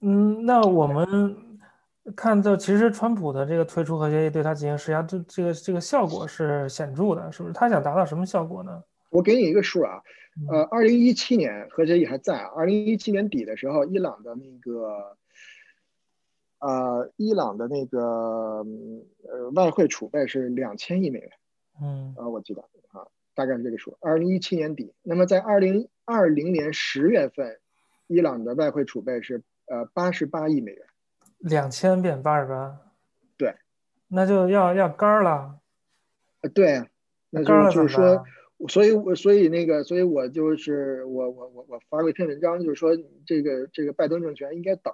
[0.00, 1.36] 嗯，那我们
[2.16, 7.52] 看到，其实川普的这个退出核协议对他进行施压，这这个这个效果是显著的，是不是？
[7.52, 8.82] 他想达到什么效果呢？
[9.10, 10.00] 我给你一个数啊，
[10.50, 15.16] 呃，二零一七年核协议还在，二零一七年底的时候，伊朗的那个
[16.60, 21.30] 呃，伊朗的那个呃外汇储备是两千亿美元。
[21.82, 22.62] 嗯，啊，我记得。
[23.40, 24.92] 大概是这个数，二零一七年底。
[25.02, 27.58] 那么在二零二零年十月份，
[28.06, 30.82] 伊朗的外汇储备是呃八十八亿美元，
[31.38, 32.78] 两千变八十八，
[33.38, 33.54] 对，
[34.08, 35.58] 那就要要干了。
[36.42, 36.84] 呃，对，
[37.30, 38.22] 那就就是说，
[38.68, 42.90] 所以我所以那个，所以我就是我我我我发过一篇文章，就是说
[43.24, 44.92] 这个这个拜登政权应该等，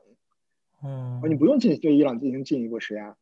[0.84, 3.16] 嗯，你不用进对伊朗进行进一步施压。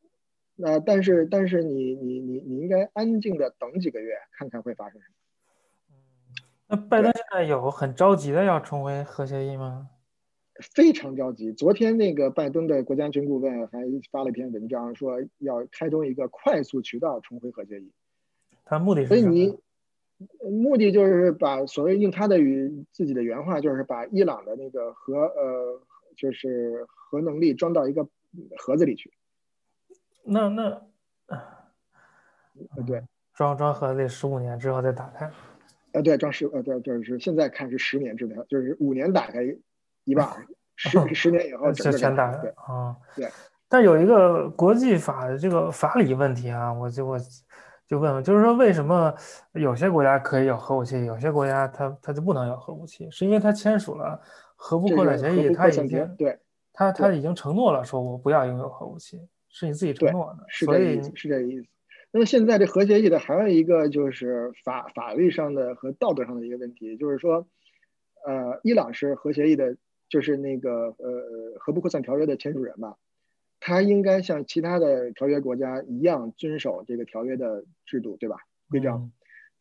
[0.57, 5.15] 那但是但是你你你你应该安静的等几个月，看看会发生什么。
[6.69, 9.91] 那拜登现在有很着急的要重回核协议吗？
[10.73, 11.53] 非常着急。
[11.53, 13.83] 昨天那个拜登的国家安全顾问还
[14.13, 17.91] 发了一篇文章，说要开通一个快速渠道重回核协议。
[18.65, 19.59] 他目的是所以你
[20.49, 25.83] 目的就是把所谓用他的语自己的原话，就是把伊朗的那个核呃
[26.17, 28.09] 就是核能力装到一个
[28.57, 29.13] 盒子里去。
[30.25, 30.63] 那那
[31.27, 33.03] 呃对，
[33.35, 35.31] 装装盒子里十五年之后再打开。
[35.93, 39.43] 呃，对，装十呃，对，就是现在看是十年之内，就是五年打开
[40.05, 40.29] 一半，
[40.77, 42.49] 十 十年以后就全打开。
[42.57, 43.29] 啊，对。
[43.69, 47.19] 但有一个国际法的这个法理问题啊，我就我
[47.87, 49.13] 就问问，就是说为什么
[49.53, 53.11] 有些国家可以有核武器，有些国家它它就不能有核武器？
[53.11, 54.21] 是因为它签署了
[54.57, 56.39] 核不扩展协议，它已经对，
[56.73, 59.21] 它它已经承诺了，说我不要拥有核武器，
[59.57, 61.69] 是你自己承诺的，是这意思是这个意思。
[62.11, 67.47] 那么现在这核协议的还有一个就是法法律上的和道德上的一个问题，就是说，
[68.27, 69.77] 呃，伊朗是核协议的，
[70.09, 72.97] 就是那个呃核不扩散条约的签署人吧，
[73.61, 78.39] 他应该像其他的条约国家一样遵守这个条约的制度，对吧？
[78.69, 79.13] 规章。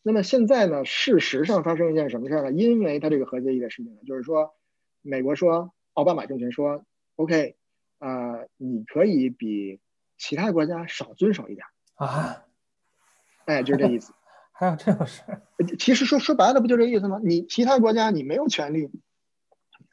[0.01, 2.51] 那么现在呢，事实上发生一件什么事呢？
[2.51, 4.53] 因为他这个核协议的事情呢，就是说，
[5.01, 6.83] 美国说，奥巴马政权说
[7.15, 7.55] ，OK，
[8.03, 9.79] 啊，你可以比
[10.17, 11.65] 其他国家少遵守一点。
[11.95, 12.43] 啊，
[13.45, 14.13] 哎，就是这意思。
[14.51, 15.23] 还有这种事？
[15.79, 17.19] 其实说说白了，不就这意思吗？
[17.23, 18.89] 你其他国家你没有权利，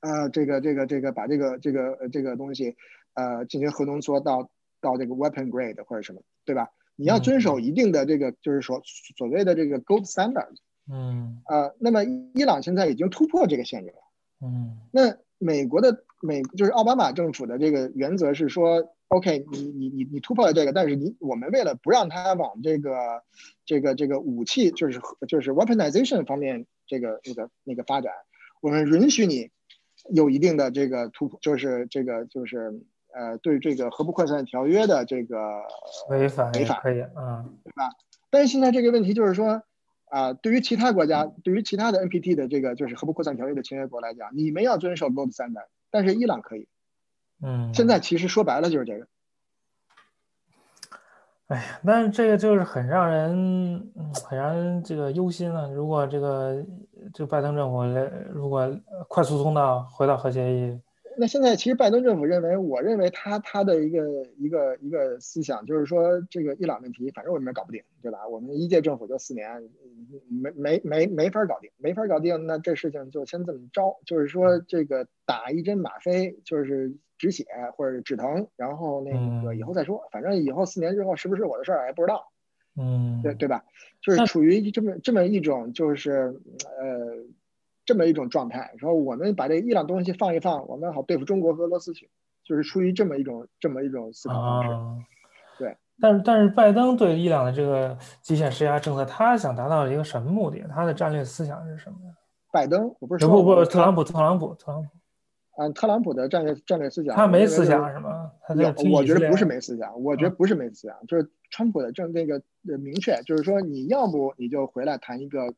[0.02, 2.76] 呃，这个这个这个把这个这个这个东西，
[3.14, 4.50] 呃，进行核浓缩到
[4.80, 6.68] 到这个 weapon grade 或者什么，对吧？
[6.96, 8.82] 你要遵守一定的这个，就是说
[9.16, 10.54] 所谓的这个 gold standard。
[10.92, 11.40] 嗯。
[11.46, 14.02] 呃，那么伊朗现在已经突破这个限制了。
[14.46, 14.78] 嗯。
[14.92, 18.94] 那美国的美就是奥巴马政府的这个原则是说。
[19.10, 23.24] OK，你你你你突破了这个，但是你我们为了不让它往这个
[23.66, 28.12] 这个这个武器就是就是 weaponization 方面这个那个那个发展，
[28.60, 29.50] 我们允许你
[30.14, 35.62] 有一定的这个突破，就是这个就是呃对这个核不扩散条约的这个
[36.08, 37.90] 违反违反可以嗯，对吧？
[38.30, 39.64] 但是现在这个问题就是说
[40.08, 46.68] 啊，对于其他国家，对于其他的 NPT 的这个就是核不扩散条约的签约国来讲，你们要遵守 Gold Standard，但是伊朗可以。
[47.42, 49.06] 嗯，现在其实说白了就是这个。
[51.48, 53.92] 哎呀，但是这个就是很让人，
[54.24, 55.66] 很让人这个忧心啊！
[55.66, 56.64] 如果这个
[57.12, 57.82] 这个拜登政府
[58.32, 58.72] 如果
[59.08, 60.80] 快速通道回到核协议，
[61.20, 68.26] 那现在其实拜登政府认为，我认为他他的一个一个一个思想就是说，这个伊朗问题反正我们搞不定，对吧？
[68.26, 69.68] 我们一届政府就四年，
[70.28, 76.96] 没没没没法搞定，没法搞定，那这事情就先这么着，就是说这个打一针吗啡，就是。
[77.20, 77.44] 止血
[77.76, 82.32] 或者止疼，然后那个以后再说，反正以后四年之后是不是我的事儿也不知道，
[82.78, 83.62] 嗯，对对吧？
[84.00, 86.40] 就是处于这么这么一种就是
[86.78, 87.18] 呃
[87.84, 92.08] 这么一种状态，说我们把这伊朗东西放一放，我们好对付中国和俄罗斯去，
[92.44, 95.04] 就是出于这么一种这么一种思考方式。
[95.58, 100.60] 对，但是但是拜登对伊朗的这个极限施压政策，他想达到一个什么目的？
[100.68, 102.12] 他的战略思想是什么呀？
[102.52, 104.88] 拜登，我不是说不不特朗普特朗普特朗普。
[105.58, 108.30] 嗯特朗普的战略战略思想，他没思想是吗？
[108.56, 115.52] 有，我觉得不是没思想，我觉得不是没思想，就是川普的政那个明确，就是说你要不你就回来谈一个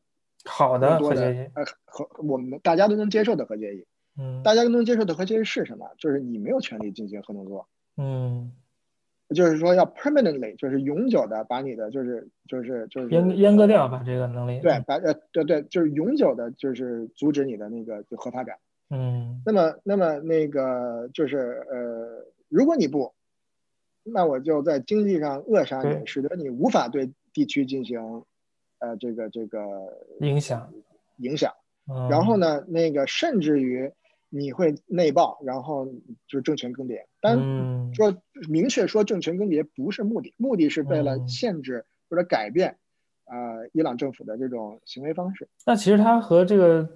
[0.45, 3.85] 好的核协议，呃，和我们大家都能接受的核协议。
[4.17, 5.89] 嗯，大家都能接受的核协议是什么？
[5.97, 7.67] 就是你没有权利进行核动作。
[7.97, 8.51] 嗯，
[9.33, 14.59] 就是说要 permanently，就是永久的把你的就是就是就是阉阉割掉，把这个能力。
[14.61, 18.57] 对，把呃对对，就是永久的，就是阻止你的那个就合法感。
[18.89, 23.13] 嗯，那么，那么那个就是呃，如果你不，
[24.03, 28.23] 那我就在经济上扼杀你，使得你无法对地区进行
[28.83, 29.59] 呃这个这个
[30.19, 30.69] 影响
[31.17, 31.53] 影响。
[32.09, 33.91] 然后呢，那个甚至于
[34.29, 35.85] 你会内爆，然后
[36.27, 36.99] 就是政权更迭。
[37.21, 37.37] 但
[37.93, 38.13] 说
[38.49, 42.77] 明确说政权更迭不是目的，目的是为了限制或者改变。
[43.25, 46.87] 呃，伊朗政府的这种行为方式，那其实他和这个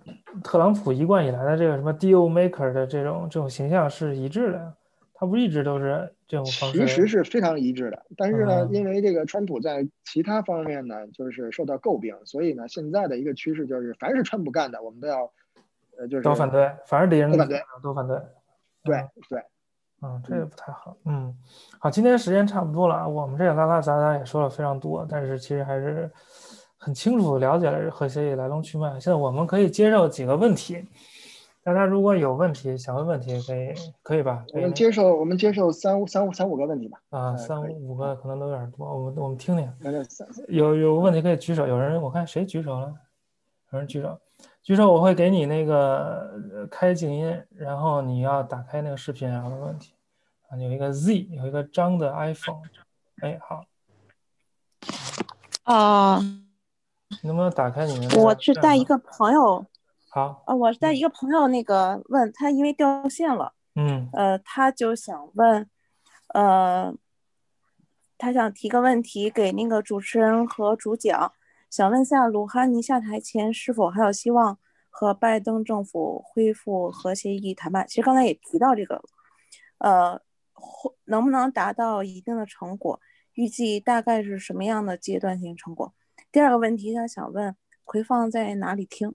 [0.43, 4.75] 特朗普一贯以来的这个什么 deal maker 的这种这种形象是一致的，
[5.19, 6.77] 他不一直都是这种方式？
[6.77, 15.31] 其实是非常一致的，但是呢，因为这个川普在其他方面呢，就是受到诟病，所以呢，现在的一个趋势就是，凡是川普干的，我们都要，
[15.97, 18.21] 呃，就是都反对，凡是敌人都反对，都反对，
[18.83, 18.95] 对
[19.27, 19.41] 对。
[20.03, 20.95] 嗯，这也不太好。
[21.05, 21.35] 嗯，
[21.79, 26.07] 好，今天时间差不多了，我们这个拉拉杂杂也说了非常多，但是其实还是
[26.77, 28.91] 很清楚了解了核协议来龙去脉。
[28.99, 30.85] 现在我们可以接受几个问题，
[31.67, 34.45] 大家如果有问题想问问题，可以可以吧？
[34.53, 36.97] 我们接受我们接受三五三五三五个问题吧。
[37.09, 39.69] 啊，三五个可能都有点多，我们我们听听。
[40.07, 41.67] 三有有问题可以举手。
[41.67, 42.93] 有人我看谁举手了？
[43.71, 44.17] 有人举手，
[44.63, 49.93] 举手我会给你那个开静音，然后你要打开那个视频然后问问题。
[50.47, 52.61] 啊，有一个 Z，有一个张的 iPhone。
[53.19, 53.65] 哎，好。
[55.63, 56.21] 啊。
[57.23, 58.23] 能不能打开你们？
[58.23, 59.65] 我是带一个朋友。
[60.17, 65.69] 好啊，我是在一个朋友，那个问他，因为掉线了，嗯，呃，他就想问，
[66.33, 66.91] 呃，
[68.17, 71.31] 他想提个问题给那个主持人和主讲，
[71.69, 74.57] 想问下鲁哈尼下台前是否还有希望
[74.89, 77.85] 和拜登政府恢复核协议谈判？
[77.87, 78.99] 其实刚才也提到这个，
[79.77, 80.19] 呃，
[81.05, 82.99] 能不能达到一定的成果？
[83.33, 85.93] 预计大概是什么样的阶段性成果？
[86.31, 89.13] 第二个问题，他想问回放在哪里听？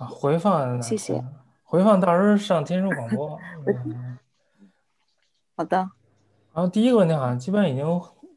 [0.00, 1.22] 啊，回放，谢谢。
[1.62, 3.38] 回放到时候上天书广播。
[5.54, 5.76] 好的。
[5.76, 7.86] 然后第一个问题好像基本已经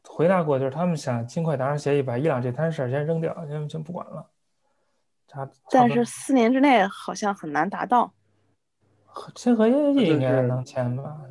[0.06, 4.30] 回答过，就是他们想尽快达成协议，把伊朗这摊事儿先扔掉，先先不管了。
[5.70, 8.12] 但是四年之内好像很难达到。
[9.34, 11.22] 签合约应该能签吧？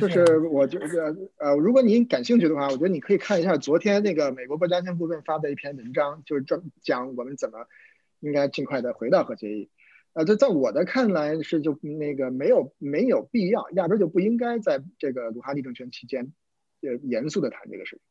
[0.00, 7.58] 就是我就是呃，如果您感兴趣的话，我觉得你可以看一下昨天那个美国国家安全顾问发的一篇文章，就是专讲我们怎么
[8.20, 9.70] 应该尽快的回到核协议。
[10.14, 16.32] 呃，这在我的看来是就那个没有没有必要，压根就不应该在这个鲁哈尼政权期间，
[16.82, 18.04] 呃，严肃的谈这个事情。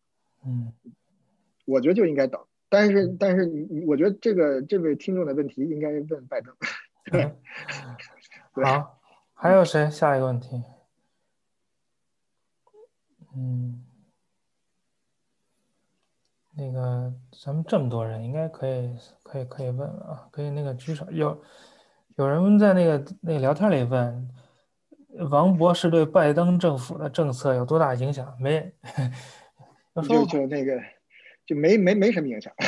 [0.51, 0.73] 嗯，
[1.65, 2.43] 我觉得就应该等。
[2.69, 6.55] 但是但是你，我觉得这个这位听众的问题应该问拜登。
[8.63, 8.99] 好，
[9.33, 9.91] 还有谁？
[9.91, 10.63] 下一个问题。
[13.35, 13.85] 嗯，
[16.55, 17.13] 那个
[17.43, 18.89] 咱们这么多人，应该可以
[19.21, 21.39] 可以可以问问啊，可以那个举手有。
[22.21, 24.29] 有人在那个那个聊天里问，
[25.31, 28.31] 王博士对拜登政府的政策有多大影响？
[28.39, 28.71] 没，
[30.07, 30.79] 就就那个
[31.47, 32.53] 就没没没什么影响。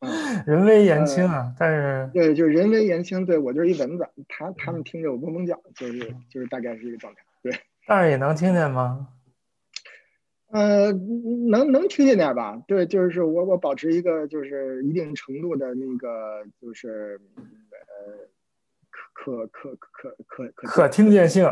[0.44, 3.24] 人微言轻啊，但是对，就是人微言轻。
[3.24, 7.20] 对我就是一蚊子，他他们听着我嗡嗡叫，就是就是大概是一个状态。
[7.42, 7.56] 对，
[7.86, 9.08] 但是也能听见吗？
[10.52, 10.92] 呃，
[11.48, 12.62] 能能听见点吧？
[12.68, 18.28] 对，就是我我保持一个就是一定程度的那个就是呃
[18.90, 21.50] 可可可可可可听见性，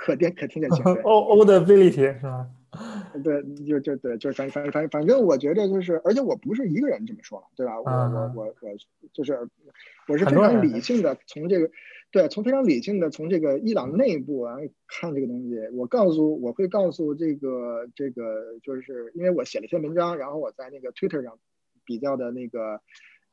[0.00, 0.84] 可听可听见性。
[1.04, 2.48] O audibility 是吧？
[3.22, 7.78] 对，就就对，就是反反反反正我觉得就是，而且我不是一个人这么说，对吧？
[7.78, 8.76] 我我我我
[9.12, 9.38] 就是
[10.08, 11.70] 我是非常理性的从这个。
[12.12, 14.56] 对，从非常理性的从这个伊朗内部啊
[14.86, 21.38] 看这个东西，我告诉我会告诉这个这个，就是因为我写了一篇文章，然后我在那个 Twitter 上
[21.86, 22.82] 比较的那个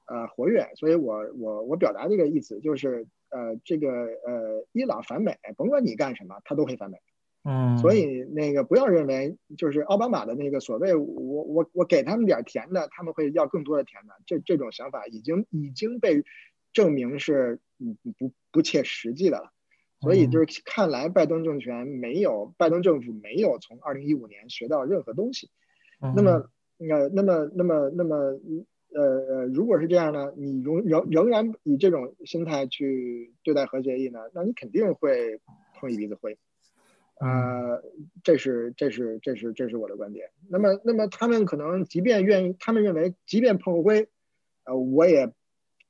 [0.07, 6.99] 呃活跃，所以我我我表达这个意思就是呃这个呃伊朗反美，甭管你干什么，他都会反美。
[7.43, 11.03] 嗯，所以那个不要认为就是奥巴马的那个所谓我
[11.43, 16.23] 我我给他们点甜的，他们会要更多的甜的，这这种想法已经已经被
[16.73, 17.59] 证明是。
[17.81, 19.53] 嗯，不不切实际的了，
[20.01, 25.49] 所以就是看来拜登政权没有，拜登政府没有从二零一五年学到任何东西。
[26.01, 28.15] 那么，呃，那么，那么，那么，
[28.93, 35.39] 呃呃，如果是这样呢，你仍仍仍然以这种心态去对待核协议呢，那你肯定会
[35.75, 36.37] 碰一鼻子灰。
[37.21, 37.81] 呃，
[38.25, 40.31] 这是这是这是这是我的观点。
[40.49, 44.09] 那么，那么他们可能即便愿意，他们认为即便碰灰，
[44.65, 45.33] 呃，我也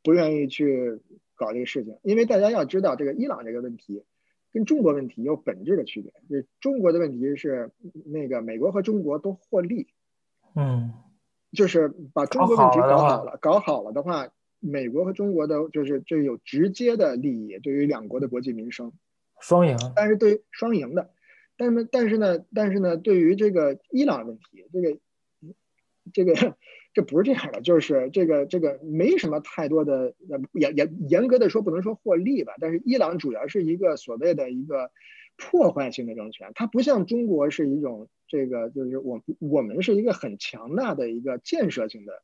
[0.04, 1.00] 不愿意去。
[1.40, 4.04] 搞这个事情，因为大家要知道，这个伊朗这个问题
[4.52, 6.12] 跟中国问题有本质的区别。
[6.30, 7.72] 就中国的问题是，
[8.04, 9.88] 那个美国和中国都获利，
[10.54, 10.92] 嗯，
[11.54, 14.28] 就是把中国问题搞好了，搞好了的话，
[14.60, 18.92] 美国和中国的就是这有直接的利益，对于两国的国计民生，
[19.40, 19.78] 双赢。
[19.96, 21.10] 但是对双赢的，
[21.56, 25.00] 但是但是呢，但是呢，对于这个伊朗问题，这个
[26.12, 26.58] 这个。
[26.92, 30.16] 这不是这样的，就是这个这个没什么太多的，
[30.54, 34.90] 严严严格的说不能说获利吧，但是伊朗主要是一个所谓的一个
[35.38, 42.24] 破坏性的政权，它不像中国是一种这个就是我我们是一个很强大的一个建设性的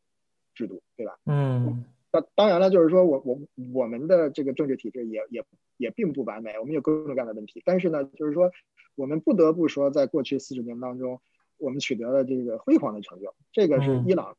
[0.56, 1.20] 制度，对吧？
[1.26, 3.40] 嗯，那当然了，就是说我我
[3.72, 5.44] 我们的这个政治体制也也
[5.78, 8.52] 也并不完美，我们有各种各样的问题，但是呢，就是说
[8.96, 11.22] 我们不得不说，在过去四十年当中，
[11.58, 14.36] 我们取得了这个辉煌的成就，这个是伊朗。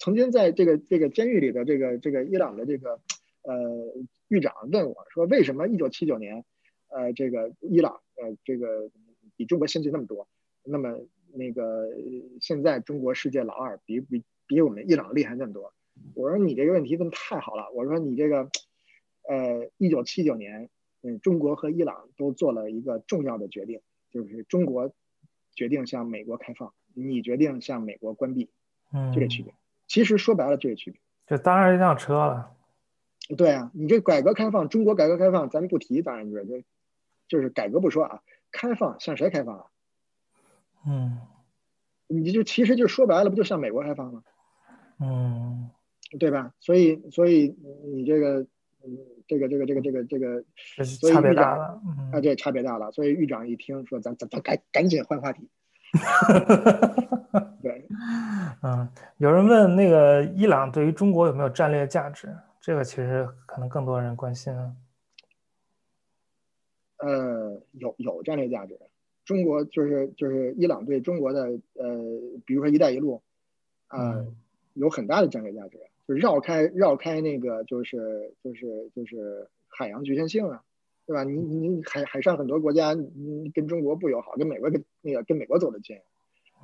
[0.00, 3.00] 曾经在这个这个监狱里的这个这个伊朗的这个
[3.42, 3.54] 呃
[4.28, 6.42] 狱长问我说：“为什么一九七九年，
[6.88, 8.90] 呃，这个伊朗呃这个
[9.36, 10.26] 比中国先进那么多？
[10.64, 10.98] 那么
[11.34, 11.86] 那个
[12.40, 15.74] 现在中国世界老二，比比比我们伊朗厉害那么多？”
[16.16, 18.48] 我说：“你这个问题问太好了。”我说：“你这个
[19.28, 20.70] 呃，一九七九年，
[21.02, 24.94] 嗯，中国和伊朗都做了一个重要的决定，就是中国
[25.54, 28.48] 决定向美国开放，你决定向美国关闭，
[29.14, 29.52] 这区别。
[29.90, 31.00] 其实说白了，就这区别。
[31.26, 32.52] 就当然一辆车了。
[33.36, 36.62] 对啊，你这改革开放，中国改革开放，咱不提，当然就是就
[37.26, 38.20] 就是改革不说啊，
[38.52, 39.64] 开放向谁开放啊？
[40.86, 41.18] 嗯，
[42.06, 44.22] 你就其实就说白了，不就向美国开放吗？
[45.00, 45.70] 嗯，
[46.20, 46.54] 对吧？
[46.60, 47.56] 所以所以
[47.92, 48.42] 你这个
[48.84, 48.96] 嗯
[49.26, 50.44] 这个这个这个这个这个，
[51.12, 51.80] 差别大了
[52.12, 52.92] 啊，对，差别大了。
[52.92, 55.48] 所以狱长一听说咱咱咱赶赶紧换话题。
[57.60, 57.69] 对，
[58.62, 58.88] 嗯，
[59.18, 62.28] 有人问那个伊朗对于中国有没有战略价值？
[62.60, 64.72] 这个其实可能更多人关心啊。
[66.98, 68.78] 呃，有有战略价值。
[69.24, 71.42] 中国就是就是伊朗对中国的
[71.74, 71.88] 呃，
[72.44, 73.22] 比如说“一带一路”，
[73.88, 74.24] 啊，
[74.74, 80.62] 有很大的战略价值，就是绕开绕开那个就是就是就是海洋局限性啊，
[81.06, 81.24] 对吧？
[81.24, 85.98] 你你你海海上很多国家，你跟中国不友好，跟美国跟那个跟美国走得近。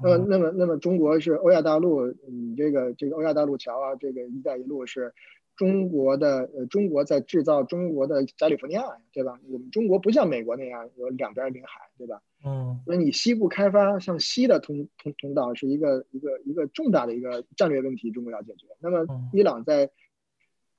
[0.03, 5.13] 那么那么那么中国是欧亚大陆，你这个这个欧亚大陆桥啊，这个“一带一路”是。
[5.57, 9.41] 中国的呃，中国在制造中国的加利福尼亚，对吧？
[9.49, 12.21] 我们中国不像美国那样有两边临海，对吧？
[12.45, 18.67] 嗯，那你西部开发向西的通通通道是一个一个一个重大的一个战略问题，中国要解决。
[18.81, 19.89] 那么伊朗在，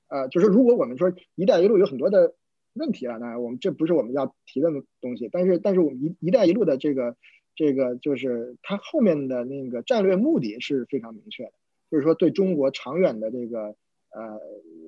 [0.06, 2.36] 呃，就是如果我们说“一带一路”有很多的
[2.74, 4.70] 问题啊，那我们这不是我们要提的
[5.00, 5.28] 东西。
[5.32, 7.16] 但是但是我们“一一带一路”的这个
[7.58, 11.52] 这个就是它后面的那个战略目的是非常明确的，
[11.90, 13.74] 就是说对中国长远的这个。
[14.10, 14.40] 呃，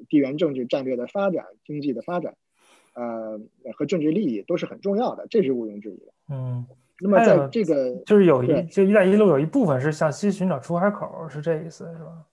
[0.09, 2.39] 地缘政治战略的发展、经济的发展，
[2.95, 3.39] 呃，
[3.75, 6.13] 和政治利益都是很重要的，这是毋庸置疑的。
[6.31, 6.67] 嗯，
[7.01, 12.25] 那么在这个就是有一就“一带一路”有一部分是向西寻找出海口，是这意思是吧？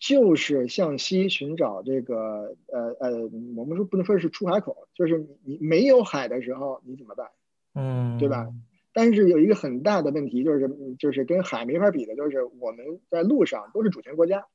[0.00, 7.30] 就是向西寻找这个呃呃，我们说不能说是出海口，就是你你没有海的时候你怎么办？
[7.76, 8.48] 嗯，对吧？
[8.92, 10.68] 但是有一个很大的问题，就是
[10.98, 14.46] 就是跟海没法比的，就是我们在路上都是主权国家。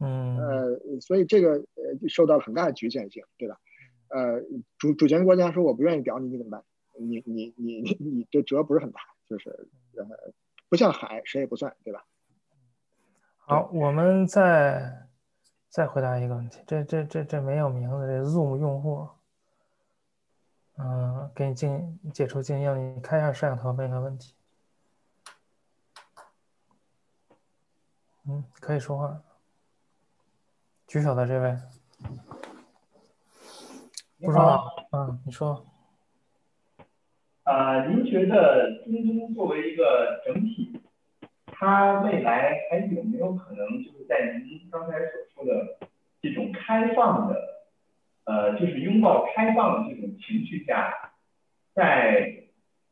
[0.00, 3.58] 嗯呃，所以这个呃受到了很大的局限性，对吧？
[4.08, 4.42] 呃，
[4.78, 6.64] 主主权国家说我不愿意屌你，你怎么办？
[6.98, 9.50] 你你你你你这折不是很大，就是
[9.96, 10.04] 呃
[10.68, 12.04] 不像海谁也不算，对吧？
[13.38, 15.08] 好，我们再
[15.68, 19.08] 再回答一个问题，这这这这没有名字，这 Zoom 用户，
[20.76, 24.34] 嗯，给你静解除静音，你开一下摄像头问一个问题。
[28.26, 29.20] 嗯，可以说话。
[30.86, 31.56] 举手的这位，
[34.20, 35.66] 不说话，嗯，你说，
[37.42, 40.80] 啊，您觉得京东作为一个整体，
[41.46, 45.78] 它未来还有没有可能就是在您刚才所说的
[46.22, 47.34] 这种开放的，
[48.24, 51.12] 呃，就是拥抱开放的这种情绪下，
[51.74, 52.44] 再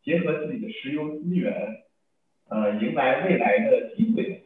[0.02, 1.84] 结合自己的石油资源，
[2.48, 4.44] 呃，迎来未来的机会？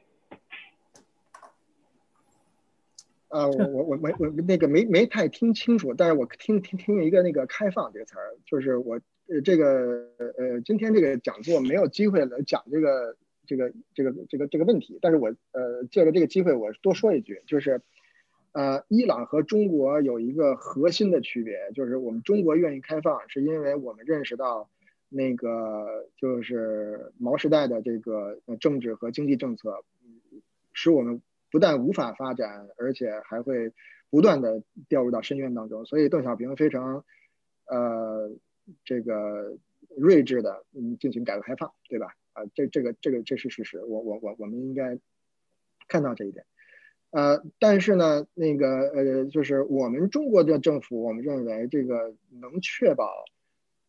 [3.28, 10.08] 啊，我我我没我那个没没太听清楚，但是我听听听一个那个“开放”这个词儿，就是我呃这个
[10.38, 17.82] 呃今天这个讲座没有机会来讲这个这个这个这个这个问题，但是我呃借着这个机会我多说一句，就是
[18.56, 24.70] 呃伊朗和中国有一个核心的区别，就是我们中国愿意开放，是因为我们认识到
[25.08, 29.84] 那个就是毛时代的这个政治和经济政策，
[30.72, 31.20] 使我们。
[31.48, 33.72] 不但无法发展，而且还会
[34.10, 35.86] 不断的掉入到深渊当中。
[35.86, 37.04] 所以邓小平非常，
[37.66, 38.36] 呃，
[38.84, 39.56] 这个
[39.96, 42.08] 睿智的嗯进行改革开放，对吧？
[42.32, 44.98] 啊，这这个这个这是事实，我我我我们应该
[45.88, 46.44] 看到这一点。
[47.10, 53.24] 呃，但是呢，那个呃，就是我们中国的政府，我们认为这个能确保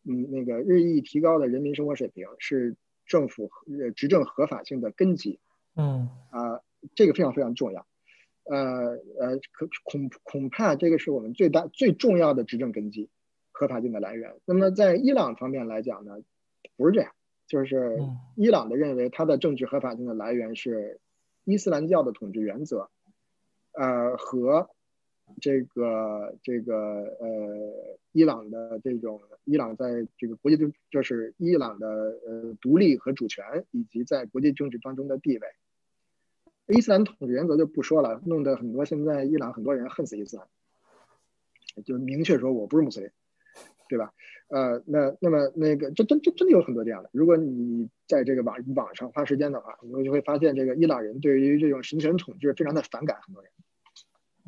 [0.04, 2.76] 嗯那个日益提高的人民生活水平是
[3.06, 3.50] 政府
[3.96, 5.38] 执政合法性的根基。
[5.76, 6.60] 嗯啊。
[6.94, 7.84] 这个非常非常重要，
[8.44, 13.08] 呃呃，可恐恐怕这个是我们最大最重要的执政根基，
[13.50, 14.36] 合法性的来源。
[14.44, 16.18] 那么在伊朗方面来讲呢，
[16.76, 17.10] 不是这样，
[17.48, 17.98] 就是
[18.36, 21.00] 伊朗的认为它的政治合法性的来源是
[21.42, 22.88] 伊斯兰教的统治原则，
[23.78, 24.68] 呃和
[25.40, 31.86] 这个这个呃伊朗的这种伊朗在这个国际政就是伊朗的
[32.26, 35.46] 呃独立和主权以及在国际政治当中的地位。
[36.66, 40.46] 伊斯兰统治原则就不说了，弄得很多现在伊朗很多人恨死伊斯兰，
[41.84, 43.08] 就明确说我不是穆斯林，
[43.88, 44.12] 对吧？
[44.48, 47.10] 呃，那那么那个这真真真的有很多这样的。
[47.12, 53.52] 如果你在这个网网上花时间的话，你就会发现这个伊朗人对于这种神权统治非常的反感，很多人。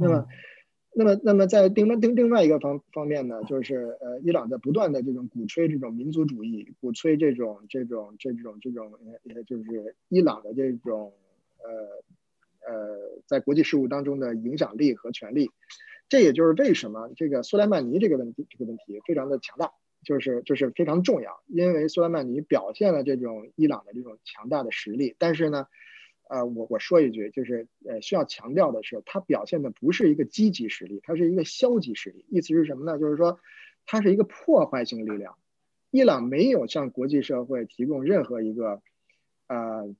[0.00, 0.26] 那么
[0.92, 8.92] 那么，那么在另外另另外一个方方面呢，就是呃，伊朗在不断的这种鼓吹这种民族主义，鼓吹这种这种这种这种
[9.32, 11.12] 呃，就是伊朗的这种
[11.62, 15.50] 呃呃，在国际事务当中的影响力和权力。
[16.08, 19.70] 这也就是为什么这个苏莱曼尼这个问题这个问题非常的强大，
[20.02, 25.66] 就是就是非常重要，因为苏莱曼尼表现了这种伊朗的这种强大的实力，但是呢。
[26.30, 32.24] 呃，我我说一句，就是呃，需要强调的是，它表现的不是一个积极实力，它是一个消极实力。
[32.28, 33.00] 意思是什么呢？
[33.00, 33.40] 就是说，
[33.84, 35.36] 它是一个破坏性力量。
[35.90, 38.80] 伊朗没有向国际社会提供任何一个，
[39.48, 39.92] 呃，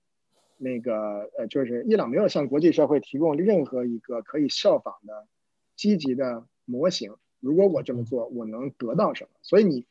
[0.56, 5.26] 那个呃，就是伊朗没有向国际社会提供任何一个可以效仿的
[5.74, 7.16] 积极的模型。
[7.40, 9.30] 如果我这么做，我能得到什么？
[9.42, 9.84] 所以你。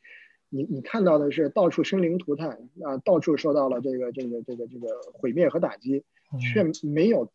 [0.52, 6.02] 你你看到的是到处生灵涂炭啊，到处受到了这个这个这个这个毁灭和打击，
[6.38, 7.30] 却没有，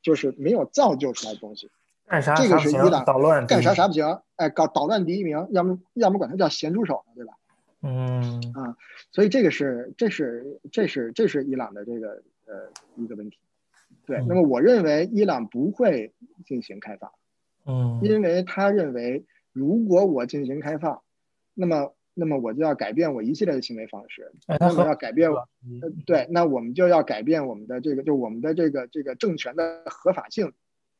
[0.00, 1.68] 就是没有造就出来的东西。
[2.06, 4.20] 干啥这个是伊朗捣乱，干啥啥不行？
[4.36, 7.34] 哎，搞捣乱第一名，要么要么管他叫咸猪手，对吧？
[7.82, 8.76] 嗯啊，
[9.12, 13.38] 所以这个是这是这是这是伊朗的这个呃一个问题。
[14.06, 16.14] 对，那么我认为伊朗不会
[16.46, 17.12] 进行开放，
[17.66, 21.02] 嗯，因为他认为如果我进行开放，
[21.54, 21.92] 那么。
[22.18, 25.48] 那么我就要改变我一系列的行为方式，那么要改变，我，
[26.04, 30.52] 对，那我们就要改变我们的这个，就我们的这个这个政权的合法性，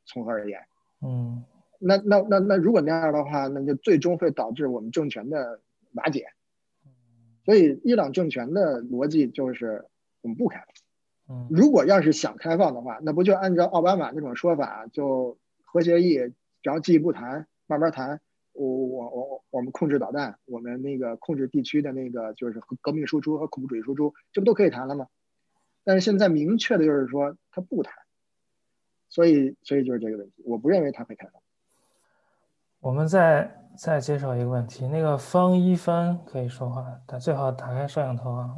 [0.07, 0.61] 从何而言？
[1.03, 1.43] 嗯，
[1.81, 5.61] 那那那那如果那样的话，那就最终会导致我们政权的
[5.95, 6.27] 瓦解。
[7.45, 9.87] 所以伊朗政权的逻辑就是
[10.21, 10.59] 我们不开
[11.27, 11.37] 放。
[11.37, 16.19] 嗯，如果要是想开放的话，那不就按照奥巴马那种说法，就核协议，
[16.63, 18.21] 只要进一步谈，慢慢谈。
[18.67, 25.07] 我我我我们控制导弹，我们那个控制地区的那个就是革命输出和恐怖主义输出，这不都可以谈了吗？
[25.85, 27.95] 但是现在明确的就是说他不谈，
[29.09, 31.41] 所以所以就是这个问题，我不认为他会开放。
[32.81, 38.57] 我们再再介绍一个问题，那个方一帆可以说话，他最好打开摄像头啊。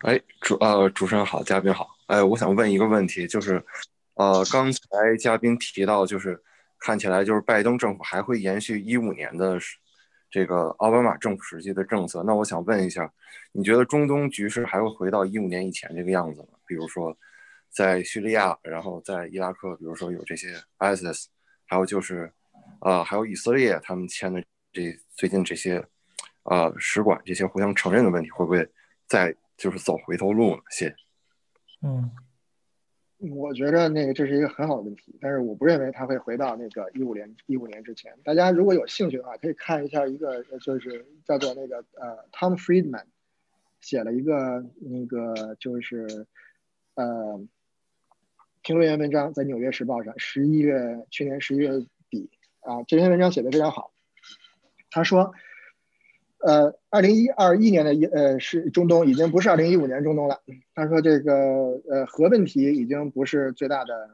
[0.00, 3.64] 哎，主呃主持人好，嘉宾好，哎，我想问一个问题，就是
[4.18, 6.38] 呃刚才嘉宾提到就是。
[6.80, 9.58] 看起来就是拜登政府还会延续一五年的
[10.30, 12.22] 这个奥巴马政府时期的政策。
[12.22, 13.12] 那我想问一下，
[13.50, 16.50] 你觉得中东局势还会回到一五年以前这个样子吗？
[16.68, 17.18] 比如说，
[17.68, 21.24] 在叙利亚，然后在伊拉克，比如说有这些 ISIS，
[21.66, 22.32] 还有就是，
[22.80, 24.40] 呃，还有以色列他们签的
[24.72, 25.84] 这最近这些，
[26.44, 28.64] 呃，使馆这些互相承认的问题，会不会
[29.08, 30.62] 再就是走回头路呢？
[30.70, 30.94] 谢谢。
[31.82, 32.08] 嗯。
[33.18, 38.16] 我觉得那个这是一个很好的问题，但是我不认为它会回到那个一五年一五年之前。
[38.22, 43.06] 大家如果有兴趣的话，可以看一下一个就是叫做那个呃 Tom Friedman
[43.80, 46.26] 写了一个那个就是
[46.94, 47.40] 呃
[48.62, 51.70] 评论员文章，在《纽约时报》上，十一月去年十一月
[52.10, 52.30] 底
[52.60, 53.92] 啊，这篇文章写的非常好。
[54.90, 55.34] 他说。
[56.40, 60.40] 呃，二零一二一年的一呃是中东已经不是二零一五年中东了。
[60.74, 61.34] 他说这个
[61.90, 64.08] 呃核问题已经不是最大的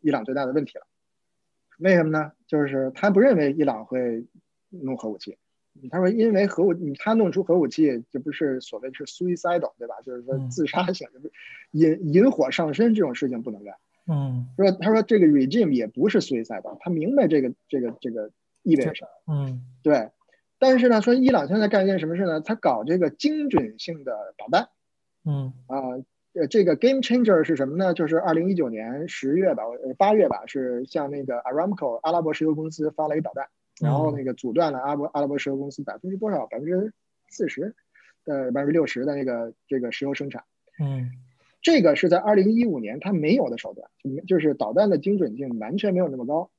[0.00, 0.86] 伊朗最大的问题了。
[1.78, 2.32] 为什么呢？
[2.46, 4.24] 就是他不认为伊朗会
[4.70, 5.36] 弄核武器。
[5.90, 9.94] 他说因为核武他弄出核武器，这不是所谓是 suicidal 对吧？
[10.02, 11.08] 就是说自杀性，
[11.72, 13.74] 引引火上身这种事情不能干。
[14.08, 14.46] 嗯。
[14.56, 18.30] 说他说这个 regime 也不是 suicidal，他明白这个这个这个
[18.62, 19.34] 意味着什么。
[19.34, 19.62] 嗯。
[19.82, 20.08] 对。
[20.60, 22.40] 但是呢，说伊朗现在干一件什么事呢？
[22.42, 24.68] 他搞这个精准性的导弹，
[25.24, 25.98] 嗯啊，
[26.34, 27.94] 呃，这个 game changer 是什么呢？
[27.94, 33.48] 就是二零一九年十月吧，呃八月吧，是向那个 Aramco 阿拉伯石油公司发了一导弹，
[33.80, 36.46] 然后那个阻断了阿伯阿拉伯石油公司百分之多少？
[36.46, 36.92] 百分之
[37.30, 37.74] 四十
[38.26, 40.44] 的百分之六十的那个这个石油生产，
[40.78, 41.10] 嗯，
[41.62, 46.50] 这个是在二零一五年他没有的手段，就就是导弹的精准性完全没有那么高。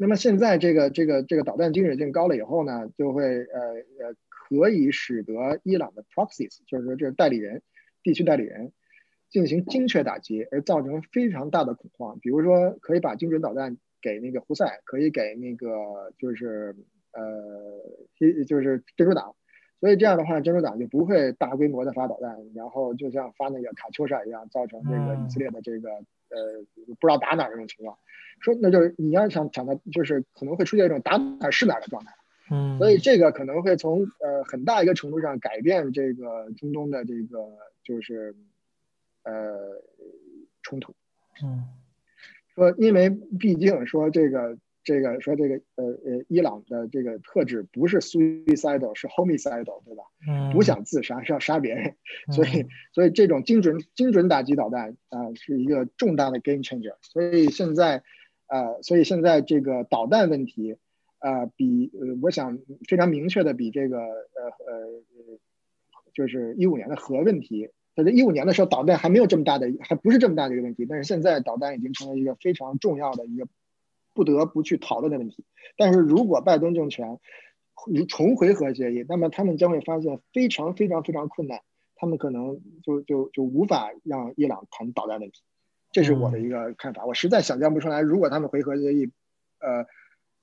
[0.00, 3.60] 那么现在这个这个这个导弹精准性高了以后呢，就会呃
[4.00, 7.62] 呃可以使得伊朗的 proxies，就是说这个代理人、
[8.04, 8.72] 地区代理人
[9.28, 12.18] 进行精确打击，而造成非常大的恐慌。
[12.20, 15.68] 比如说可以把精准导弹给那个胡塞，可以给那个
[16.16, 16.76] 就是
[17.12, 17.82] 呃
[18.46, 19.34] 就是珍珠党，
[19.80, 25.90] 所以这样的话珍珠党就不会大规模的发导弹，然后就像发那个卡秋莎一样，造成这个以色列的这个
[26.30, 26.64] 呃
[27.00, 27.98] 不知道打哪这种情况。
[28.40, 32.14] 说，那就是你要想想的，就是可能会出现一种打哪是哪的状态，
[32.52, 37.48] 嗯，所以这个可能会从呃很大一个程度上改变这个中东的这个
[37.82, 38.36] 就是
[39.24, 39.82] 呃
[40.62, 40.94] 冲突，
[41.42, 41.64] 嗯，
[42.54, 44.56] 说因为毕竟说这个
[44.88, 50.02] 这个说这个呃呃，伊朗的这个特质不是 suicidal，是 homicidal，对吧？
[50.26, 51.94] 嗯，不想自杀，是要杀别人。
[52.32, 56.94] 所以所以这种精准精准打击导弹啊，是一个重大的 game changer。
[57.02, 58.02] 所以现在
[58.46, 60.78] 呃，所以现在这个导弹问题
[61.18, 62.58] 啊，比呃，我想
[62.88, 65.38] 非常明确的比这个呃呃，
[66.14, 67.68] 就是一五年的核问题。
[67.94, 70.86] 在一五年的时候，导弹还没有这么大的，还不是这么大的一个问题。
[70.88, 73.46] 但是现在导弹已经成为一个非常重要的一个。
[74.18, 75.44] 不得不去讨论的问题，
[75.76, 77.20] 但是如果拜登政权
[78.08, 81.60] 重回核协议，那么他们将会发现非常非常非常困难，
[81.94, 85.40] 他们可能就就就无法让伊朗谈导弹问题，
[85.92, 87.06] 这是我的一个看法。
[87.06, 89.12] 我实在想象不出来，如果他们回合协议，
[89.60, 89.86] 呃，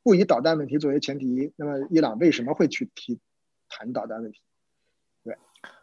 [0.04, 3.20] 不以导弹问题作为前提，那么伊朗为什么会去提
[3.68, 4.40] 谈导弹问题？
[5.26, 5.36] 对，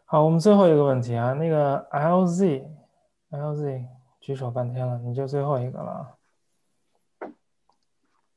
[0.06, 3.84] 好，我们最后一个问题啊，那个 LZ，LZ
[4.22, 6.16] 举手半天了，你就最后一个了。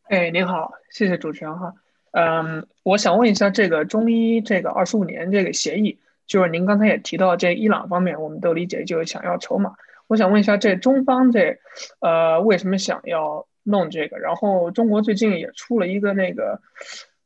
[0.07, 1.73] 哎，您好，谢谢主持人哈。
[2.11, 9.73] 嗯，我想问一下，这个中医这个二十五年这个协议，就是您刚才也提到，这伊朗方面我们都理解，就是想要筹码。
[10.06, 11.57] 我想问一下，这中方这，
[12.02, 14.19] 呃，为什么想要弄这个？
[14.19, 16.61] 然后中国最近也出了一个那个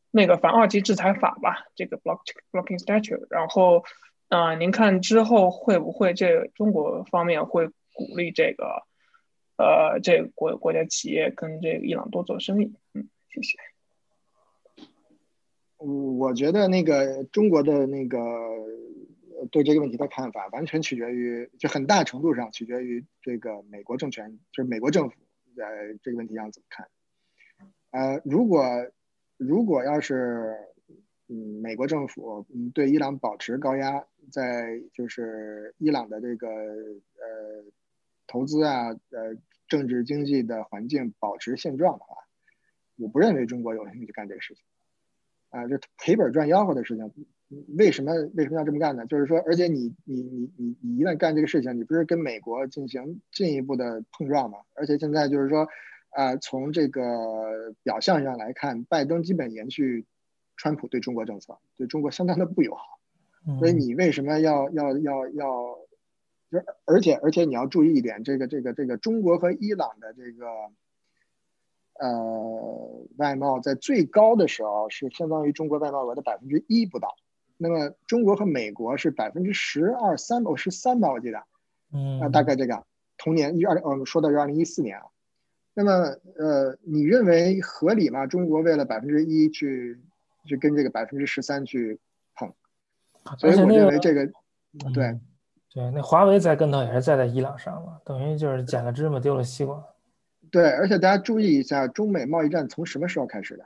[0.09, 2.21] 那个反二级制裁法吧，这个 block
[2.53, 3.27] blocking statute。
[3.29, 3.83] 然后，
[4.29, 8.83] 啊，您看之后会不会这中国方面会鼓励这个？
[9.59, 13.57] 呃，这个国国家企业跟这个伊朗多做生意，嗯，谢谢。
[15.77, 18.17] 我觉得那个中国的那个
[19.51, 25.17] 对这个问题的看法，完全取决于，就很大程度上取决于这个美国政权，就是美国政府
[25.57, 25.65] 在
[26.01, 26.87] 这个问题上怎么看。
[27.91, 28.63] 呃，如果
[29.35, 30.55] 如果要是
[31.27, 37.65] 嗯美国政府嗯对伊朗保持高压，在就是伊朗的这个呃
[38.25, 39.35] 投资啊呃。
[39.69, 42.17] 政治经济的环境保持现状的话，
[42.97, 44.63] 我不认为中国有兴趣干这个事情，
[45.51, 47.13] 啊，这赔本赚吆喝的事情，
[47.77, 49.05] 为什么为什么要这么干呢？
[49.05, 54.57] 就是说，而且你你你你你一旦干这个事情，你不是跟美国进行进一步的碰撞吗？
[54.73, 55.67] 而且现在就是说，
[56.09, 60.05] 啊，从这个表象上来看，拜登基本延续
[60.57, 62.99] 川普对中国政策，对中国相当的不友好，
[63.59, 65.79] 所以你为什么要要要要？
[66.51, 70.47] 就而且而且你要注意一点，这个这个这个中国和伊朗的这个
[71.99, 77.15] 呃外贸在最高的时候是相当于中国外贸额的百分之一不到，
[77.57, 81.43] 那么中国和美国是百分之十二三吧，十三吧，我记得，
[81.93, 82.83] 嗯，啊大概这个
[83.17, 85.05] 同年一二呃说的是二零一四年啊，
[85.75, 85.91] 那么
[86.35, 88.25] 呃你认为合理吗？
[88.25, 89.99] 中国为了百分之一去
[90.45, 91.99] 去跟这个百分之十三去
[92.33, 92.51] 碰，
[93.37, 94.25] 所以我认为这个
[94.95, 95.19] 对。
[95.79, 99.81] 对，那华为栽跟头也是栽在伊朗上嘛，等于就是捡了芝麻丢了西瓜。
[100.51, 103.65] 对，而且大家注意一下，中美贸易战从什么时候开始的？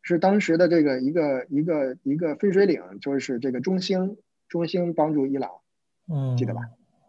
[0.00, 4.16] 是当时的这个一个一个一个分水岭，就是这个中兴，
[4.48, 5.50] 中兴帮助伊朗，
[6.10, 6.62] 嗯，记得吧？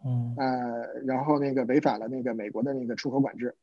[0.03, 3.55] 嗯，呃，然后那个违反了那个美国的那个出口管制，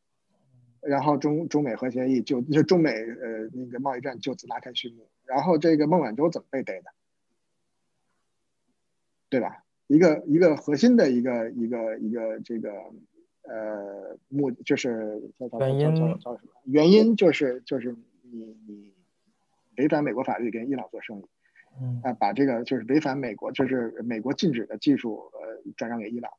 [0.81, 5.07] 然后中中美核协议就就中美呃那个贸易战就此拉开序幕。
[5.27, 6.91] 然后这个孟晚舟怎么被逮的？
[9.29, 9.65] 对吧？
[9.87, 12.73] 一个一个核心的一个一个一个这个
[13.43, 16.51] 呃目就是叫叫叫叫叫什么？
[16.65, 18.93] 原因就是就是你你
[19.77, 21.25] 违反美国法律跟伊朗做生意，
[21.81, 26.33] 嗯啊把这个就是违反美国就是美国禁止的技术呃转让给伊朗。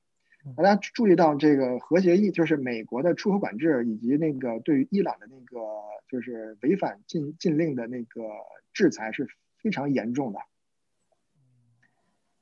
[0.56, 5.60] 大家注意到这个核协议就是美国的出口管制以及那个对于伊朗的那个
[6.07, 8.22] 就是违反禁禁令的那个
[8.72, 9.28] 制裁是
[9.61, 10.40] 非常严重的。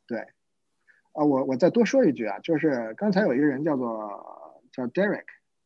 [0.06, 0.27] 对，
[1.16, 5.24] 啊，我我再多说一句啊，就是刚才有一个人叫做叫 Derek，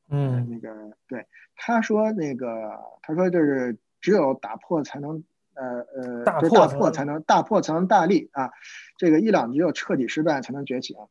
[0.07, 5.23] 嗯，那个对，他说那个他说就是只有打破才能
[5.55, 8.51] 呃呃，大破才能大破才能大立啊，
[8.97, 11.07] 这个伊朗只有彻底失败才能崛起啊，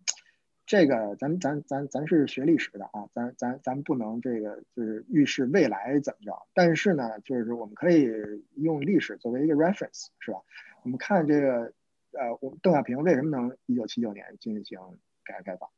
[0.66, 8.08] 这个咱咱咱咱是学历史的啊，咱咱咱不能这个就是预示未来怎么着，但是呢，就是我们可以
[8.54, 10.38] 用历史作为一个 reference 是吧？
[10.84, 11.72] 我们看这个。
[12.18, 14.80] 呃，我邓小平为什么能一九七九年进行
[15.24, 15.70] 改革开放？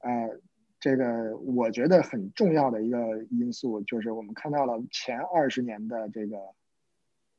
[0.00, 0.38] 呃，
[0.78, 6.36] 这个我觉得很重要的一个因素就是我们看到了前二十年的这个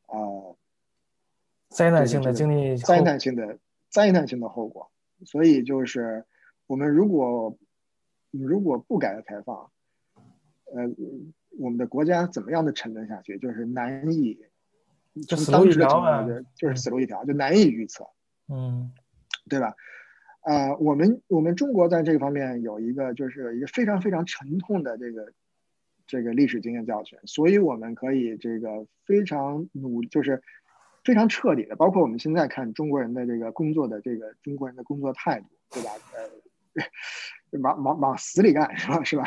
[0.08, 0.58] 呃
[1.70, 3.60] 灾难性的经历，灾难性的
[3.90, 4.92] 灾难性的后果。
[5.24, 6.26] 所以就是
[6.66, 7.60] 我们如果
[8.32, 9.72] 如果不改革开放，
[10.66, 10.90] 呃，
[11.60, 14.49] 我们的国家怎么样的沉沦下去，就是难以。
[15.28, 18.06] 就死路一条啊，就是死路一条，就难以预测，
[18.48, 18.92] 嗯，
[19.50, 19.76] 对吧？
[20.42, 25.34] 啊，我们我们中国在这个方面有一个就是一个非常非常沉痛的这个
[26.08, 30.42] 这个历史经验教训，所以我们可以这个非常努，就是
[31.04, 35.90] 非常彻底的，包括我们现在看中国人的这个工作的这个中国人的工作态度，对吧？
[36.16, 36.84] 呃，
[37.62, 39.04] 往往往死里干，是吧？
[39.06, 39.24] 是吧？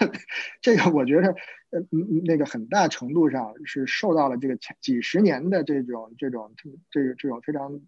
[0.60, 1.28] 这个我觉得，
[1.70, 1.80] 呃，
[2.24, 6.52] 那个很大程度上是受到了这个几十年的这种这种
[6.90, 7.80] 这个这种非常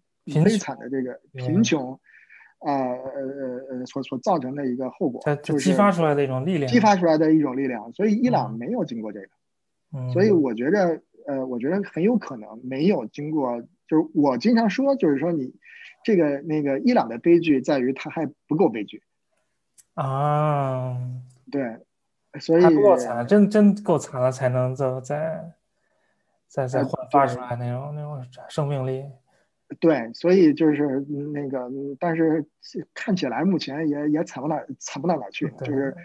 [0.43, 1.99] 悲惨的这个贫穷。
[2.59, 7.93] 啊呃呃呃，所所造成的一个后果，就是激发出来的一种力量，激发出来的一种力量。
[7.93, 9.27] 所以伊朗没有经过这个，
[10.11, 13.61] 所以我觉得，呃，我觉得很有可能没有经过。
[13.87, 15.53] 就是我经常说，就是说你
[16.03, 19.03] 这个那个伊朗的悲剧在于它还不够悲剧
[19.97, 20.97] 啊。
[21.51, 21.79] 对，
[22.39, 25.53] 所以不够惨，真真够惨了，才能再再
[26.47, 29.05] 再再焕发出来那种那种生命力。
[29.79, 30.99] 对，所以就是
[31.33, 31.69] 那个，
[31.99, 32.45] 但是
[32.93, 35.95] 看起来目前也也惨不到惨不到哪去，就是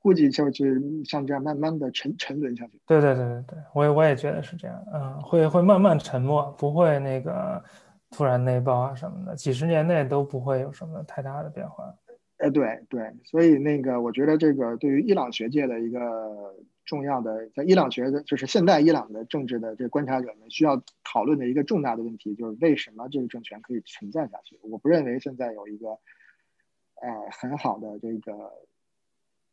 [0.00, 2.80] 估计就是像这样慢慢的沉沉沦下去。
[2.86, 7.62] 对对对对对，我也我也觉得是这样，嗯，会会慢慢沉没，不会那个
[8.10, 11.94] 突然内爆啊什么的，几十年内都不会有什么太大的变化。
[12.42, 16.54] 哎，对对，所以那个我觉得这个对于伊朗学界的一个。
[16.84, 24.58] 重要的，在伊朗学的，就是现代伊朗的政治的这观察者们需要讨论的一个重大的问题，就是为什么这个政权可以存在下去？
[24.62, 28.32] 我不认为现在有一个，呃，很好的这个，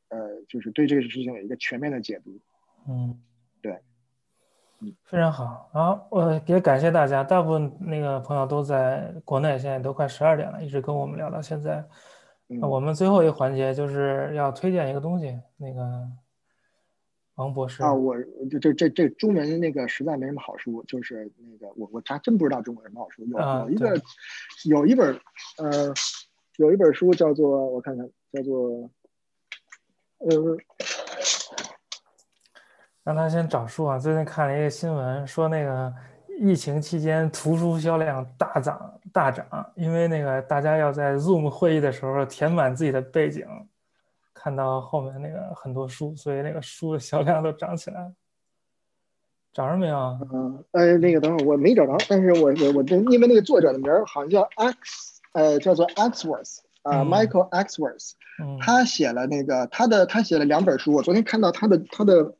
[0.09, 2.39] 呃，就是对这个事情有一个全面的解读。
[2.89, 3.21] 嗯，
[3.61, 3.79] 对，
[4.81, 5.69] 嗯，非常好。
[5.71, 11.85] 好，我也感谢大家，大部分那个朋友都在国内，现在都快十二点了，一直跟我们聊到现在。
[12.49, 16.07] 那我们最后一个环节就是要推荐一个东西，那个。
[17.35, 18.13] 王博士啊，我
[18.51, 23.23] 这这这这中文那个实在没什么好书，就是那个我我还真不知道中国什么好书。
[23.26, 24.01] 有有一个
[24.65, 25.17] 有一本
[25.57, 25.93] 呃
[26.57, 28.91] 有一本书叫做我看看叫做
[30.17, 30.57] 呃，
[33.05, 33.97] 让他先找书啊。
[33.97, 35.93] 最近看了一个新闻，说那个
[36.41, 39.45] 疫情期间图书销量大涨大涨，
[39.76, 43.45] 因为那个大家要在 Zoom 会议的时候填满自己的背景。
[44.41, 48.14] 看到后面那个很多书，所以那个书的销量都涨起来了。
[49.52, 50.18] 找着没有？
[50.31, 58.11] 嗯，呃，那个等会儿我没找着，但是我我我这因为那个作者的名儿好像叫 X，呃，叫做 Xworth 啊，Michael Xworth，
[58.61, 62.36] 他写了那个他的他写了两本书，我昨天看到他的他的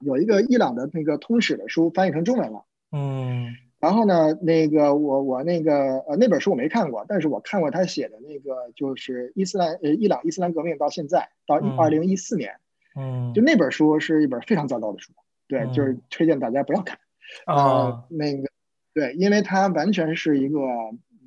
[0.00, 2.64] 有一个伊朗的那个通史的书翻译成中文了。
[2.90, 3.54] 嗯。
[3.80, 12.56] 然后呢，那个我我那个呃那本书我没看过，但是我看过他写的那个就是伊斯兰呃伊朗伊斯兰革命到现在到二零一四年，
[12.96, 15.12] 嗯，就那本书是一本非常糟糕的书，
[15.46, 16.98] 对，就是推荐大家不要看。
[17.46, 18.48] 啊，那个
[18.94, 20.58] 对，因为它完全是一个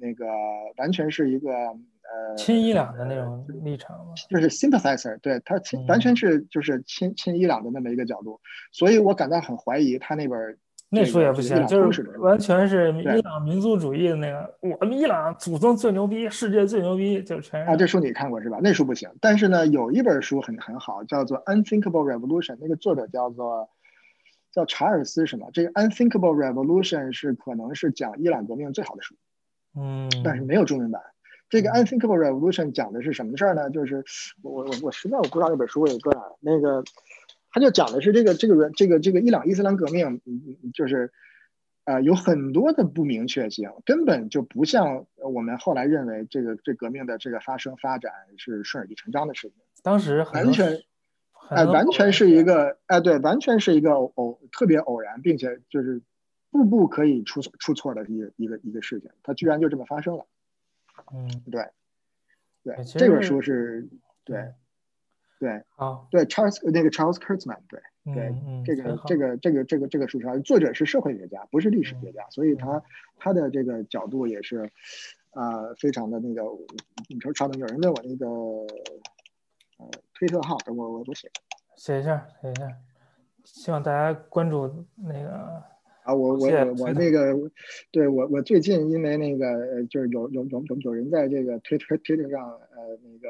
[0.01, 0.25] 那个
[0.75, 4.41] 完全是一个呃亲伊朗的那种立场嘛，就？
[4.41, 8.41] 是 sympathizer，对他亲完全是就是亲亲伊朗的那么一个角度，
[8.73, 10.57] 所以我感到很怀疑他那本。
[10.93, 17.71] 那书也不行，就是完全是伊朗民族主义的那个，我们伊朗祖宗最牛逼，世界最牛逼，就全是。
[17.71, 18.59] 啊，这书你看过是吧？
[18.61, 23.69] 那书不行，但是呢，有一本书很很好，叫做《Unthinkable Revolution》，那个作者叫做
[24.51, 25.49] 叫查尔斯什么？
[25.53, 29.15] 这个《Unthinkable Revolution》是可能是讲伊朗革命最好的书，
[29.79, 31.01] 嗯，但是没有中文版。
[31.49, 33.69] 这个《Unthinkable Revolution》讲的是什么事儿呢？
[33.69, 34.03] 就是
[34.43, 36.83] 我我我实在我不知道那本书我搁哪，那个。
[37.51, 40.21] 他就讲的是这个这个这个这个伊朗伊斯兰革命，
[40.73, 41.11] 就是，
[41.83, 49.57] 呃，有很多的不明确性，根本就不像我们后来认为这个这革命的这个发生发展是顺理成章的事情。
[49.83, 50.81] 当时完全，
[51.49, 56.01] 哎，完全是一个，哎，对，完全是一个偶特别偶然，并且就是
[56.51, 60.25] 步步可以出出错的一个一个一个事情，它居然就这么发生了。
[61.13, 61.65] 嗯，对，
[62.63, 63.89] 对，这本书是
[64.23, 64.53] 对。
[65.41, 67.81] 对，啊，对，Charles 那个 Charles Kurtzman，对，
[68.13, 68.31] 对，
[68.63, 72.83] 这个这个这个这个这个书上，作者是社会学家，不是历史学家，所以他
[73.17, 74.69] 他的这个角度也是，
[75.31, 76.43] 啊，非常的那个，
[77.09, 78.27] 你说稍等，有人问我那个，
[79.79, 81.27] 呃，推特号，等我我我写，
[81.75, 82.67] 写一下，写一下，
[83.43, 85.29] 希望大家关注那个，
[86.03, 87.35] 啊，我我我我那个，
[87.91, 93.27] 对我我最近因为那个就是有有有有有人在这个推推推特上，呃，那个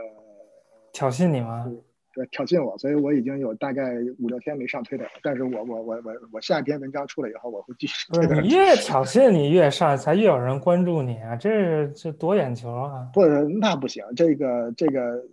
[0.92, 1.72] 挑衅你吗？
[2.14, 5.10] 对，挑衅我，所以我已经有大概五六天没上推特了。
[5.24, 8.12] 但是我我我我我下一篇文章出来以后，我会继续。
[8.12, 11.36] 不是你越挑衅，你越上，才越有人关注你啊！
[11.36, 13.08] 这这夺眼球啊！
[13.14, 15.24] 不是，那不行，这个这个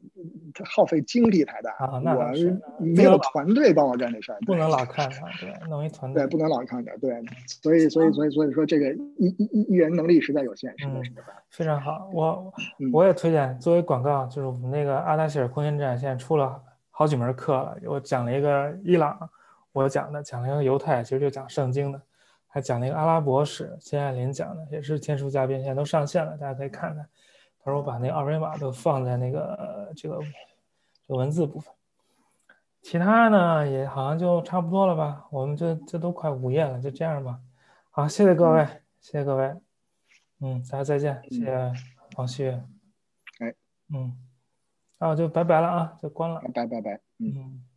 [0.64, 2.00] 耗费精力太大啊！
[2.04, 2.24] 那我
[2.78, 7.12] 没有团队帮我干这事儿，不能老看他，对，弄一团队，对，不能老看着，对，
[7.46, 10.86] 所以所以所以所以说这个一一一人能力实在有限，是。
[11.50, 12.52] 非常好，我
[12.92, 16.60] 我也推荐作为广告，就是我们那个阿达希尔空间站现在出了。
[16.98, 19.30] 好几门课了，我讲了一个伊朗，
[19.70, 22.02] 我讲的讲了一个犹太，其实就讲圣经的，
[22.48, 27.08] 还讲了一个阿拉伯史，金爱林讲的也是天书嘉宾，现在都上线了，大家可以看看。
[27.62, 30.18] 他说我把那个二维码都放在那个这个
[31.06, 31.72] 这文字部分，
[32.82, 37.38] 其他呢也好像就差不多了吧，我们这这都快午夜了，就这样吧。
[37.92, 38.66] 好，谢谢各位，
[39.00, 39.54] 谢谢各位，
[40.40, 41.72] 嗯，大家再见，谢谢
[42.16, 42.50] 王旭，
[43.38, 43.54] 哎，
[43.94, 44.27] 嗯。
[44.98, 46.40] 啊，就拜拜了啊，就关了。
[46.54, 47.67] 拜拜拜，嗯。